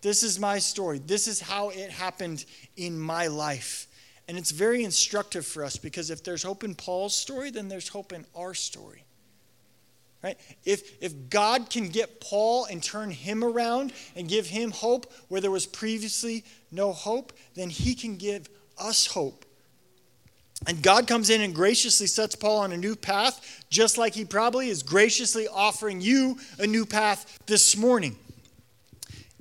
This 0.00 0.22
is 0.22 0.40
my 0.40 0.60
story. 0.60 0.98
This 0.98 1.28
is 1.28 1.42
how 1.42 1.68
it 1.68 1.90
happened 1.90 2.46
in 2.78 2.98
my 2.98 3.26
life. 3.26 3.86
And 4.28 4.38
it's 4.38 4.50
very 4.50 4.82
instructive 4.82 5.44
for 5.44 5.62
us 5.62 5.76
because 5.76 6.08
if 6.08 6.24
there's 6.24 6.42
hope 6.42 6.64
in 6.64 6.74
Paul's 6.74 7.14
story, 7.14 7.50
then 7.50 7.68
there's 7.68 7.88
hope 7.88 8.14
in 8.14 8.24
our 8.34 8.54
story. 8.54 9.04
Right? 10.22 10.38
If, 10.64 11.02
if 11.02 11.30
God 11.30 11.68
can 11.68 11.88
get 11.88 12.20
Paul 12.20 12.66
and 12.66 12.82
turn 12.82 13.10
him 13.10 13.42
around 13.42 13.92
and 14.14 14.28
give 14.28 14.46
him 14.46 14.70
hope 14.70 15.12
where 15.28 15.40
there 15.40 15.50
was 15.50 15.66
previously 15.66 16.44
no 16.70 16.92
hope, 16.92 17.32
then 17.54 17.70
he 17.70 17.94
can 17.94 18.16
give 18.16 18.48
us 18.78 19.06
hope. 19.06 19.44
And 20.68 20.80
God 20.80 21.08
comes 21.08 21.28
in 21.28 21.40
and 21.40 21.52
graciously 21.52 22.06
sets 22.06 22.36
Paul 22.36 22.58
on 22.58 22.70
a 22.70 22.76
new 22.76 22.94
path, 22.94 23.64
just 23.68 23.98
like 23.98 24.14
he 24.14 24.24
probably 24.24 24.68
is 24.68 24.84
graciously 24.84 25.48
offering 25.48 26.00
you 26.00 26.38
a 26.58 26.66
new 26.68 26.86
path 26.86 27.38
this 27.46 27.76
morning. 27.76 28.16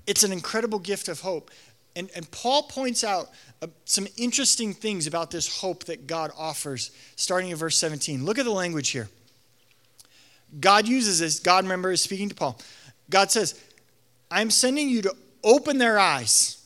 It's 0.08 0.24
an 0.24 0.32
incredible 0.32 0.80
gift 0.80 1.08
of 1.08 1.22
hope. 1.22 1.52
And, 1.96 2.10
and 2.16 2.30
Paul 2.32 2.64
points 2.64 3.04
out 3.04 3.30
uh, 3.62 3.68
some 3.86 4.08
interesting 4.18 4.74
things 4.74 5.06
about 5.06 5.30
this 5.30 5.60
hope 5.60 5.84
that 5.84 6.08
God 6.08 6.32
offers, 6.36 6.90
starting 7.18 7.52
in 7.52 7.58
verse 7.58 7.78
17. 7.78 8.26
Look 8.26 8.40
at 8.40 8.46
the 8.46 8.52
language 8.52 8.90
here. 8.90 9.10
God 10.60 10.88
uses 10.88 11.20
this. 11.20 11.40
God, 11.40 11.64
remember, 11.64 11.92
is 11.92 12.02
speaking 12.02 12.30
to 12.30 12.36
Paul. 12.36 12.60
God 13.10 13.32
says, 13.32 13.60
I'm 14.30 14.50
sending 14.50 14.90
you 14.90 15.02
to 15.04 15.16
open 15.44 15.78
their 15.78 16.00
eyes. 16.00 16.64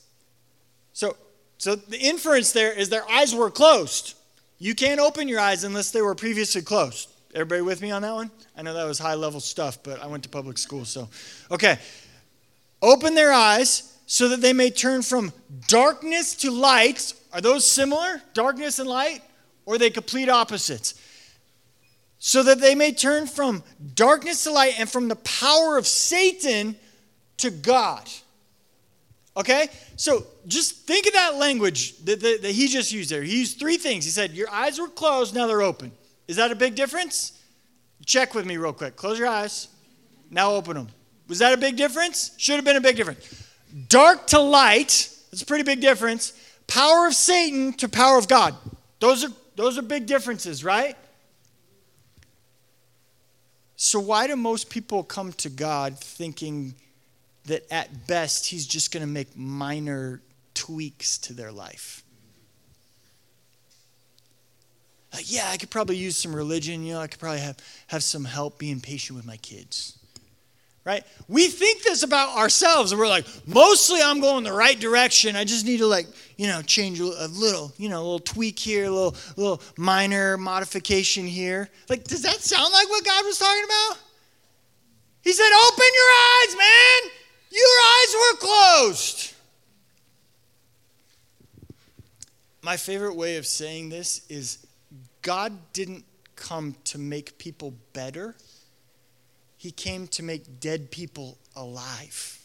So, 0.94 1.18
so 1.58 1.76
the 1.76 2.00
inference 2.00 2.52
there 2.52 2.72
is 2.72 2.90
their 2.90 3.10
eyes 3.10 3.34
were 3.34 3.52
closed. 3.52 4.16
You 4.58 4.76
can't 4.76 5.00
open 5.00 5.28
your 5.28 5.40
eyes 5.40 5.64
unless 5.64 5.92
they 5.92 6.02
were 6.02 6.16
previously 6.16 6.62
closed. 6.62 7.10
Everybody 7.34 7.62
with 7.62 7.82
me 7.82 7.92
on 7.92 8.02
that 8.04 8.14
one? 8.14 8.32
I 8.56 8.62
know 8.62 8.74
that 8.74 8.86
was 8.86 8.98
high 8.98 9.16
level 9.16 9.42
stuff, 9.42 9.84
but 9.84 10.02
I 10.02 10.08
went 10.08 10.24
to 10.24 10.30
public 10.30 10.58
school, 10.58 10.86
so. 10.86 11.10
Okay. 11.52 11.78
Open 12.82 13.14
their 13.14 13.34
eyes 13.34 13.98
so 14.06 14.30
that 14.30 14.42
they 14.42 14.54
may 14.54 14.70
turn 14.70 15.02
from 15.02 15.34
darkness 15.68 16.36
to 16.36 16.52
light. 16.52 17.14
Are 17.34 17.42
those 17.42 17.70
similar? 17.70 18.22
Darkness 18.34 18.80
and 18.80 18.88
light? 18.88 19.22
Or 19.66 19.76
are 19.76 19.78
they 19.78 19.90
complete 19.90 20.30
opposites? 20.30 20.94
So 22.20 22.44
that 22.44 22.60
they 22.60 22.76
may 22.76 22.92
turn 22.92 23.28
from 23.28 23.64
darkness 23.94 24.44
to 24.44 24.52
light 24.52 24.80
and 24.80 24.90
from 24.90 25.08
the 25.08 25.16
power 25.18 25.78
of 25.78 25.86
Satan 25.86 26.76
to 27.38 27.52
God. 27.52 28.10
Okay? 29.38 29.68
So 29.96 30.26
just 30.48 30.88
think 30.88 31.08
of 31.08 31.14
that 31.14 31.36
language 31.36 31.98
that, 32.06 32.22
that, 32.22 32.42
that, 32.42 32.52
he 32.52 32.68
just 32.68 32.92
used 32.92 33.10
there. 33.10 33.24
He 33.24 33.40
used 33.40 33.60
three 33.60 33.78
things. 33.78 34.06
He 34.06 34.12
said, 34.12 34.32
Your 34.32 34.50
eyes 34.50 34.80
were 34.80 34.88
closed, 34.88 35.36
now 35.36 35.48
they're 35.48 35.62
open. 35.62 35.92
Is 36.28 36.38
that 36.38 36.52
a 36.52 36.56
big 36.56 36.76
difference? 36.76 37.42
Check 38.06 38.34
with 38.34 38.46
me 38.46 38.58
real 38.58 38.74
quick. 38.74 38.96
Close 38.96 39.20
your 39.20 39.28
eyes, 39.28 39.68
now 40.30 40.52
open 40.52 40.76
them. 40.76 40.88
Was 41.28 41.40
that 41.40 41.54
a 41.54 41.58
big 41.58 41.76
difference? 41.76 42.32
Should 42.38 42.56
have 42.56 42.66
been 42.66 42.76
a 42.76 42.82
big 42.82 42.96
difference. 42.96 43.44
Dark 43.90 44.28
to 44.28 44.40
light, 44.40 45.10
that's 45.32 45.42
a 45.42 45.46
pretty 45.46 45.64
big 45.64 45.82
difference. 45.82 46.34
Power 46.68 47.08
of 47.08 47.14
Satan 47.14 47.74
to 47.74 47.90
power 47.90 48.18
of 48.18 48.28
God. 48.28 48.56
Those 49.00 49.24
are, 49.24 49.32
those 49.56 49.78
are 49.78 49.82
big 49.82 50.06
differences, 50.06 50.64
right? 50.64 50.96
So, 53.78 54.00
why 54.00 54.28
do 54.28 54.36
most 54.36 54.70
people 54.70 55.04
come 55.04 55.34
to 55.34 55.50
God 55.50 56.00
thinking 56.00 56.76
that 57.46 57.72
at 57.72 58.08
best 58.08 58.48
He's 58.48 58.66
just 58.66 58.92
going 58.92 59.02
to 59.02 59.12
make 59.12 59.36
minor 59.36 60.22
tweaks 60.54 61.18
to 61.20 61.34
their 61.34 61.52
life? 61.52 62.04
Like, 65.14 65.32
yeah, 65.32 65.50
I 65.50 65.58
could 65.58 65.70
probably 65.70 65.98
use 65.98 66.18
some 66.18 66.36
religion. 66.36 66.84
You 66.84 66.96
know, 66.96 67.02
I 67.02 67.08
could 67.08 67.20
probably 67.20 67.40
have, 67.40 67.58
have 67.88 68.04
some 68.04 68.26
help 68.26 68.60
being 68.60 68.82
patient 68.82 69.16
with 69.18 69.26
my 69.26 69.38
kids 69.38 69.98
right? 70.86 71.04
We 71.28 71.48
think 71.48 71.82
this 71.82 72.04
about 72.04 72.38
ourselves, 72.38 72.92
and 72.92 73.00
we're 73.00 73.08
like, 73.08 73.26
mostly 73.48 74.00
I'm 74.02 74.22
going 74.22 74.44
the 74.44 74.54
right 74.54 74.80
direction. 74.80 75.36
I 75.36 75.44
just 75.44 75.66
need 75.66 75.78
to 75.78 75.88
like, 75.88 76.06
you 76.38 76.48
know, 76.48 76.62
change 76.62 77.00
a 77.00 77.28
little, 77.28 77.74
you 77.78 77.90
know, 77.90 77.98
a 77.98 78.04
little 78.04 78.20
tweak 78.20 78.60
here, 78.60 78.86
a 78.86 78.92
little, 78.92 79.16
little 79.36 79.62
minor 79.78 80.38
modification 80.38 81.26
here. 81.26 81.70
Like, 81.90 82.04
does 82.04 82.22
that 82.22 82.36
sound 82.36 82.72
like 82.72 82.88
what 82.88 83.04
God 83.04 83.26
was 83.26 83.40
talking 83.40 83.64
about? 83.64 83.98
He 85.24 85.34
said, 85.34 85.50
"Open 85.68 85.86
your 85.94 86.12
eyes, 86.14 86.56
man. 86.56 87.12
Your 87.50 87.68
eyes 87.84 88.14
were 88.14 88.38
closed." 88.38 89.32
My 92.62 92.78
favorite 92.78 93.16
way 93.16 93.38
of 93.38 93.48
saying 93.48 93.90
this 93.90 94.22
is 94.30 94.60
God 95.24 95.74
didn't 95.74 96.06
come 96.36 96.76
to 96.86 97.00
make 97.00 97.40
people 97.40 97.74
better 97.94 98.36
he 99.58 99.72
came 99.72 100.08
to 100.08 100.24
make 100.24 100.60
dead 100.60 100.92
people 100.92 101.38
alive. 101.56 102.40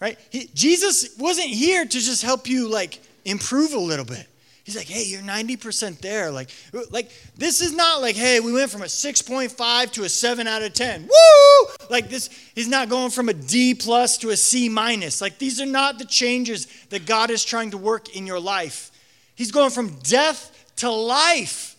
Right? 0.00 0.18
He, 0.30 0.50
Jesus 0.54 1.16
wasn't 1.18 1.48
here 1.48 1.84
to 1.84 1.90
just 1.90 2.22
help 2.22 2.48
you 2.48 2.68
like 2.68 3.00
improve 3.24 3.72
a 3.72 3.78
little 3.78 4.04
bit. 4.04 4.26
He's 4.64 4.76
like, 4.76 4.86
hey, 4.86 5.04
you're 5.04 5.20
90% 5.20 5.98
there. 5.98 6.30
Like, 6.30 6.48
like 6.90 7.10
this 7.36 7.60
is 7.60 7.74
not 7.74 8.00
like, 8.00 8.16
hey, 8.16 8.40
we 8.40 8.50
went 8.50 8.70
from 8.70 8.80
a 8.80 8.86
6.5 8.86 9.92
to 9.92 10.04
a 10.04 10.08
7 10.08 10.46
out 10.46 10.62
of 10.62 10.72
10. 10.72 11.02
Woo! 11.02 11.68
Like 11.90 12.08
this, 12.08 12.30
he's 12.54 12.68
not 12.68 12.88
going 12.88 13.10
from 13.10 13.28
a 13.28 13.34
D 13.34 13.74
plus 13.74 14.16
to 14.18 14.30
a 14.30 14.36
C 14.36 14.70
minus. 14.70 15.20
Like 15.20 15.38
these 15.38 15.60
are 15.60 15.66
not 15.66 15.98
the 15.98 16.06
changes 16.06 16.66
that 16.88 17.04
God 17.04 17.30
is 17.30 17.44
trying 17.44 17.72
to 17.72 17.78
work 17.78 18.16
in 18.16 18.26
your 18.26 18.40
life. 18.40 18.90
He's 19.34 19.52
going 19.52 19.70
from 19.70 19.98
death 20.00 20.72
to 20.76 20.90
life. 20.90 21.73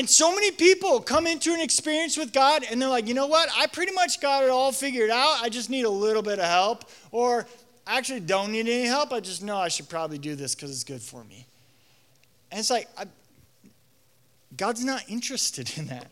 And 0.00 0.08
so 0.08 0.34
many 0.34 0.50
people 0.50 0.98
come 1.02 1.26
into 1.26 1.52
an 1.52 1.60
experience 1.60 2.16
with 2.16 2.32
God 2.32 2.64
and 2.64 2.80
they're 2.80 2.88
like, 2.88 3.06
you 3.06 3.12
know 3.12 3.26
what? 3.26 3.50
I 3.54 3.66
pretty 3.66 3.92
much 3.92 4.18
got 4.18 4.42
it 4.42 4.48
all 4.48 4.72
figured 4.72 5.10
out. 5.10 5.42
I 5.42 5.50
just 5.50 5.68
need 5.68 5.84
a 5.84 5.90
little 5.90 6.22
bit 6.22 6.38
of 6.38 6.46
help. 6.46 6.86
Or 7.12 7.46
I 7.86 7.98
actually 7.98 8.20
don't 8.20 8.50
need 8.50 8.60
any 8.60 8.86
help. 8.86 9.12
I 9.12 9.20
just 9.20 9.42
know 9.42 9.58
I 9.58 9.68
should 9.68 9.90
probably 9.90 10.16
do 10.16 10.34
this 10.34 10.54
because 10.54 10.70
it's 10.70 10.84
good 10.84 11.02
for 11.02 11.22
me. 11.24 11.44
And 12.50 12.58
it's 12.58 12.70
like, 12.70 12.88
I, 12.96 13.04
God's 14.56 14.82
not 14.82 15.02
interested 15.06 15.70
in 15.76 15.88
that. 15.88 16.10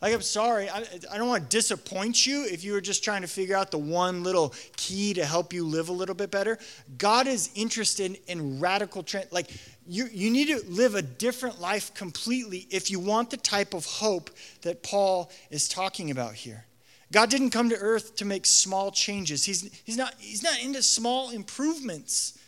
Like, 0.00 0.14
I'm 0.14 0.22
sorry, 0.22 0.70
I, 0.70 0.84
I 1.10 1.18
don't 1.18 1.26
want 1.26 1.50
to 1.50 1.56
disappoint 1.56 2.24
you 2.24 2.44
if 2.44 2.62
you 2.62 2.72
were 2.72 2.80
just 2.80 3.02
trying 3.02 3.22
to 3.22 3.28
figure 3.28 3.56
out 3.56 3.72
the 3.72 3.78
one 3.78 4.22
little 4.22 4.54
key 4.76 5.12
to 5.14 5.24
help 5.24 5.52
you 5.52 5.64
live 5.64 5.88
a 5.88 5.92
little 5.92 6.14
bit 6.14 6.30
better. 6.30 6.56
God 6.98 7.26
is 7.26 7.50
interested 7.56 8.16
in 8.28 8.60
radical, 8.60 9.02
tra- 9.02 9.24
like, 9.32 9.50
you, 9.88 10.06
you 10.12 10.30
need 10.30 10.48
to 10.48 10.62
live 10.68 10.94
a 10.94 11.02
different 11.02 11.60
life 11.60 11.92
completely 11.94 12.68
if 12.70 12.92
you 12.92 13.00
want 13.00 13.30
the 13.30 13.36
type 13.38 13.74
of 13.74 13.86
hope 13.86 14.30
that 14.62 14.84
Paul 14.84 15.32
is 15.50 15.68
talking 15.68 16.12
about 16.12 16.34
here. 16.34 16.64
God 17.10 17.30
didn't 17.30 17.50
come 17.50 17.70
to 17.70 17.76
earth 17.76 18.16
to 18.16 18.24
make 18.24 18.46
small 18.46 18.92
changes. 18.92 19.44
He's, 19.44 19.68
he's, 19.84 19.96
not, 19.96 20.14
he's 20.18 20.42
not 20.42 20.62
into 20.62 20.82
small 20.82 21.30
improvements. 21.30 22.38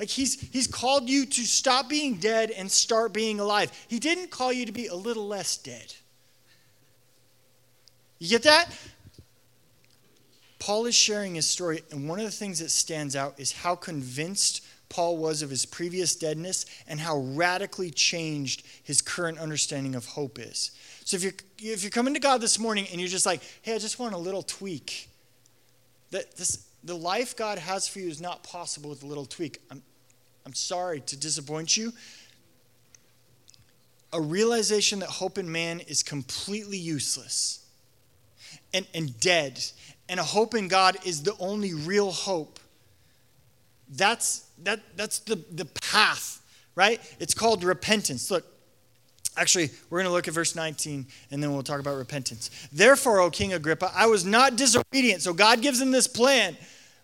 Like 0.00 0.08
he's, 0.08 0.40
he's 0.50 0.66
called 0.66 1.08
you 1.08 1.26
to 1.26 1.42
stop 1.42 1.88
being 1.88 2.16
dead 2.16 2.50
and 2.50 2.70
start 2.70 3.12
being 3.12 3.38
alive. 3.38 3.70
He 3.86 3.98
didn't 3.98 4.30
call 4.30 4.52
you 4.52 4.66
to 4.66 4.72
be 4.72 4.86
a 4.86 4.94
little 4.94 5.28
less 5.28 5.56
dead. 5.58 5.94
You 8.18 8.28
get 8.28 8.42
that? 8.44 8.72
Paul 10.58 10.86
is 10.86 10.94
sharing 10.94 11.36
his 11.36 11.46
story, 11.46 11.82
and 11.90 12.08
one 12.08 12.18
of 12.18 12.24
the 12.24 12.30
things 12.30 12.58
that 12.58 12.70
stands 12.70 13.14
out 13.14 13.38
is 13.38 13.52
how 13.52 13.74
convinced 13.74 14.64
Paul 14.88 15.16
was 15.18 15.42
of 15.42 15.50
his 15.50 15.66
previous 15.66 16.16
deadness 16.16 16.66
and 16.88 16.98
how 16.98 17.18
radically 17.18 17.90
changed 17.90 18.66
his 18.82 19.00
current 19.00 19.38
understanding 19.38 19.94
of 19.94 20.06
hope 20.06 20.38
is. 20.38 20.72
So 21.04 21.16
if 21.16 21.22
you're 21.22 21.34
if 21.58 21.82
you're 21.82 21.90
coming 21.90 22.14
to 22.14 22.20
God 22.20 22.40
this 22.40 22.58
morning 22.58 22.86
and 22.90 23.00
you're 23.00 23.08
just 23.08 23.26
like, 23.26 23.42
hey, 23.62 23.74
I 23.74 23.78
just 23.78 23.98
want 23.98 24.14
a 24.14 24.18
little 24.18 24.42
tweak, 24.42 25.08
that 26.10 26.36
this 26.36 26.66
the 26.84 26.96
life 26.96 27.36
God 27.36 27.58
has 27.58 27.86
for 27.86 27.98
you 27.98 28.08
is 28.08 28.20
not 28.20 28.42
possible 28.42 28.90
with 28.90 29.02
a 29.02 29.06
little 29.06 29.26
tweak. 29.26 29.60
I'm 29.70 29.82
I'm 30.46 30.54
sorry 30.54 31.00
to 31.02 31.16
disappoint 31.16 31.76
you. 31.76 31.92
A 34.12 34.20
realization 34.20 35.00
that 35.00 35.10
hope 35.10 35.36
in 35.36 35.52
man 35.52 35.80
is 35.80 36.02
completely 36.02 36.78
useless 36.78 37.67
and, 38.74 38.86
and 38.94 39.18
dead, 39.20 39.62
and 40.08 40.20
a 40.20 40.22
hope 40.22 40.54
in 40.54 40.68
God 40.68 40.96
is 41.04 41.22
the 41.22 41.34
only 41.38 41.74
real 41.74 42.10
hope. 42.10 42.58
That's 43.90 44.46
that 44.64 44.80
that's 44.96 45.20
the, 45.20 45.36
the 45.52 45.64
path, 45.64 46.42
right? 46.74 47.00
It's 47.18 47.34
called 47.34 47.64
repentance. 47.64 48.30
Look, 48.30 48.44
Actually, 49.36 49.70
we're 49.88 49.98
going 49.98 50.10
to 50.10 50.12
look 50.12 50.26
at 50.26 50.34
verse 50.34 50.56
19 50.56 51.06
and 51.30 51.40
then 51.40 51.52
we'll 51.52 51.62
talk 51.62 51.78
about 51.78 51.96
repentance. 51.96 52.50
Therefore, 52.72 53.20
O 53.20 53.30
King 53.30 53.52
Agrippa, 53.52 53.92
I 53.94 54.06
was 54.06 54.24
not 54.24 54.56
disobedient. 54.56 55.22
So 55.22 55.32
God 55.32 55.62
gives 55.62 55.80
him 55.80 55.92
this 55.92 56.08
plan, 56.08 56.56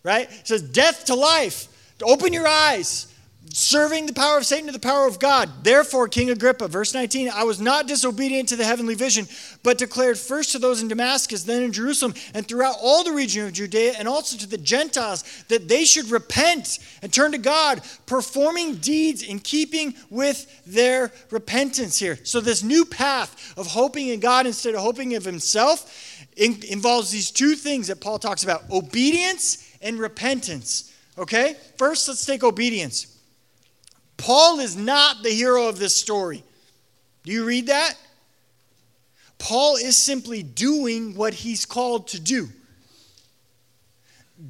right? 0.02 0.28
It 0.28 0.48
says, 0.48 0.60
Death 0.60 1.04
to 1.04 1.14
life. 1.14 1.68
Open 2.02 2.32
your 2.32 2.48
eyes 2.48 3.13
serving 3.52 4.06
the 4.06 4.12
power 4.12 4.38
of 4.38 4.46
Satan 4.46 4.66
to 4.66 4.72
the 4.72 4.78
power 4.78 5.06
of 5.06 5.18
God. 5.18 5.48
Therefore, 5.62 6.08
King 6.08 6.30
Agrippa, 6.30 6.66
verse 6.66 6.94
19, 6.94 7.30
I 7.32 7.44
was 7.44 7.60
not 7.60 7.86
disobedient 7.86 8.48
to 8.48 8.56
the 8.56 8.64
heavenly 8.64 8.94
vision, 8.94 9.28
but 9.62 9.78
declared 9.78 10.18
first 10.18 10.52
to 10.52 10.58
those 10.58 10.82
in 10.82 10.88
Damascus, 10.88 11.44
then 11.44 11.62
in 11.62 11.72
Jerusalem, 11.72 12.14
and 12.32 12.46
throughout 12.46 12.76
all 12.80 13.04
the 13.04 13.12
region 13.12 13.46
of 13.46 13.52
Judea, 13.52 13.94
and 13.98 14.08
also 14.08 14.36
to 14.38 14.46
the 14.48 14.58
Gentiles, 14.58 15.44
that 15.48 15.68
they 15.68 15.84
should 15.84 16.10
repent 16.10 16.78
and 17.02 17.12
turn 17.12 17.32
to 17.32 17.38
God, 17.38 17.82
performing 18.06 18.76
deeds 18.76 19.22
in 19.22 19.38
keeping 19.38 19.94
with 20.10 20.62
their 20.66 21.12
repentance 21.30 21.98
here. 21.98 22.18
So, 22.24 22.40
this 22.40 22.62
new 22.62 22.84
path 22.84 23.56
of 23.56 23.68
hoping 23.68 24.08
in 24.08 24.20
God 24.20 24.46
instead 24.46 24.74
of 24.74 24.80
hoping 24.80 25.14
of 25.14 25.24
himself 25.24 26.26
involves 26.36 27.10
these 27.10 27.30
two 27.30 27.54
things 27.54 27.86
that 27.86 28.00
Paul 28.00 28.18
talks 28.18 28.42
about 28.42 28.68
obedience 28.70 29.70
and 29.80 29.98
repentance. 29.98 30.92
Okay? 31.16 31.56
First, 31.78 32.08
let's 32.08 32.26
take 32.26 32.42
obedience. 32.42 33.13
Paul 34.16 34.60
is 34.60 34.76
not 34.76 35.22
the 35.22 35.30
hero 35.30 35.68
of 35.68 35.78
this 35.78 35.94
story. 35.94 36.42
Do 37.24 37.32
you 37.32 37.44
read 37.44 37.66
that? 37.68 37.94
Paul 39.38 39.76
is 39.76 39.96
simply 39.96 40.42
doing 40.42 41.14
what 41.14 41.34
he's 41.34 41.66
called 41.66 42.08
to 42.08 42.20
do. 42.20 42.48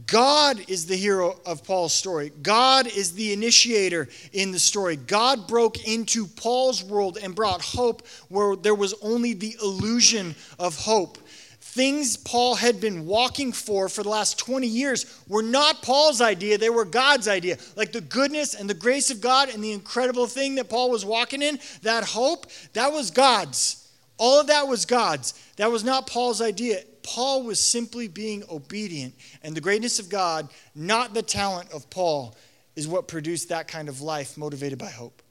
God 0.06 0.64
is 0.68 0.86
the 0.86 0.96
hero 0.96 1.38
of 1.44 1.62
Paul's 1.62 1.92
story. 1.92 2.32
God 2.42 2.86
is 2.86 3.12
the 3.12 3.32
initiator 3.32 4.08
in 4.32 4.50
the 4.50 4.58
story. 4.58 4.96
God 4.96 5.46
broke 5.46 5.86
into 5.86 6.26
Paul's 6.26 6.82
world 6.82 7.18
and 7.22 7.34
brought 7.34 7.60
hope 7.60 8.06
where 8.28 8.56
there 8.56 8.74
was 8.74 8.94
only 9.02 9.34
the 9.34 9.56
illusion 9.62 10.34
of 10.58 10.76
hope 10.76 11.18
things 11.64 12.16
Paul 12.16 12.54
had 12.54 12.80
been 12.80 13.06
walking 13.06 13.50
for 13.50 13.88
for 13.88 14.02
the 14.02 14.08
last 14.08 14.38
20 14.38 14.66
years 14.66 15.20
were 15.28 15.42
not 15.42 15.82
Paul's 15.82 16.20
idea, 16.20 16.56
they 16.56 16.70
were 16.70 16.84
God's 16.84 17.26
idea. 17.26 17.56
Like 17.74 17.90
the 17.90 18.02
goodness 18.02 18.54
and 18.54 18.70
the 18.70 18.74
grace 18.74 19.10
of 19.10 19.20
God 19.20 19.48
and 19.48 19.64
the 19.64 19.72
incredible 19.72 20.26
thing 20.26 20.54
that 20.56 20.68
Paul 20.68 20.90
was 20.90 21.04
walking 21.04 21.42
in, 21.42 21.58
that 21.82 22.04
hope, 22.04 22.46
that 22.74 22.92
was 22.92 23.10
God's. 23.10 23.88
All 24.18 24.40
of 24.40 24.46
that 24.48 24.68
was 24.68 24.84
God's. 24.84 25.32
That 25.56 25.72
was 25.72 25.82
not 25.82 26.06
Paul's 26.06 26.40
idea. 26.40 26.82
Paul 27.02 27.42
was 27.42 27.58
simply 27.58 28.08
being 28.08 28.44
obedient. 28.50 29.14
And 29.42 29.56
the 29.56 29.60
greatness 29.60 29.98
of 29.98 30.08
God, 30.08 30.48
not 30.74 31.12
the 31.12 31.22
talent 31.22 31.72
of 31.72 31.88
Paul, 31.90 32.36
is 32.76 32.86
what 32.86 33.08
produced 33.08 33.48
that 33.48 33.68
kind 33.68 33.88
of 33.88 34.00
life 34.00 34.36
motivated 34.36 34.78
by 34.78 34.90
hope. 34.90 35.22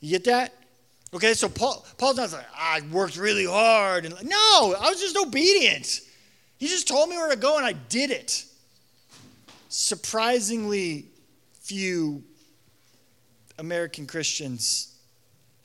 You 0.00 0.10
get 0.10 0.24
that? 0.24 0.54
Okay, 1.14 1.34
so 1.34 1.48
Paul, 1.48 1.84
Paul's 1.98 2.16
not 2.16 2.32
like, 2.32 2.46
I 2.56 2.80
worked 2.90 3.16
really 3.16 3.44
hard. 3.44 4.06
And 4.06 4.14
no, 4.24 4.74
I 4.78 4.88
was 4.88 5.00
just 5.00 5.16
obedient. 5.16 6.00
He 6.56 6.68
just 6.68 6.88
told 6.88 7.10
me 7.10 7.16
where 7.16 7.30
to 7.30 7.36
go 7.36 7.56
and 7.56 7.66
I 7.66 7.72
did 7.72 8.10
it. 8.10 8.44
Surprisingly 9.68 11.06
few 11.60 12.22
American 13.58 14.06
Christians 14.06 14.94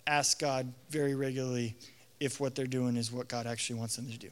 ask 0.05 0.39
God 0.39 0.71
very 0.89 1.15
regularly 1.15 1.75
if 2.19 2.39
what 2.39 2.55
they're 2.55 2.65
doing 2.65 2.97
is 2.97 3.11
what 3.11 3.27
God 3.27 3.47
actually 3.47 3.79
wants 3.79 3.95
them 3.95 4.09
to 4.09 4.17
do. 4.17 4.29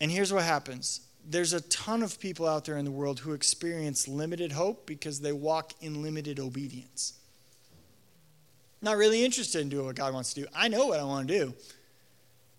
And 0.00 0.10
here's 0.10 0.32
what 0.32 0.44
happens 0.44 1.00
there's 1.30 1.52
a 1.52 1.60
ton 1.62 2.02
of 2.02 2.18
people 2.18 2.46
out 2.46 2.64
there 2.64 2.78
in 2.78 2.86
the 2.86 2.90
world 2.90 3.20
who 3.20 3.32
experience 3.32 4.08
limited 4.08 4.52
hope 4.52 4.86
because 4.86 5.20
they 5.20 5.32
walk 5.32 5.74
in 5.80 6.02
limited 6.02 6.40
obedience. 6.40 7.14
Not 8.80 8.96
really 8.96 9.24
interested 9.24 9.60
in 9.60 9.68
doing 9.68 9.86
what 9.86 9.96
God 9.96 10.14
wants 10.14 10.34
to 10.34 10.42
do. 10.42 10.46
I 10.54 10.68
know 10.68 10.86
what 10.86 11.00
I 11.00 11.04
want 11.04 11.28
to 11.28 11.38
do. 11.38 11.54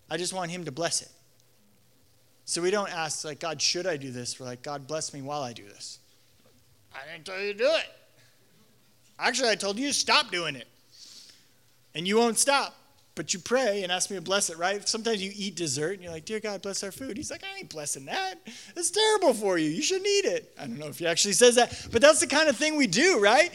I 0.09 0.17
just 0.17 0.33
want 0.33 0.51
Him 0.51 0.65
to 0.65 0.71
bless 0.71 1.01
it. 1.01 1.09
So 2.45 2.61
we 2.61 2.71
don't 2.71 2.91
ask, 2.91 3.23
like, 3.23 3.39
God, 3.39 3.61
should 3.61 3.85
I 3.85 3.95
do 3.95 4.11
this? 4.11 4.39
We're 4.39 4.47
like, 4.47 4.63
God, 4.63 4.87
bless 4.87 5.13
me 5.13 5.21
while 5.21 5.43
I 5.43 5.53
do 5.53 5.63
this. 5.63 5.99
I 6.93 6.99
didn't 7.11 7.25
tell 7.25 7.39
you 7.39 7.53
to 7.53 7.57
do 7.57 7.65
it. 7.67 7.85
Actually, 9.19 9.49
I 9.49 9.55
told 9.55 9.77
you 9.77 9.87
to 9.87 9.93
stop 9.93 10.31
doing 10.31 10.55
it. 10.55 10.67
And 11.93 12.07
you 12.07 12.17
won't 12.17 12.37
stop. 12.37 12.75
But 13.15 13.33
you 13.33 13.39
pray 13.39 13.83
and 13.83 13.91
ask 13.91 14.09
me 14.09 14.15
to 14.15 14.21
bless 14.21 14.49
it, 14.49 14.57
right? 14.57 14.87
Sometimes 14.87 15.21
you 15.21 15.31
eat 15.35 15.55
dessert 15.55 15.95
and 15.95 16.03
you're 16.03 16.11
like, 16.11 16.23
Dear 16.23 16.39
God, 16.39 16.61
bless 16.61 16.83
our 16.85 16.91
food. 16.91 17.17
He's 17.17 17.29
like, 17.29 17.43
I 17.43 17.59
ain't 17.59 17.69
blessing 17.69 18.05
that. 18.05 18.35
It's 18.77 18.91
terrible 18.91 19.33
for 19.33 19.57
you. 19.57 19.69
You 19.69 19.81
shouldn't 19.81 20.07
eat 20.07 20.25
it. 20.25 20.53
I 20.57 20.61
don't 20.61 20.79
know 20.79 20.87
if 20.87 20.99
he 20.99 21.05
actually 21.05 21.33
says 21.33 21.55
that, 21.55 21.87
but 21.91 22.01
that's 22.01 22.21
the 22.21 22.27
kind 22.27 22.47
of 22.47 22.55
thing 22.55 22.77
we 22.77 22.87
do, 22.87 23.19
right? 23.19 23.51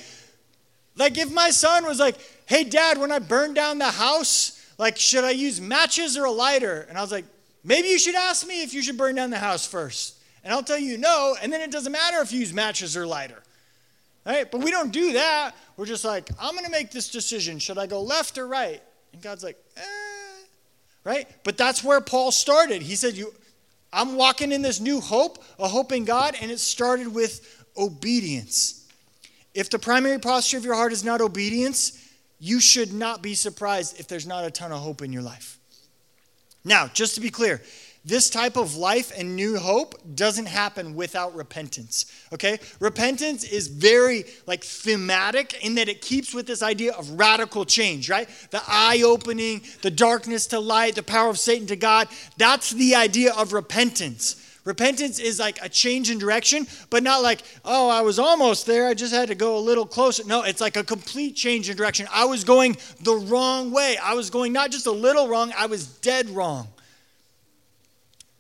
Like 0.97 1.19
if 1.19 1.33
my 1.33 1.51
son 1.51 1.85
was 1.85 1.99
like, 1.99 2.17
hey, 2.47 2.65
dad, 2.65 2.99
when 2.99 3.11
I 3.11 3.19
burn 3.19 3.55
down 3.55 3.79
the 3.79 3.91
house, 3.91 4.61
like, 4.79 4.97
should 4.97 5.25
I 5.25 5.31
use 5.31 5.61
matches 5.61 6.17
or 6.17 6.25
a 6.25 6.31
lighter? 6.31 6.87
And 6.89 6.99
I 6.99 7.01
was 7.01 7.13
like, 7.13 7.25
maybe 7.63 7.89
you 7.89 7.99
should 7.99 8.15
ask 8.15 8.47
me 8.47 8.63
if 8.63 8.75
you 8.75 8.83
should 8.83 8.97
burn 8.97 9.15
down 9.15 9.31
the 9.31 9.39
house 9.39 9.67
first. 9.67 10.19
And 10.43 10.53
I'll 10.53 10.63
tell 10.63 10.79
you 10.79 10.99
no, 10.99 11.37
and 11.41 11.53
then 11.53 11.61
it 11.61 11.71
doesn't 11.71 11.93
matter 11.93 12.21
if 12.21 12.33
you 12.33 12.41
use 12.41 12.53
matches 12.53 12.97
or 12.97 13.07
lighter. 13.07 13.43
Right? 14.27 14.51
But 14.51 14.63
we 14.63 14.71
don't 14.71 14.93
do 14.93 15.13
that. 15.13 15.55
We're 15.77 15.87
just 15.87 16.05
like, 16.05 16.31
I'm 16.41 16.53
going 16.53 16.65
to 16.65 16.71
make 16.71 16.91
this 16.91 17.11
decision. 17.11 17.59
Should 17.59 17.79
I 17.79 17.87
go 17.87 18.03
left 18.03 18.39
or 18.39 18.47
right? 18.47 18.83
And 19.13 19.23
God's 19.23 19.45
like, 19.45 19.59
eh. 19.77 19.81
Right? 21.05 21.29
But 21.45 21.59
that's 21.59 21.85
where 21.85 22.01
Paul 22.01 22.33
started. 22.33 22.81
He 22.81 22.97
said, 22.97 23.15
you, 23.15 23.35
I'm 23.93 24.17
walking 24.17 24.51
in 24.51 24.63
this 24.63 24.81
new 24.81 25.01
hope, 25.01 25.43
a 25.59 25.69
hope 25.69 25.93
in 25.93 26.05
God, 26.05 26.37
and 26.41 26.51
it 26.51 26.59
started 26.59 27.15
with 27.15 27.65
obedience. 27.77 28.84
If 29.55 29.71
the 29.71 29.79
primary 29.79 30.19
posture 30.19 30.59
of 30.59 30.65
your 30.65 30.75
heart 30.75 30.93
is 30.93 31.05
not 31.05 31.21
obedience, 31.21 32.01
you 32.39 32.61
should 32.61 32.93
not 32.93 33.23
be 33.23 33.35
surprised 33.35 33.99
if 33.99 34.09
there's 34.09 34.27
not 34.27 34.45
a 34.45 34.51
ton 34.51 34.73
of 34.73 34.81
hope 34.81 35.01
in 35.01 35.13
your 35.13 35.23
life. 35.23 35.59
Now, 36.65 36.89
just 36.89 37.15
to 37.15 37.21
be 37.21 37.31
clear, 37.31 37.63
this 38.07 38.29
type 38.29 38.59
of 38.59 38.77
life 38.77 39.13
and 39.17 39.35
new 39.35 39.57
hope 39.59 39.95
doesn't 40.15 40.47
happen 40.47 40.95
without 40.95 41.35
repentance. 41.35 42.05
Okay? 42.33 42.59
Repentance 42.79 43.45
is 43.45 43.69
very 43.69 44.25
like 44.47 44.63
thematic 44.63 45.65
in 45.65 45.77
that 45.77 45.89
it 45.89 46.03
keeps 46.03 46.35
with 46.35 46.47
this 46.47 46.63
idea 46.63 46.93
of 46.93 47.09
radical 47.11 47.65
change, 47.65 48.11
right? 48.11 48.29
The 48.51 48.63
eye 48.67 49.03
opening, 49.05 49.63
the 49.81 49.91
darkness 49.91 50.47
to 50.49 50.61
light, 50.61 50.97
the 50.97 51.03
power 51.03 51.31
of 51.31 51.39
Satan 51.39 51.67
to 51.69 51.77
God. 51.77 52.09
That's 52.37 52.71
the 52.71 52.95
idea 52.95 53.33
of 53.33 53.55
repentance. 53.55 54.37
Repentance 54.65 55.19
is 55.19 55.39
like 55.39 55.59
a 55.63 55.69
change 55.69 56.11
in 56.11 56.19
direction, 56.19 56.67
but 56.89 57.03
not 57.03 57.23
like, 57.23 57.43
oh, 57.65 57.89
I 57.91 58.01
was 58.01 58.19
almost 58.19 58.65
there. 58.65 58.89
I 58.89 58.95
just 58.95 59.13
had 59.13 59.29
to 59.29 59.35
go 59.35 59.59
a 59.59 59.61
little 59.61 59.85
closer. 59.85 60.25
No, 60.25 60.43
it's 60.43 60.61
like 60.61 60.77
a 60.77 60.85
complete 60.85 61.37
change 61.37 61.69
in 61.69 61.77
direction. 61.77 62.09
I 62.13 62.25
was 62.25 62.45
going 62.45 62.79
the 63.03 63.15
wrong 63.15 63.73
way. 63.73 63.99
I 64.03 64.15
was 64.15 64.31
going 64.31 64.55
not 64.55 64.71
just 64.71 64.87
a 64.87 64.93
little 64.93 65.29
wrong, 65.29 65.53
I 65.57 65.67
was 65.67 65.87
dead 65.87 66.31
wrong. 66.31 66.69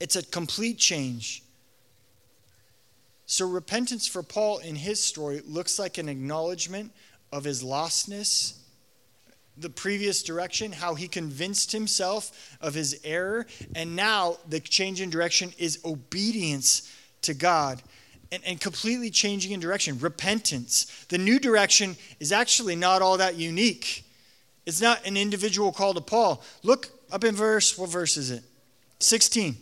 It's 0.00 0.16
a 0.16 0.22
complete 0.22 0.78
change. 0.78 1.42
So, 3.26 3.46
repentance 3.48 4.06
for 4.06 4.22
Paul 4.22 4.58
in 4.58 4.76
his 4.76 5.00
story 5.00 5.40
looks 5.46 5.78
like 5.78 5.98
an 5.98 6.08
acknowledgement 6.08 6.92
of 7.32 7.44
his 7.44 7.62
lostness 7.62 8.58
the 9.56 9.70
previous 9.70 10.22
direction, 10.22 10.72
how 10.72 10.94
he 10.94 11.08
convinced 11.08 11.72
himself 11.72 12.56
of 12.60 12.74
his 12.74 13.00
error, 13.04 13.46
and 13.74 13.94
now 13.94 14.36
the 14.48 14.60
change 14.60 15.00
in 15.00 15.10
direction 15.10 15.52
is 15.58 15.78
obedience 15.84 16.92
to 17.22 17.34
God 17.34 17.82
and, 18.32 18.42
and 18.44 18.60
completely 18.60 19.10
changing 19.10 19.52
in 19.52 19.60
direction, 19.60 19.98
repentance. 20.00 21.06
The 21.08 21.18
new 21.18 21.38
direction 21.38 21.96
is 22.18 22.32
actually 22.32 22.76
not 22.76 23.00
all 23.00 23.18
that 23.18 23.36
unique. 23.36 24.04
It's 24.66 24.80
not 24.80 25.06
an 25.06 25.16
individual 25.16 25.72
call 25.72 25.94
to 25.94 26.00
Paul. 26.00 26.42
Look 26.62 26.88
up 27.12 27.22
in 27.22 27.34
verse, 27.34 27.78
what 27.78 27.90
verse 27.90 28.16
is 28.16 28.30
it? 28.30 28.42
16. 28.98 29.56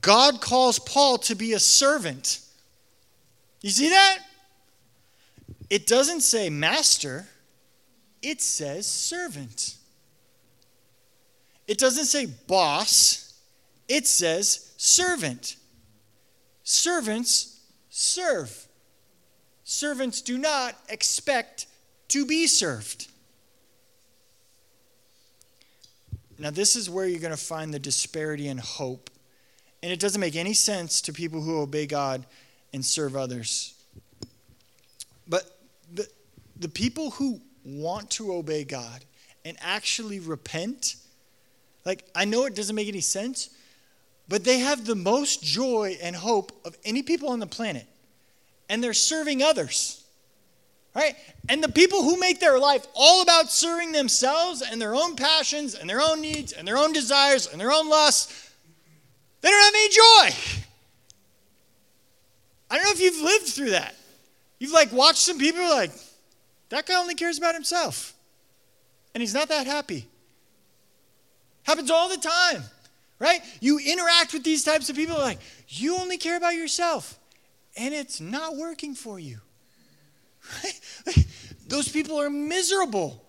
God 0.00 0.40
calls 0.40 0.78
Paul 0.78 1.18
to 1.18 1.34
be 1.34 1.52
a 1.52 1.58
servant. 1.58 2.40
You 3.60 3.70
see 3.70 3.88
that? 3.90 4.18
It 5.68 5.86
doesn't 5.86 6.20
say 6.20 6.48
master 6.50 7.26
it 8.22 8.40
says 8.40 8.86
servant. 8.86 9.76
It 11.66 11.78
doesn't 11.78 12.06
say 12.06 12.26
boss, 12.26 13.34
it 13.88 14.06
says 14.06 14.72
servant. 14.76 15.56
Servants 16.64 17.60
serve. 17.90 18.68
Servants 19.64 20.20
do 20.22 20.38
not 20.38 20.76
expect 20.88 21.66
to 22.08 22.26
be 22.26 22.46
served. 22.46 23.08
Now, 26.38 26.50
this 26.50 26.74
is 26.76 26.90
where 26.90 27.06
you're 27.06 27.20
going 27.20 27.30
to 27.30 27.36
find 27.36 27.72
the 27.72 27.78
disparity 27.78 28.48
in 28.48 28.58
hope. 28.58 29.10
And 29.82 29.92
it 29.92 30.00
doesn't 30.00 30.20
make 30.20 30.36
any 30.36 30.54
sense 30.54 31.00
to 31.02 31.12
people 31.12 31.40
who 31.40 31.60
obey 31.60 31.86
God 31.86 32.26
and 32.72 32.84
serve 32.84 33.16
others. 33.16 33.74
But 35.28 35.44
the, 35.92 36.06
the 36.56 36.68
people 36.68 37.10
who 37.12 37.40
want 37.64 38.10
to 38.10 38.32
obey 38.32 38.64
God 38.64 39.04
and 39.44 39.56
actually 39.60 40.20
repent, 40.20 40.96
like, 41.84 42.04
I 42.14 42.24
know 42.24 42.44
it 42.46 42.54
doesn't 42.54 42.76
make 42.76 42.88
any 42.88 43.00
sense, 43.00 43.50
but 44.28 44.44
they 44.44 44.60
have 44.60 44.84
the 44.84 44.94
most 44.94 45.42
joy 45.42 45.98
and 46.00 46.14
hope 46.14 46.52
of 46.64 46.76
any 46.84 47.02
people 47.02 47.28
on 47.28 47.40
the 47.40 47.46
planet. 47.46 47.86
And 48.68 48.82
they're 48.82 48.94
serving 48.94 49.42
others. 49.42 50.04
Right? 50.94 51.16
And 51.48 51.64
the 51.64 51.70
people 51.70 52.02
who 52.02 52.18
make 52.18 52.38
their 52.38 52.58
life 52.58 52.86
all 52.94 53.22
about 53.22 53.50
serving 53.50 53.92
themselves 53.92 54.62
and 54.62 54.80
their 54.80 54.94
own 54.94 55.16
passions 55.16 55.74
and 55.74 55.88
their 55.88 56.02
own 56.02 56.20
needs 56.20 56.52
and 56.52 56.68
their 56.68 56.76
own 56.76 56.92
desires 56.92 57.46
and 57.46 57.60
their 57.60 57.72
own 57.72 57.88
lusts, 57.88 58.50
they 59.40 59.48
don't 59.48 59.64
have 59.64 59.74
any 59.74 59.88
joy. 59.88 60.36
I 62.70 62.76
don't 62.76 62.84
know 62.84 62.90
if 62.92 63.00
you've 63.00 63.22
lived 63.22 63.46
through 63.46 63.70
that. 63.70 63.94
You've 64.58 64.72
like 64.72 64.92
watched 64.92 65.18
some 65.18 65.38
people 65.38 65.62
like, 65.62 65.90
that 66.72 66.86
guy 66.86 66.94
only 66.94 67.14
cares 67.14 67.36
about 67.36 67.54
himself. 67.54 68.14
And 69.14 69.20
he's 69.20 69.34
not 69.34 69.48
that 69.48 69.66
happy. 69.66 70.06
Happens 71.64 71.90
all 71.90 72.08
the 72.08 72.16
time, 72.16 72.62
right? 73.18 73.40
You 73.60 73.78
interact 73.78 74.32
with 74.32 74.42
these 74.42 74.64
types 74.64 74.88
of 74.88 74.96
people 74.96 75.18
like, 75.18 75.38
you 75.68 75.96
only 75.96 76.16
care 76.16 76.38
about 76.38 76.54
yourself. 76.54 77.18
And 77.76 77.92
it's 77.92 78.22
not 78.22 78.56
working 78.56 78.94
for 78.94 79.18
you. 79.18 79.38
Right? 80.64 81.26
Those 81.68 81.90
people 81.90 82.18
are 82.18 82.30
miserable. 82.30 83.22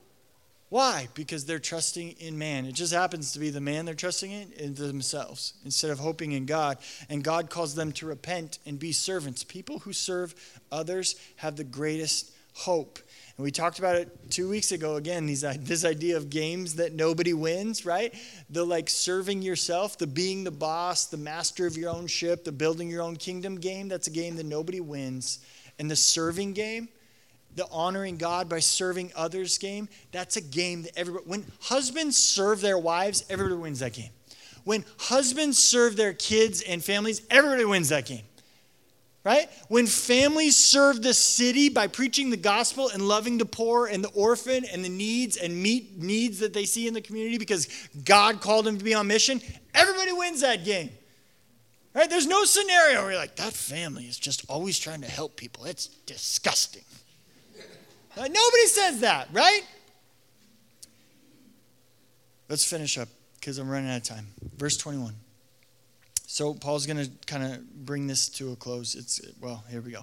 Why? 0.69 1.09
Because 1.13 1.45
they're 1.45 1.59
trusting 1.59 2.11
in 2.19 2.37
man. 2.37 2.65
It 2.65 2.75
just 2.75 2.93
happens 2.93 3.33
to 3.33 3.39
be 3.39 3.49
the 3.49 3.61
man 3.61 3.83
they're 3.83 3.93
trusting 3.93 4.31
in, 4.31 4.53
in 4.53 4.73
themselves 4.73 5.53
instead 5.65 5.91
of 5.91 5.99
hoping 5.99 6.31
in 6.31 6.45
God. 6.45 6.77
And 7.09 7.25
God 7.25 7.49
calls 7.49 7.75
them 7.75 7.91
to 7.93 8.05
repent 8.05 8.59
and 8.65 8.79
be 8.79 8.93
servants. 8.93 9.43
People 9.43 9.79
who 9.79 9.91
serve 9.91 10.33
others 10.71 11.15
have 11.35 11.57
the 11.57 11.65
greatest 11.65 12.31
hope. 12.53 12.99
And 13.37 13.43
we 13.43 13.51
talked 13.51 13.79
about 13.79 13.95
it 13.95 14.09
two 14.29 14.47
weeks 14.47 14.71
ago 14.71 14.95
again, 14.95 15.25
these, 15.25 15.41
this 15.59 15.85
idea 15.85 16.17
of 16.17 16.29
games 16.29 16.75
that 16.75 16.93
nobody 16.93 17.33
wins, 17.33 17.85
right? 17.85 18.13
The 18.49 18.63
like 18.63 18.89
serving 18.89 19.41
yourself, 19.41 19.97
the 19.97 20.07
being 20.07 20.43
the 20.43 20.51
boss, 20.51 21.07
the 21.07 21.17
master 21.17 21.65
of 21.65 21.75
your 21.75 21.89
own 21.89 22.07
ship, 22.07 22.43
the 22.43 22.51
building 22.51 22.89
your 22.89 23.01
own 23.01 23.15
kingdom 23.15 23.59
game, 23.59 23.87
that's 23.87 24.07
a 24.07 24.11
game 24.11 24.35
that 24.35 24.45
nobody 24.45 24.81
wins. 24.81 25.39
And 25.79 25.89
the 25.89 25.95
serving 25.95 26.53
game, 26.53 26.89
the 27.55 27.67
honoring 27.71 28.17
God 28.17 28.49
by 28.49 28.59
serving 28.59 29.11
others 29.15 29.57
game, 29.57 29.89
that's 30.11 30.37
a 30.37 30.41
game 30.41 30.83
that 30.83 30.91
everybody, 30.95 31.25
when 31.25 31.45
husbands 31.61 32.17
serve 32.17 32.61
their 32.61 32.77
wives, 32.77 33.23
everybody 33.29 33.55
wins 33.55 33.79
that 33.79 33.93
game. 33.93 34.11
When 34.63 34.85
husbands 34.97 35.57
serve 35.57 35.97
their 35.97 36.13
kids 36.13 36.61
and 36.61 36.83
families, 36.83 37.21
everybody 37.29 37.65
wins 37.65 37.89
that 37.89 38.05
game 38.05 38.23
right? 39.23 39.49
When 39.69 39.87
families 39.87 40.55
serve 40.55 41.01
the 41.01 41.13
city 41.13 41.69
by 41.69 41.87
preaching 41.87 42.29
the 42.29 42.37
gospel 42.37 42.89
and 42.89 43.07
loving 43.07 43.37
the 43.37 43.45
poor 43.45 43.87
and 43.87 44.03
the 44.03 44.09
orphan 44.09 44.65
and 44.65 44.83
the 44.83 44.89
needs 44.89 45.37
and 45.37 45.61
meet 45.61 45.97
needs 46.01 46.39
that 46.39 46.53
they 46.53 46.65
see 46.65 46.87
in 46.87 46.93
the 46.93 47.01
community 47.01 47.37
because 47.37 47.67
God 48.03 48.41
called 48.41 48.65
them 48.65 48.77
to 48.77 48.83
be 48.83 48.93
on 48.93 49.07
mission, 49.07 49.41
everybody 49.73 50.11
wins 50.11 50.41
that 50.41 50.65
game. 50.65 50.89
Right? 51.93 52.09
There's 52.09 52.27
no 52.27 52.43
scenario 52.43 53.01
where 53.01 53.11
you're 53.11 53.19
like, 53.19 53.35
that 53.35 53.53
family 53.53 54.05
is 54.05 54.17
just 54.17 54.49
always 54.49 54.79
trying 54.79 55.01
to 55.01 55.07
help 55.07 55.35
people. 55.35 55.65
It's 55.65 55.87
disgusting. 55.87 56.83
Right? 58.15 58.31
Nobody 58.31 58.67
says 58.67 58.99
that, 58.99 59.27
right? 59.33 59.61
Let's 62.47 62.63
finish 62.63 62.99
up 62.99 63.07
because 63.39 63.57
I'm 63.57 63.67
running 63.67 63.89
out 63.89 63.97
of 63.97 64.03
time. 64.03 64.27
Verse 64.55 64.77
21. 64.77 65.15
So 66.33 66.55
Paul's 66.55 66.87
going 66.87 66.97
to 66.97 67.11
kind 67.27 67.43
of 67.43 67.85
bring 67.85 68.07
this 68.07 68.27
to 68.29 68.53
a 68.53 68.55
close. 68.55 68.95
It's 68.95 69.21
well, 69.39 69.63
here 69.69 69.81
we 69.81 69.91
go. 69.91 69.99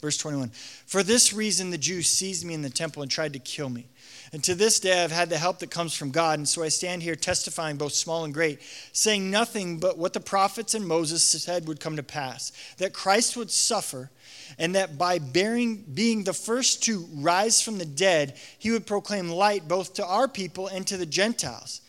Verse 0.00 0.16
21. 0.16 0.48
For 0.86 1.02
this 1.02 1.34
reason 1.34 1.68
the 1.68 1.76
Jews 1.76 2.06
seized 2.06 2.42
me 2.42 2.54
in 2.54 2.62
the 2.62 2.70
temple 2.70 3.02
and 3.02 3.10
tried 3.10 3.34
to 3.34 3.38
kill 3.38 3.68
me. 3.68 3.88
And 4.32 4.42
to 4.44 4.54
this 4.54 4.80
day 4.80 5.04
I've 5.04 5.12
had 5.12 5.28
the 5.28 5.36
help 5.36 5.58
that 5.58 5.70
comes 5.70 5.94
from 5.94 6.10
God, 6.10 6.38
and 6.38 6.48
so 6.48 6.62
I 6.62 6.70
stand 6.70 7.02
here 7.02 7.14
testifying 7.14 7.76
both 7.76 7.92
small 7.92 8.24
and 8.24 8.32
great, 8.32 8.62
saying 8.92 9.30
nothing 9.30 9.78
but 9.78 9.98
what 9.98 10.14
the 10.14 10.20
prophets 10.20 10.72
and 10.72 10.88
Moses 10.88 11.22
said 11.22 11.68
would 11.68 11.80
come 11.80 11.96
to 11.96 12.02
pass, 12.02 12.50
that 12.78 12.94
Christ 12.94 13.36
would 13.36 13.50
suffer 13.50 14.10
and 14.58 14.74
that 14.76 14.96
by 14.96 15.18
bearing 15.18 15.84
being 15.92 16.24
the 16.24 16.32
first 16.32 16.82
to 16.84 17.06
rise 17.16 17.60
from 17.60 17.76
the 17.76 17.84
dead, 17.84 18.38
he 18.58 18.70
would 18.70 18.86
proclaim 18.86 19.28
light 19.28 19.68
both 19.68 19.92
to 19.94 20.06
our 20.06 20.28
people 20.28 20.66
and 20.66 20.86
to 20.86 20.96
the 20.96 21.04
Gentiles. 21.04 21.82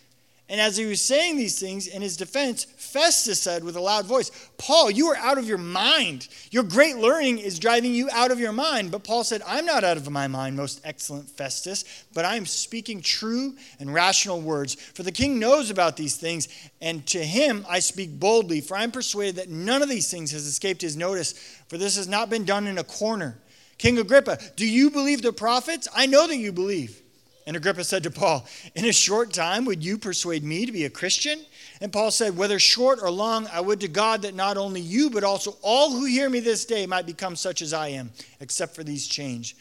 And 0.48 0.62
as 0.62 0.78
he 0.78 0.86
was 0.86 1.02
saying 1.02 1.38
these 1.38 1.60
things 1.60 1.88
in 1.88 2.04
his 2.04 2.16
defense, 2.16 2.66
Festus 2.66 3.40
said 3.40 3.64
with 3.64 3.76
a 3.76 3.82
loud 3.82 4.06
voice, 4.06 4.30
Paul, 4.60 4.92
you 4.92 5.08
are 5.08 5.18
out 5.18 5.40
of 5.40 5.48
your 5.48 5.58
mind. 5.58 6.28
Your 6.52 6.62
great 6.62 6.98
learning 6.98 7.40
is 7.40 7.58
driving 7.58 7.96
you 7.96 8.10
out 8.12 8.30
of 8.30 8.40
your 8.40 8.52
mind. 8.52 8.92
But 8.92 9.04
Paul 9.04 9.24
said, 9.24 9.42
I'm 9.48 9.66
not 9.66 9.84
out 9.84 9.98
of 9.98 10.08
my 10.12 10.28
mind, 10.28 10.56
most 10.56 10.82
excellent 10.84 11.32
Festus, 11.32 11.84
but 12.14 12.26
I 12.26 12.36
am 12.36 12.46
speaking 12.46 13.02
true 13.02 13.56
and 13.80 13.92
rational 13.92 14.40
words. 14.40 14.76
For 14.76 15.02
the 15.02 15.12
king 15.12 15.40
knows 15.40 15.72
about 15.72 15.98
these 15.98 16.16
things, 16.16 16.48
and 16.80 17.04
to 17.08 17.26
him 17.26 17.66
I 17.68 17.80
speak 17.80 18.20
boldly, 18.20 18.62
for 18.62 18.78
I 18.78 18.84
am 18.84 18.92
persuaded 18.92 19.38
that 19.38 19.50
none 19.50 19.82
of 19.82 19.90
these 19.90 20.12
things 20.12 20.32
has 20.32 20.46
escaped 20.46 20.82
his 20.82 20.96
notice, 20.96 21.34
for 21.70 21.80
this 21.80 21.98
has 21.98 22.08
not 22.08 22.30
been 22.30 22.46
done 22.46 22.68
in 22.68 22.78
a 22.78 22.84
corner. 22.84 23.40
King 23.80 23.98
Agrippa, 23.98 24.38
do 24.56 24.68
you 24.68 24.92
believe 24.92 25.24
the 25.24 25.34
prophets? 25.34 25.88
I 25.94 26.06
know 26.06 26.28
that 26.28 26.38
you 26.38 26.52
believe. 26.52 27.02
And 27.48 27.56
Agrippa 27.56 27.84
said 27.84 28.04
to 28.04 28.12
Paul, 28.12 28.46
In 28.74 28.86
a 28.86 28.94
short 28.94 29.32
time, 29.32 29.66
would 29.66 29.84
you 29.84 30.00
persuade 30.00 30.44
me 30.44 30.66
to 30.66 30.72
be 30.72 30.86
a 30.86 30.90
Christian? 30.90 31.46
And 31.80 31.94
Paul 31.94 32.10
said, 32.10 32.36
Whether 32.36 32.58
short 32.58 33.00
or 33.02 33.12
long, 33.12 33.48
I 33.54 33.62
would 33.62 33.80
to 33.82 33.88
God 33.88 34.24
that 34.24 34.34
not 34.34 34.58
only 34.58 34.82
you, 34.82 35.12
but 35.12 35.24
also 35.24 35.58
all 35.62 35.92
who 35.92 36.06
hear 36.06 36.28
me 36.30 36.40
this 36.40 36.66
day 36.66 36.88
might 36.88 37.06
become 37.06 37.36
such 37.36 37.62
as 37.62 37.72
I 37.72 37.90
am, 37.90 38.12
except 38.40 38.76
for 38.76 38.84
these 38.84 39.08
change. 39.08 39.56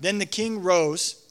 Then 0.00 0.18
the 0.18 0.26
king 0.26 0.62
rose, 0.62 1.24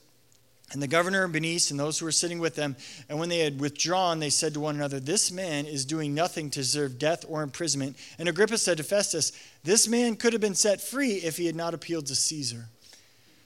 and 0.74 0.82
the 0.82 0.88
governor 0.88 1.24
and 1.24 1.32
Bernice 1.32 1.72
and 1.72 1.80
those 1.80 2.00
who 2.00 2.06
were 2.06 2.12
sitting 2.12 2.40
with 2.40 2.56
them, 2.56 2.76
and 3.08 3.20
when 3.20 3.30
they 3.30 3.40
had 3.40 3.60
withdrawn, 3.60 4.20
they 4.20 4.30
said 4.30 4.56
to 4.56 4.60
one 4.60 4.76
another, 4.76 5.00
This 5.00 5.32
man 5.32 5.66
is 5.66 5.86
doing 5.86 6.14
nothing 6.14 6.50
to 6.50 6.60
deserve 6.60 7.00
death 7.00 7.24
or 7.30 7.44
imprisonment. 7.44 7.96
And 8.18 8.28
Agrippa 8.28 8.58
said 8.58 8.78
to 8.78 8.84
Festus, 8.84 9.32
This 9.64 9.88
man 9.88 10.16
could 10.16 10.34
have 10.34 10.42
been 10.42 10.56
set 10.56 10.82
free 10.82 11.14
if 11.14 11.38
he 11.38 11.46
had 11.46 11.56
not 11.56 11.74
appealed 11.74 12.08
to 12.08 12.16
Caesar. 12.16 12.66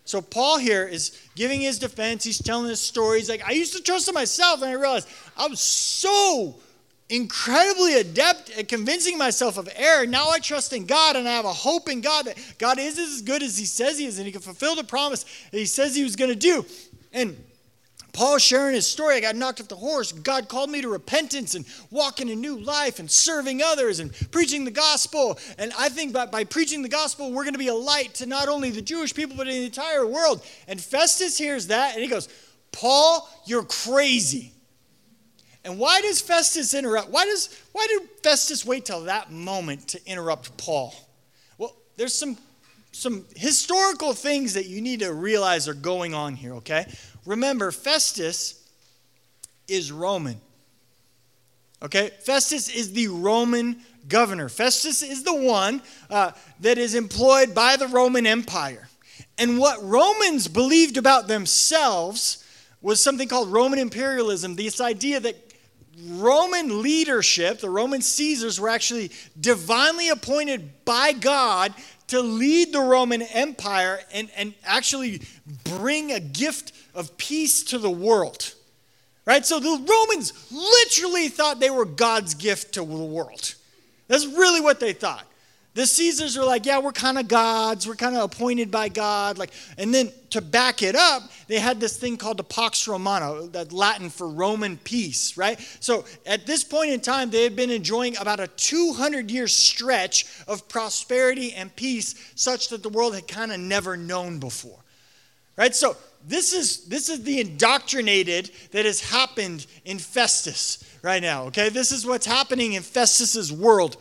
So 0.07 0.21
Paul 0.21 0.57
here 0.57 0.87
is 0.87 1.19
giving 1.35 1.59
his 1.59 1.79
defense. 1.79 2.23
He's 2.23 2.41
telling 2.41 2.69
his 2.69 2.79
story. 2.79 3.19
He's 3.19 3.29
like, 3.29 3.43
I 3.45 3.51
used 3.51 3.75
to 3.75 3.83
trust 3.83 4.07
in 4.07 4.13
myself, 4.13 4.61
and 4.61 4.69
I 4.69 4.73
realized 4.73 5.09
I 5.35 5.47
was 5.47 5.59
so 5.59 6.55
incredibly 7.09 7.95
adept 7.99 8.49
at 8.51 8.67
convincing 8.67 9.17
myself 9.17 9.57
of 9.57 9.69
error. 9.75 10.05
Now 10.05 10.29
I 10.29 10.39
trust 10.39 10.73
in 10.73 10.85
God 10.85 11.15
and 11.15 11.27
I 11.27 11.31
have 11.31 11.45
a 11.45 11.53
hope 11.53 11.89
in 11.89 12.01
God 12.01 12.25
that 12.25 12.37
God 12.57 12.79
is 12.79 12.99
as 12.99 13.21
good 13.21 13.41
as 13.43 13.57
He 13.57 13.65
says 13.65 13.97
He 13.97 14.05
is 14.05 14.17
and 14.17 14.25
He 14.25 14.31
can 14.31 14.41
fulfill 14.41 14.75
the 14.75 14.83
promise 14.83 15.23
that 15.51 15.57
He 15.57 15.65
says 15.65 15.95
He 15.95 16.03
was 16.03 16.15
going 16.15 16.31
to 16.31 16.35
do. 16.35 16.65
And 17.13 17.41
Paul 18.17 18.39
sharing 18.39 18.73
his 18.73 18.87
story, 18.87 19.17
I 19.17 19.19
got 19.19 19.35
knocked 19.35 19.61
off 19.61 19.67
the 19.67 19.75
horse. 19.75 20.11
God 20.11 20.49
called 20.49 20.71
me 20.71 20.81
to 20.81 20.89
repentance 20.89 21.53
and 21.53 21.65
walking 21.91 22.31
a 22.31 22.35
new 22.35 22.57
life 22.57 22.97
and 22.97 23.11
serving 23.11 23.61
others 23.61 23.99
and 23.99 24.11
preaching 24.31 24.65
the 24.65 24.71
gospel. 24.71 25.37
And 25.59 25.71
I 25.77 25.89
think 25.89 26.13
by, 26.13 26.25
by 26.25 26.43
preaching 26.43 26.81
the 26.81 26.89
gospel, 26.89 27.31
we're 27.31 27.43
going 27.43 27.53
to 27.53 27.59
be 27.59 27.67
a 27.67 27.75
light 27.75 28.15
to 28.15 28.25
not 28.25 28.47
only 28.49 28.71
the 28.71 28.81
Jewish 28.81 29.13
people, 29.13 29.37
but 29.37 29.47
in 29.47 29.53
the 29.53 29.65
entire 29.65 30.07
world. 30.07 30.43
And 30.67 30.81
Festus 30.81 31.37
hears 31.37 31.67
that 31.67 31.93
and 31.93 32.01
he 32.01 32.09
goes, 32.09 32.27
Paul, 32.71 33.29
you're 33.45 33.61
crazy. 33.61 34.51
And 35.63 35.77
why 35.77 36.01
does 36.01 36.19
Festus 36.19 36.73
interrupt? 36.73 37.11
Why 37.11 37.25
does 37.25 37.55
why 37.71 37.85
did 37.87 38.09
Festus 38.23 38.65
wait 38.65 38.85
till 38.85 39.03
that 39.03 39.31
moment 39.31 39.89
to 39.89 40.01
interrupt 40.07 40.57
Paul? 40.57 40.95
Well, 41.59 41.75
there's 41.97 42.15
some 42.15 42.35
some 42.97 43.25
historical 43.35 44.13
things 44.13 44.55
that 44.55 44.65
you 44.65 44.81
need 44.81 45.01
to 45.01 45.13
realize 45.13 45.67
are 45.67 45.75
going 45.75 46.15
on 46.15 46.35
here, 46.35 46.55
okay? 46.55 46.85
Remember, 47.27 47.71
Festus 47.71 48.65
is 49.67 49.91
Roman. 49.91 50.39
Okay? 51.83 52.09
Festus 52.21 52.69
is 52.69 52.93
the 52.93 53.09
Roman 53.09 53.81
governor. 54.07 54.47
Festus 54.47 55.03
is 55.03 55.23
the 55.23 55.35
one 55.35 55.81
uh, 56.09 56.31
that 56.61 56.77
is 56.77 56.95
employed 56.95 57.53
by 57.53 57.75
the 57.75 57.87
Roman 57.87 58.25
Empire. 58.25 58.87
And 59.37 59.59
what 59.59 59.83
Romans 59.83 60.47
believed 60.47 60.95
about 60.95 61.27
themselves 61.27 62.45
was 62.81 63.03
something 63.03 63.27
called 63.27 63.51
Roman 63.51 63.79
imperialism, 63.79 64.55
this 64.55 64.79
idea 64.79 65.19
that 65.19 65.35
Roman 66.05 66.81
leadership, 66.81 67.59
the 67.59 67.69
Roman 67.69 68.01
Caesars, 68.01 68.57
were 68.57 68.69
actually 68.69 69.11
divinely 69.39 70.07
appointed 70.09 70.85
by 70.85 71.11
God 71.11 71.73
to 72.07 72.21
lead 72.21 72.73
the 72.73 72.79
Roman 72.79 73.21
Empire 73.21 73.99
and, 74.13 74.29
and 74.35 74.53
actually 74.65 75.21
bring 75.63 76.11
a 76.11 76.19
gift 76.19 76.71
of 76.95 77.17
peace 77.17 77.63
to 77.65 77.77
the 77.77 77.91
world. 77.91 78.53
Right? 79.25 79.45
So 79.45 79.59
the 79.59 79.69
Romans 79.69 80.33
literally 80.51 81.27
thought 81.27 81.59
they 81.59 81.69
were 81.69 81.85
God's 81.85 82.33
gift 82.33 82.73
to 82.75 82.79
the 82.79 82.85
world. 82.85 83.55
That's 84.07 84.25
really 84.25 84.61
what 84.61 84.79
they 84.79 84.93
thought. 84.93 85.25
The 85.77 85.85
Caesars 85.85 86.35
are 86.39 86.43
like, 86.43 86.65
yeah, 86.65 86.79
we're 86.79 86.91
kind 86.91 87.19
of 87.19 87.27
gods. 87.27 87.87
We're 87.87 87.93
kind 87.93 88.15
of 88.15 88.23
appointed 88.23 88.71
by 88.71 88.89
God. 88.89 89.37
Like, 89.37 89.51
and 89.77 89.93
then 89.93 90.09
to 90.31 90.41
back 90.41 90.81
it 90.81 90.95
up, 90.95 91.21
they 91.47 91.59
had 91.59 91.79
this 91.79 91.97
thing 91.97 92.17
called 92.17 92.37
the 92.37 92.43
Pax 92.43 92.87
Romana, 92.87 93.43
that 93.49 93.71
Latin 93.71 94.09
for 94.09 94.27
Roman 94.27 94.77
peace, 94.77 95.37
right? 95.37 95.59
So 95.79 96.05
at 96.25 96.47
this 96.47 96.63
point 96.63 96.89
in 96.89 96.99
time, 96.99 97.29
they 97.29 97.43
had 97.43 97.55
been 97.55 97.69
enjoying 97.69 98.17
about 98.17 98.39
a 98.39 98.47
200 98.47 99.29
year 99.29 99.47
stretch 99.47 100.25
of 100.47 100.67
prosperity 100.67 101.53
and 101.53 101.73
peace, 101.75 102.15
such 102.33 102.69
that 102.69 102.81
the 102.81 102.89
world 102.89 103.13
had 103.13 103.27
kind 103.27 103.51
of 103.51 103.59
never 103.59 103.95
known 103.95 104.39
before, 104.39 104.79
right? 105.57 105.75
So 105.75 105.95
this 106.27 106.53
is 106.53 106.85
this 106.85 107.07
is 107.07 107.21
the 107.21 107.39
indoctrinated 107.39 108.49
that 108.71 108.85
has 108.85 108.99
happened 108.99 109.67
in 109.85 109.99
Festus 109.99 110.83
right 111.03 111.21
now. 111.21 111.43
Okay, 111.43 111.69
this 111.69 111.91
is 111.91 112.03
what's 112.03 112.25
happening 112.25 112.73
in 112.73 112.81
Festus's 112.81 113.53
world 113.53 113.97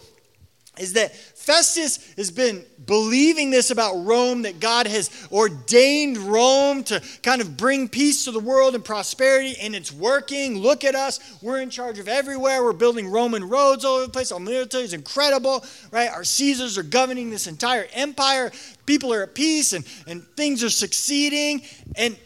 is 0.79 0.93
that 0.95 1.15
Festus 1.47 2.13
has 2.17 2.33
been 2.33 2.65
believing 2.87 3.51
this 3.51 3.71
about 3.71 4.05
Rome, 4.05 4.43
that 4.43 4.59
God 4.59 4.89
has 4.89 5.29
ordained 5.31 6.19
Rome 6.19 6.83
to 6.85 7.01
kind 7.23 7.41
of 7.41 7.57
bring 7.57 7.89
peace 7.89 8.25
to 8.25 8.33
the 8.33 8.41
world 8.41 8.75
and 8.75 8.85
prosperity, 8.85 9.55
and 9.63 9.73
it's 9.73 9.93
working. 9.93 10.59
Look 10.59 10.83
at 10.83 10.97
us. 10.97 11.21
We're 11.41 11.61
in 11.61 11.71
charge 11.71 12.01
of 12.01 12.09
everywhere. 12.09 12.65
We're 12.65 12.73
building 12.73 13.07
Roman 13.07 13.49
roads 13.49 13.85
all 13.85 13.99
over 13.99 14.07
the 14.07 14.13
place. 14.13 14.33
Our 14.33 14.41
military 14.41 14.83
is 14.83 14.93
incredible, 14.93 15.65
right? 15.93 16.11
Our 16.11 16.25
Caesars 16.25 16.77
are 16.79 16.83
governing 16.83 17.31
this 17.31 17.47
entire 17.47 17.87
empire. 17.95 18.51
People 18.85 19.15
are 19.15 19.23
at 19.23 19.37
peace 19.37 19.73
and, 19.73 19.87
and 20.09 20.27
things 20.37 20.65
are 20.65 20.71
succeeding. 20.71 21.63
And, 21.95 22.17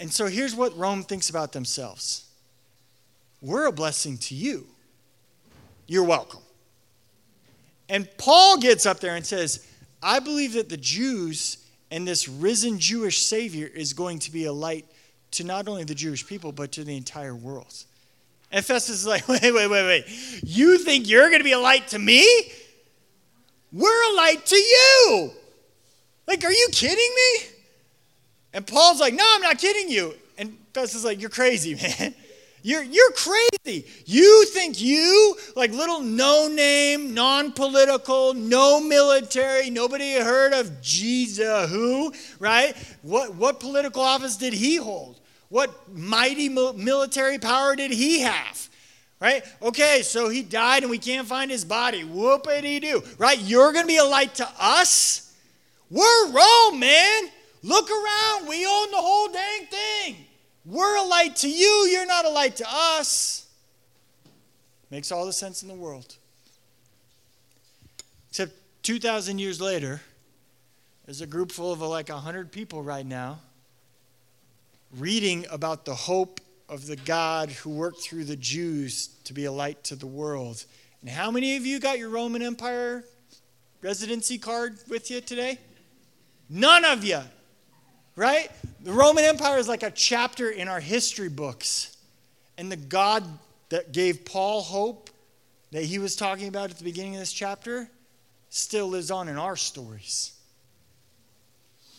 and 0.00 0.12
so 0.12 0.26
here's 0.26 0.56
what 0.56 0.76
Rome 0.76 1.04
thinks 1.04 1.30
about 1.30 1.52
themselves 1.52 2.28
we're 3.40 3.66
a 3.66 3.72
blessing 3.72 4.18
to 4.18 4.34
you. 4.34 4.66
You're 5.86 6.02
welcome. 6.02 6.40
And 7.88 8.08
Paul 8.18 8.58
gets 8.58 8.86
up 8.86 9.00
there 9.00 9.14
and 9.14 9.24
says, 9.24 9.66
I 10.02 10.20
believe 10.20 10.54
that 10.54 10.68
the 10.68 10.76
Jews 10.76 11.58
and 11.90 12.06
this 12.06 12.28
risen 12.28 12.78
Jewish 12.78 13.22
Savior 13.22 13.66
is 13.66 13.92
going 13.92 14.18
to 14.20 14.30
be 14.30 14.44
a 14.44 14.52
light 14.52 14.86
to 15.32 15.44
not 15.44 15.68
only 15.68 15.84
the 15.84 15.94
Jewish 15.94 16.26
people, 16.26 16.52
but 16.52 16.72
to 16.72 16.84
the 16.84 16.96
entire 16.96 17.34
world. 17.34 17.84
And 18.50 18.64
Festus 18.64 19.00
is 19.00 19.06
like, 19.06 19.28
wait, 19.28 19.42
wait, 19.42 19.68
wait, 19.68 19.70
wait. 19.70 20.04
You 20.42 20.78
think 20.78 21.08
you're 21.08 21.28
going 21.28 21.40
to 21.40 21.44
be 21.44 21.52
a 21.52 21.58
light 21.58 21.88
to 21.88 21.98
me? 21.98 22.26
We're 23.72 24.12
a 24.12 24.16
light 24.16 24.46
to 24.46 24.56
you. 24.56 25.30
Like, 26.26 26.44
are 26.44 26.52
you 26.52 26.68
kidding 26.72 26.96
me? 26.96 27.48
And 28.54 28.66
Paul's 28.66 29.00
like, 29.00 29.14
no, 29.14 29.24
I'm 29.26 29.42
not 29.42 29.58
kidding 29.58 29.90
you. 29.90 30.14
And 30.36 30.56
Festus 30.72 31.00
is 31.00 31.04
like, 31.04 31.20
you're 31.20 31.30
crazy, 31.30 31.74
man. 31.98 32.14
You're, 32.62 32.82
you're 32.82 33.12
crazy. 33.12 33.86
You 34.04 34.46
think 34.46 34.80
you, 34.80 35.36
like 35.54 35.72
little 35.72 36.00
no 36.00 36.48
name, 36.48 37.14
non 37.14 37.52
political, 37.52 38.34
no 38.34 38.80
military, 38.80 39.70
nobody 39.70 40.14
heard 40.14 40.52
of 40.52 40.82
Jesus, 40.82 41.70
who, 41.70 42.12
right? 42.38 42.76
What, 43.02 43.34
what 43.34 43.60
political 43.60 44.02
office 44.02 44.36
did 44.36 44.52
he 44.52 44.76
hold? 44.76 45.20
What 45.48 45.96
mighty 45.96 46.48
military 46.48 47.38
power 47.38 47.74
did 47.74 47.90
he 47.90 48.20
have? 48.20 48.68
Right? 49.20 49.42
Okay, 49.62 50.02
so 50.02 50.28
he 50.28 50.42
died 50.42 50.82
and 50.82 50.90
we 50.90 50.98
can't 50.98 51.26
find 51.26 51.50
his 51.50 51.64
body. 51.64 52.04
Whoopity 52.04 52.80
doo. 52.80 53.02
Right? 53.18 53.40
You're 53.40 53.72
going 53.72 53.84
to 53.84 53.88
be 53.88 53.96
a 53.96 54.04
light 54.04 54.36
to 54.36 54.48
us? 54.60 55.34
We're 55.90 56.26
Rome, 56.30 56.78
man. 56.78 57.24
Look 57.62 57.90
around. 57.90 58.48
We 58.48 58.64
own 58.64 58.90
the 58.90 58.98
whole 58.98 59.28
dang 59.32 59.66
thing. 59.66 60.16
We're 60.68 60.96
a 60.96 61.02
light 61.02 61.36
to 61.36 61.48
you, 61.48 61.88
you're 61.90 62.06
not 62.06 62.26
a 62.26 62.28
light 62.28 62.56
to 62.56 62.66
us. 62.68 63.46
Makes 64.90 65.10
all 65.10 65.24
the 65.24 65.32
sense 65.32 65.62
in 65.62 65.68
the 65.68 65.74
world. 65.74 66.16
Except 68.28 68.52
2,000 68.82 69.38
years 69.38 69.62
later, 69.62 70.02
there's 71.06 71.22
a 71.22 71.26
group 71.26 71.52
full 71.52 71.72
of 71.72 71.80
like 71.80 72.10
100 72.10 72.52
people 72.52 72.82
right 72.82 73.06
now 73.06 73.38
reading 74.98 75.46
about 75.50 75.86
the 75.86 75.94
hope 75.94 76.38
of 76.68 76.86
the 76.86 76.96
God 76.96 77.50
who 77.50 77.70
worked 77.70 78.02
through 78.02 78.24
the 78.24 78.36
Jews 78.36 79.08
to 79.24 79.32
be 79.32 79.46
a 79.46 79.52
light 79.52 79.82
to 79.84 79.96
the 79.96 80.06
world. 80.06 80.66
And 81.00 81.08
how 81.08 81.30
many 81.30 81.56
of 81.56 81.64
you 81.64 81.80
got 81.80 81.98
your 81.98 82.10
Roman 82.10 82.42
Empire 82.42 83.04
residency 83.80 84.36
card 84.36 84.76
with 84.86 85.10
you 85.10 85.22
today? 85.22 85.58
None 86.50 86.84
of 86.84 87.04
you 87.04 87.22
right? 88.18 88.50
The 88.80 88.92
Roman 88.92 89.24
Empire 89.24 89.58
is 89.58 89.68
like 89.68 89.84
a 89.84 89.92
chapter 89.92 90.50
in 90.50 90.66
our 90.66 90.80
history 90.80 91.28
books. 91.28 91.96
And 92.58 92.70
the 92.70 92.76
God 92.76 93.24
that 93.68 93.92
gave 93.92 94.24
Paul 94.24 94.60
hope 94.60 95.08
that 95.70 95.84
he 95.84 96.00
was 96.00 96.16
talking 96.16 96.48
about 96.48 96.70
at 96.70 96.78
the 96.78 96.84
beginning 96.84 97.14
of 97.14 97.20
this 97.20 97.32
chapter 97.32 97.88
still 98.50 98.88
lives 98.88 99.12
on 99.12 99.28
in 99.28 99.36
our 99.36 99.54
stories. 99.54 100.32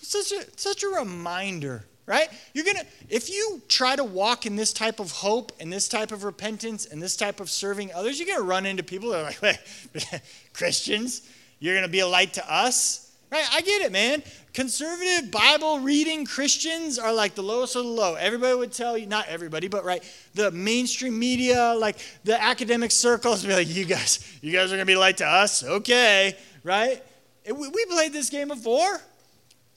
Such 0.02 0.34
a, 0.34 0.46
such 0.58 0.84
a 0.84 0.88
reminder, 0.90 1.86
right? 2.06 2.28
You're 2.54 2.66
going 2.66 2.78
to, 2.78 2.86
if 3.08 3.30
you 3.30 3.62
try 3.70 3.96
to 3.96 4.04
walk 4.04 4.46
in 4.46 4.58
this 4.58 4.74
type 4.74 5.00
of 5.00 5.12
hope 5.12 5.54
and 5.62 5.72
this 5.72 5.88
type 5.88 6.12
of 6.12 6.26
repentance 6.26 6.86
and 6.86 7.02
this 7.02 7.16
type 7.16 7.40
of 7.40 7.50
serving 7.50 7.94
others, 7.94 8.20
you're 8.20 8.28
going 8.28 8.40
to 8.40 8.46
run 8.46 8.66
into 8.66 8.84
people 8.84 9.12
that 9.12 9.20
are 9.22 9.34
like, 9.42 9.60
Christians, 10.54 11.22
you're 11.60 11.76
going 11.76 11.86
to 11.86 11.92
be 11.92 12.00
a 12.00 12.08
light 12.08 12.34
to 12.34 12.54
us? 12.54 13.09
Right? 13.32 13.46
I 13.54 13.62
get 13.62 13.84
it, 13.84 13.92
man. 13.92 14.24
Conservative 14.54 15.30
Bible 15.30 15.80
reading 15.80 16.26
Christians 16.26 16.98
are 16.98 17.14
like 17.14 17.36
the 17.36 17.44
lowest 17.44 17.76
of 17.76 17.84
the 17.84 17.90
low. 17.90 18.16
Everybody 18.16 18.56
would 18.56 18.72
tell 18.72 18.98
you, 18.98 19.06
not 19.06 19.28
everybody, 19.28 19.68
but 19.68 19.86
right, 19.86 20.04
the 20.34 20.50
mainstream 20.50 21.18
media, 21.20 21.76
like 21.78 21.98
the 22.24 22.42
academic 22.42 22.90
circles, 22.90 23.46
be 23.46 23.54
like, 23.54 23.68
you 23.68 23.86
guys, 23.86 24.20
you 24.42 24.52
guys 24.52 24.72
are 24.72 24.76
gonna 24.76 24.86
be 24.86 24.96
like 24.96 25.18
to 25.18 25.28
us, 25.28 25.64
okay, 25.64 26.36
right? 26.64 27.04
We 27.46 27.86
played 27.86 28.14
this 28.14 28.30
game 28.30 28.48
before. 28.48 29.00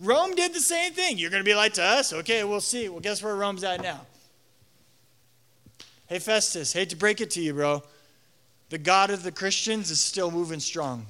Rome 0.01 0.35
did 0.35 0.55
the 0.55 0.61
same 0.61 0.95
thing. 0.95 1.19
You're 1.19 1.31
gonna 1.31 1.45
be 1.45 1.55
like 1.55 1.75
to 1.75 1.83
us, 1.83 2.13
okay? 2.15 2.43
We'll 2.45 2.61
see. 2.61 2.89
Well, 2.89 3.01
guess 3.01 3.23
where 3.23 3.37
Rome's 3.37 3.65
at 3.65 3.83
now? 3.83 4.01
Hey, 6.07 6.19
Festus, 6.19 6.73
hate 6.73 6.91
to 6.91 6.97
break 6.97 7.21
it 7.21 7.31
to 7.33 7.43
you, 7.43 7.53
bro. 7.53 7.83
The 8.71 8.79
God 8.79 9.11
of 9.11 9.23
the 9.23 9.33
Christians 9.33 9.91
is 9.91 10.01
still 10.01 10.31
moving 10.31 10.61
strong. 10.61 11.07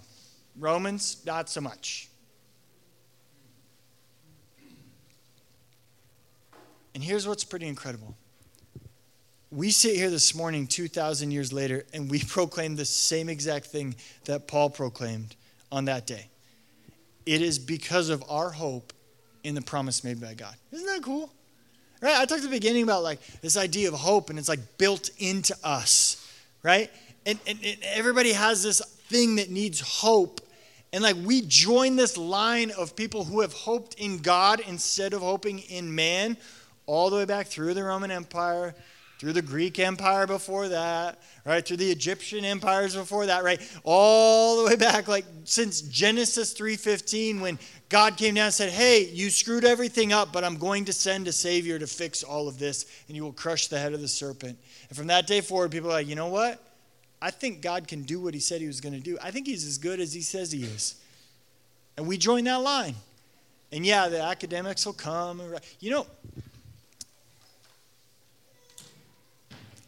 Romans, 0.58 1.22
not 1.24 1.48
so 1.48 1.60
much. 1.60 2.08
And 6.94 7.02
here's 7.02 7.26
what's 7.26 7.44
pretty 7.44 7.66
incredible. 7.66 8.16
We 9.50 9.70
sit 9.70 9.96
here 9.96 10.10
this 10.10 10.34
morning, 10.34 10.66
2,000 10.66 11.30
years 11.30 11.52
later, 11.52 11.84
and 11.92 12.10
we 12.10 12.22
proclaim 12.28 12.76
the 12.76 12.84
same 12.84 13.28
exact 13.28 13.66
thing 13.66 13.94
that 14.24 14.46
Paul 14.46 14.70
proclaimed 14.70 15.36
on 15.70 15.86
that 15.86 16.06
day. 16.06 16.28
It 17.26 17.42
is 17.42 17.58
because 17.58 18.08
of 18.08 18.24
our 18.28 18.50
hope 18.50 18.92
in 19.44 19.54
the 19.54 19.62
promise 19.62 20.04
made 20.04 20.20
by 20.20 20.34
God. 20.34 20.54
Isn't 20.72 20.86
that 20.86 21.02
cool? 21.02 21.32
Right? 22.00 22.16
I 22.16 22.24
talked 22.24 22.40
at 22.40 22.42
the 22.42 22.48
beginning 22.48 22.82
about 22.82 23.02
like 23.02 23.20
this 23.42 23.56
idea 23.56 23.88
of 23.88 23.94
hope, 23.94 24.30
and 24.30 24.38
it's 24.38 24.48
like 24.48 24.78
built 24.78 25.10
into 25.18 25.56
us, 25.62 26.26
right? 26.62 26.90
and, 27.26 27.38
and, 27.46 27.58
and 27.64 27.78
everybody 27.84 28.32
has 28.32 28.62
this 28.62 28.80
thing 28.80 29.36
that 29.36 29.50
needs 29.50 29.80
hope. 29.80 30.40
And 30.92 31.02
like 31.02 31.16
we 31.24 31.42
join 31.42 31.96
this 31.96 32.18
line 32.18 32.70
of 32.72 32.96
people 32.96 33.24
who 33.24 33.40
have 33.40 33.52
hoped 33.52 33.94
in 33.94 34.18
God 34.18 34.60
instead 34.60 35.14
of 35.14 35.22
hoping 35.22 35.60
in 35.60 35.94
man, 35.94 36.36
all 36.86 37.10
the 37.10 37.16
way 37.16 37.24
back 37.24 37.46
through 37.46 37.74
the 37.74 37.82
Roman 37.82 38.10
Empire, 38.10 38.74
through 39.18 39.32
the 39.32 39.42
Greek 39.42 39.78
Empire 39.78 40.26
before 40.26 40.68
that, 40.68 41.20
right? 41.44 41.64
Through 41.64 41.76
the 41.76 41.90
Egyptian 41.90 42.44
empires 42.44 42.96
before 42.96 43.26
that, 43.26 43.44
right? 43.44 43.60
All 43.84 44.62
the 44.62 44.70
way 44.70 44.76
back, 44.76 45.06
like 45.06 45.24
since 45.44 45.80
Genesis 45.82 46.52
3:15, 46.54 47.40
when 47.40 47.58
God 47.88 48.16
came 48.16 48.34
down 48.34 48.46
and 48.46 48.54
said, 48.54 48.70
Hey, 48.70 49.04
you 49.12 49.28
screwed 49.28 49.64
everything 49.64 50.12
up, 50.12 50.32
but 50.32 50.44
I'm 50.44 50.56
going 50.56 50.86
to 50.86 50.92
send 50.92 51.28
a 51.28 51.32
Savior 51.32 51.78
to 51.78 51.86
fix 51.86 52.22
all 52.22 52.48
of 52.48 52.58
this, 52.58 52.86
and 53.06 53.16
you 53.16 53.22
will 53.22 53.32
crush 53.32 53.68
the 53.68 53.78
head 53.78 53.92
of 53.92 54.00
the 54.00 54.08
serpent. 54.08 54.58
And 54.88 54.96
from 54.96 55.08
that 55.08 55.26
day 55.26 55.42
forward, 55.42 55.70
people 55.70 55.90
are 55.90 55.94
like, 55.94 56.08
you 56.08 56.14
know 56.14 56.28
what? 56.28 56.60
I 57.20 57.30
think 57.30 57.60
God 57.60 57.86
can 57.86 58.02
do 58.02 58.18
what 58.18 58.34
he 58.34 58.40
said 58.40 58.60
he 58.60 58.66
was 58.66 58.80
going 58.80 58.94
to 58.94 59.00
do. 59.00 59.18
I 59.22 59.30
think 59.30 59.46
he's 59.46 59.66
as 59.66 59.78
good 59.78 60.00
as 60.00 60.12
he 60.12 60.22
says 60.22 60.50
he 60.50 60.64
is. 60.64 60.96
And 61.96 62.08
we 62.08 62.16
join 62.16 62.44
that 62.44 62.62
line. 62.62 62.94
And 63.70 63.86
yeah, 63.86 64.08
the 64.08 64.22
academics 64.22 64.84
will 64.84 64.92
come. 64.94 65.40
You 65.78 65.90
know, 65.90 66.06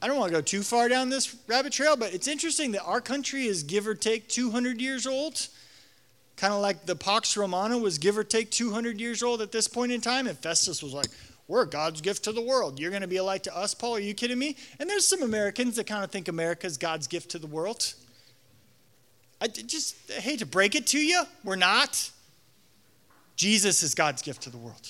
I 0.05 0.07
don't 0.07 0.19
want 0.19 0.31
to 0.31 0.37
go 0.37 0.43
too 0.43 0.63
far 0.63 0.91
down 0.91 1.09
this 1.09 1.35
rabbit 1.47 1.73
trail, 1.73 1.97
but 1.97 2.13
it's 2.13 2.29
interesting 2.29 2.73
that 2.73 2.83
our 2.83 3.01
country 3.01 3.47
is 3.47 3.63
give 3.63 3.89
or 3.89 3.95
take 3.95 4.29
200 4.29 4.79
years 4.79 5.07
old. 5.07 5.49
Kind 6.37 6.53
of 6.53 6.61
like 6.61 6.85
the 6.85 6.95
Pax 6.95 7.39
Romana 7.39 7.79
was 7.79 7.97
give 7.97 8.19
or 8.19 8.23
take 8.23 8.51
200 8.51 9.01
years 9.01 9.23
old 9.23 9.41
at 9.41 9.51
this 9.51 9.67
point 9.67 9.93
in 9.93 10.03
time. 10.03 10.27
And 10.27 10.37
Festus 10.37 10.83
was 10.83 10.93
like, 10.93 11.07
we're 11.49 11.65
God's 11.65 12.03
gift 12.03 12.23
to 12.25 12.33
the 12.33 12.43
world. 12.43 12.79
You're 12.79 12.91
going 12.91 13.01
to 13.01 13.09
be 13.09 13.17
a 13.17 13.25
light 13.25 13.45
to 13.45 13.57
us, 13.57 13.73
Paul? 13.73 13.97
Are 13.97 13.99
you 13.99 14.13
kidding 14.13 14.39
me? 14.39 14.59
And 14.79 14.91
there's 14.91 15.07
some 15.07 15.23
Americans 15.23 15.77
that 15.77 15.87
kind 15.87 16.05
of 16.05 16.11
think 16.11 16.29
America's 16.29 16.77
God's 16.77 17.07
gift 17.07 17.31
to 17.31 17.39
the 17.39 17.47
world. 17.47 17.95
I 19.41 19.47
just 19.47 19.97
I 20.11 20.21
hate 20.21 20.41
to 20.41 20.47
break 20.47 20.75
it 20.75 20.87
to 20.89 20.99
you. 20.99 21.23
We're 21.45 21.57
not. 21.57 22.11
Jesus 23.37 23.83
is 23.83 23.95
God's 23.95 24.21
gift 24.21 24.43
to 24.43 24.51
the 24.51 24.59
world, 24.59 24.87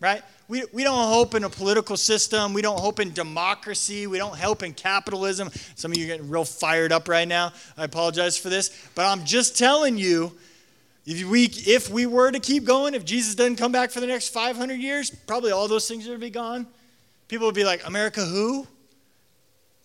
right? 0.00 0.22
We, 0.48 0.64
we 0.72 0.84
don't 0.84 1.08
hope 1.08 1.34
in 1.34 1.44
a 1.44 1.50
political 1.50 1.96
system. 1.96 2.52
We 2.52 2.62
don't 2.62 2.78
hope 2.78 3.00
in 3.00 3.12
democracy. 3.12 4.06
We 4.06 4.18
don't 4.18 4.36
hope 4.36 4.62
in 4.62 4.74
capitalism. 4.74 5.50
Some 5.74 5.90
of 5.92 5.98
you 5.98 6.04
are 6.04 6.08
getting 6.08 6.28
real 6.28 6.44
fired 6.44 6.92
up 6.92 7.08
right 7.08 7.26
now. 7.26 7.52
I 7.76 7.84
apologize 7.84 8.38
for 8.38 8.48
this. 8.48 8.88
But 8.94 9.06
I'm 9.06 9.24
just 9.24 9.58
telling 9.58 9.98
you 9.98 10.32
if 11.04 11.24
we, 11.24 11.44
if 11.44 11.88
we 11.88 12.06
were 12.06 12.30
to 12.30 12.40
keep 12.40 12.64
going, 12.64 12.94
if 12.94 13.04
Jesus 13.04 13.34
doesn't 13.34 13.56
come 13.56 13.72
back 13.72 13.90
for 13.90 14.00
the 14.00 14.06
next 14.06 14.28
500 14.28 14.74
years, 14.74 15.10
probably 15.10 15.52
all 15.52 15.68
those 15.68 15.88
things 15.88 16.08
would 16.08 16.20
be 16.20 16.30
gone. 16.30 16.66
People 17.28 17.46
would 17.46 17.54
be 17.54 17.64
like, 17.64 17.86
America 17.86 18.24
who? 18.24 18.66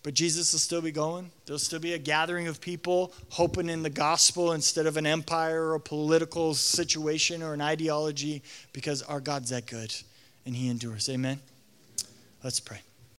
But 0.04 0.16
Jesus 0.16 0.52
will 0.52 0.60
still 0.60 0.82
be 0.82 0.92
going. 0.92 1.30
There'll 1.46 1.60
still 1.60 1.80
be 1.80 1.94
a 1.94 2.00
gathering 2.00 2.48
of 2.48 2.60
people 2.60 3.14
hoping 3.30 3.70
in 3.70 3.84
the 3.84 3.90
gospel 3.90 4.54
instead 4.54 4.88
of 4.88 4.98
an 4.98 5.06
empire 5.06 5.64
or 5.66 5.76
a 5.76 5.80
political 5.80 6.56
situation 6.56 7.44
or 7.44 7.54
an 7.54 7.62
ideology 7.62 8.42
because 8.74 9.04
our 9.04 9.20
God's 9.20 9.52
that 9.52 9.68
good 9.68 9.94
and 10.46 10.56
he 10.56 10.70
endures. 10.70 11.08
Amen? 11.08 11.40
Let's 12.44 12.60
pray. 12.60 12.82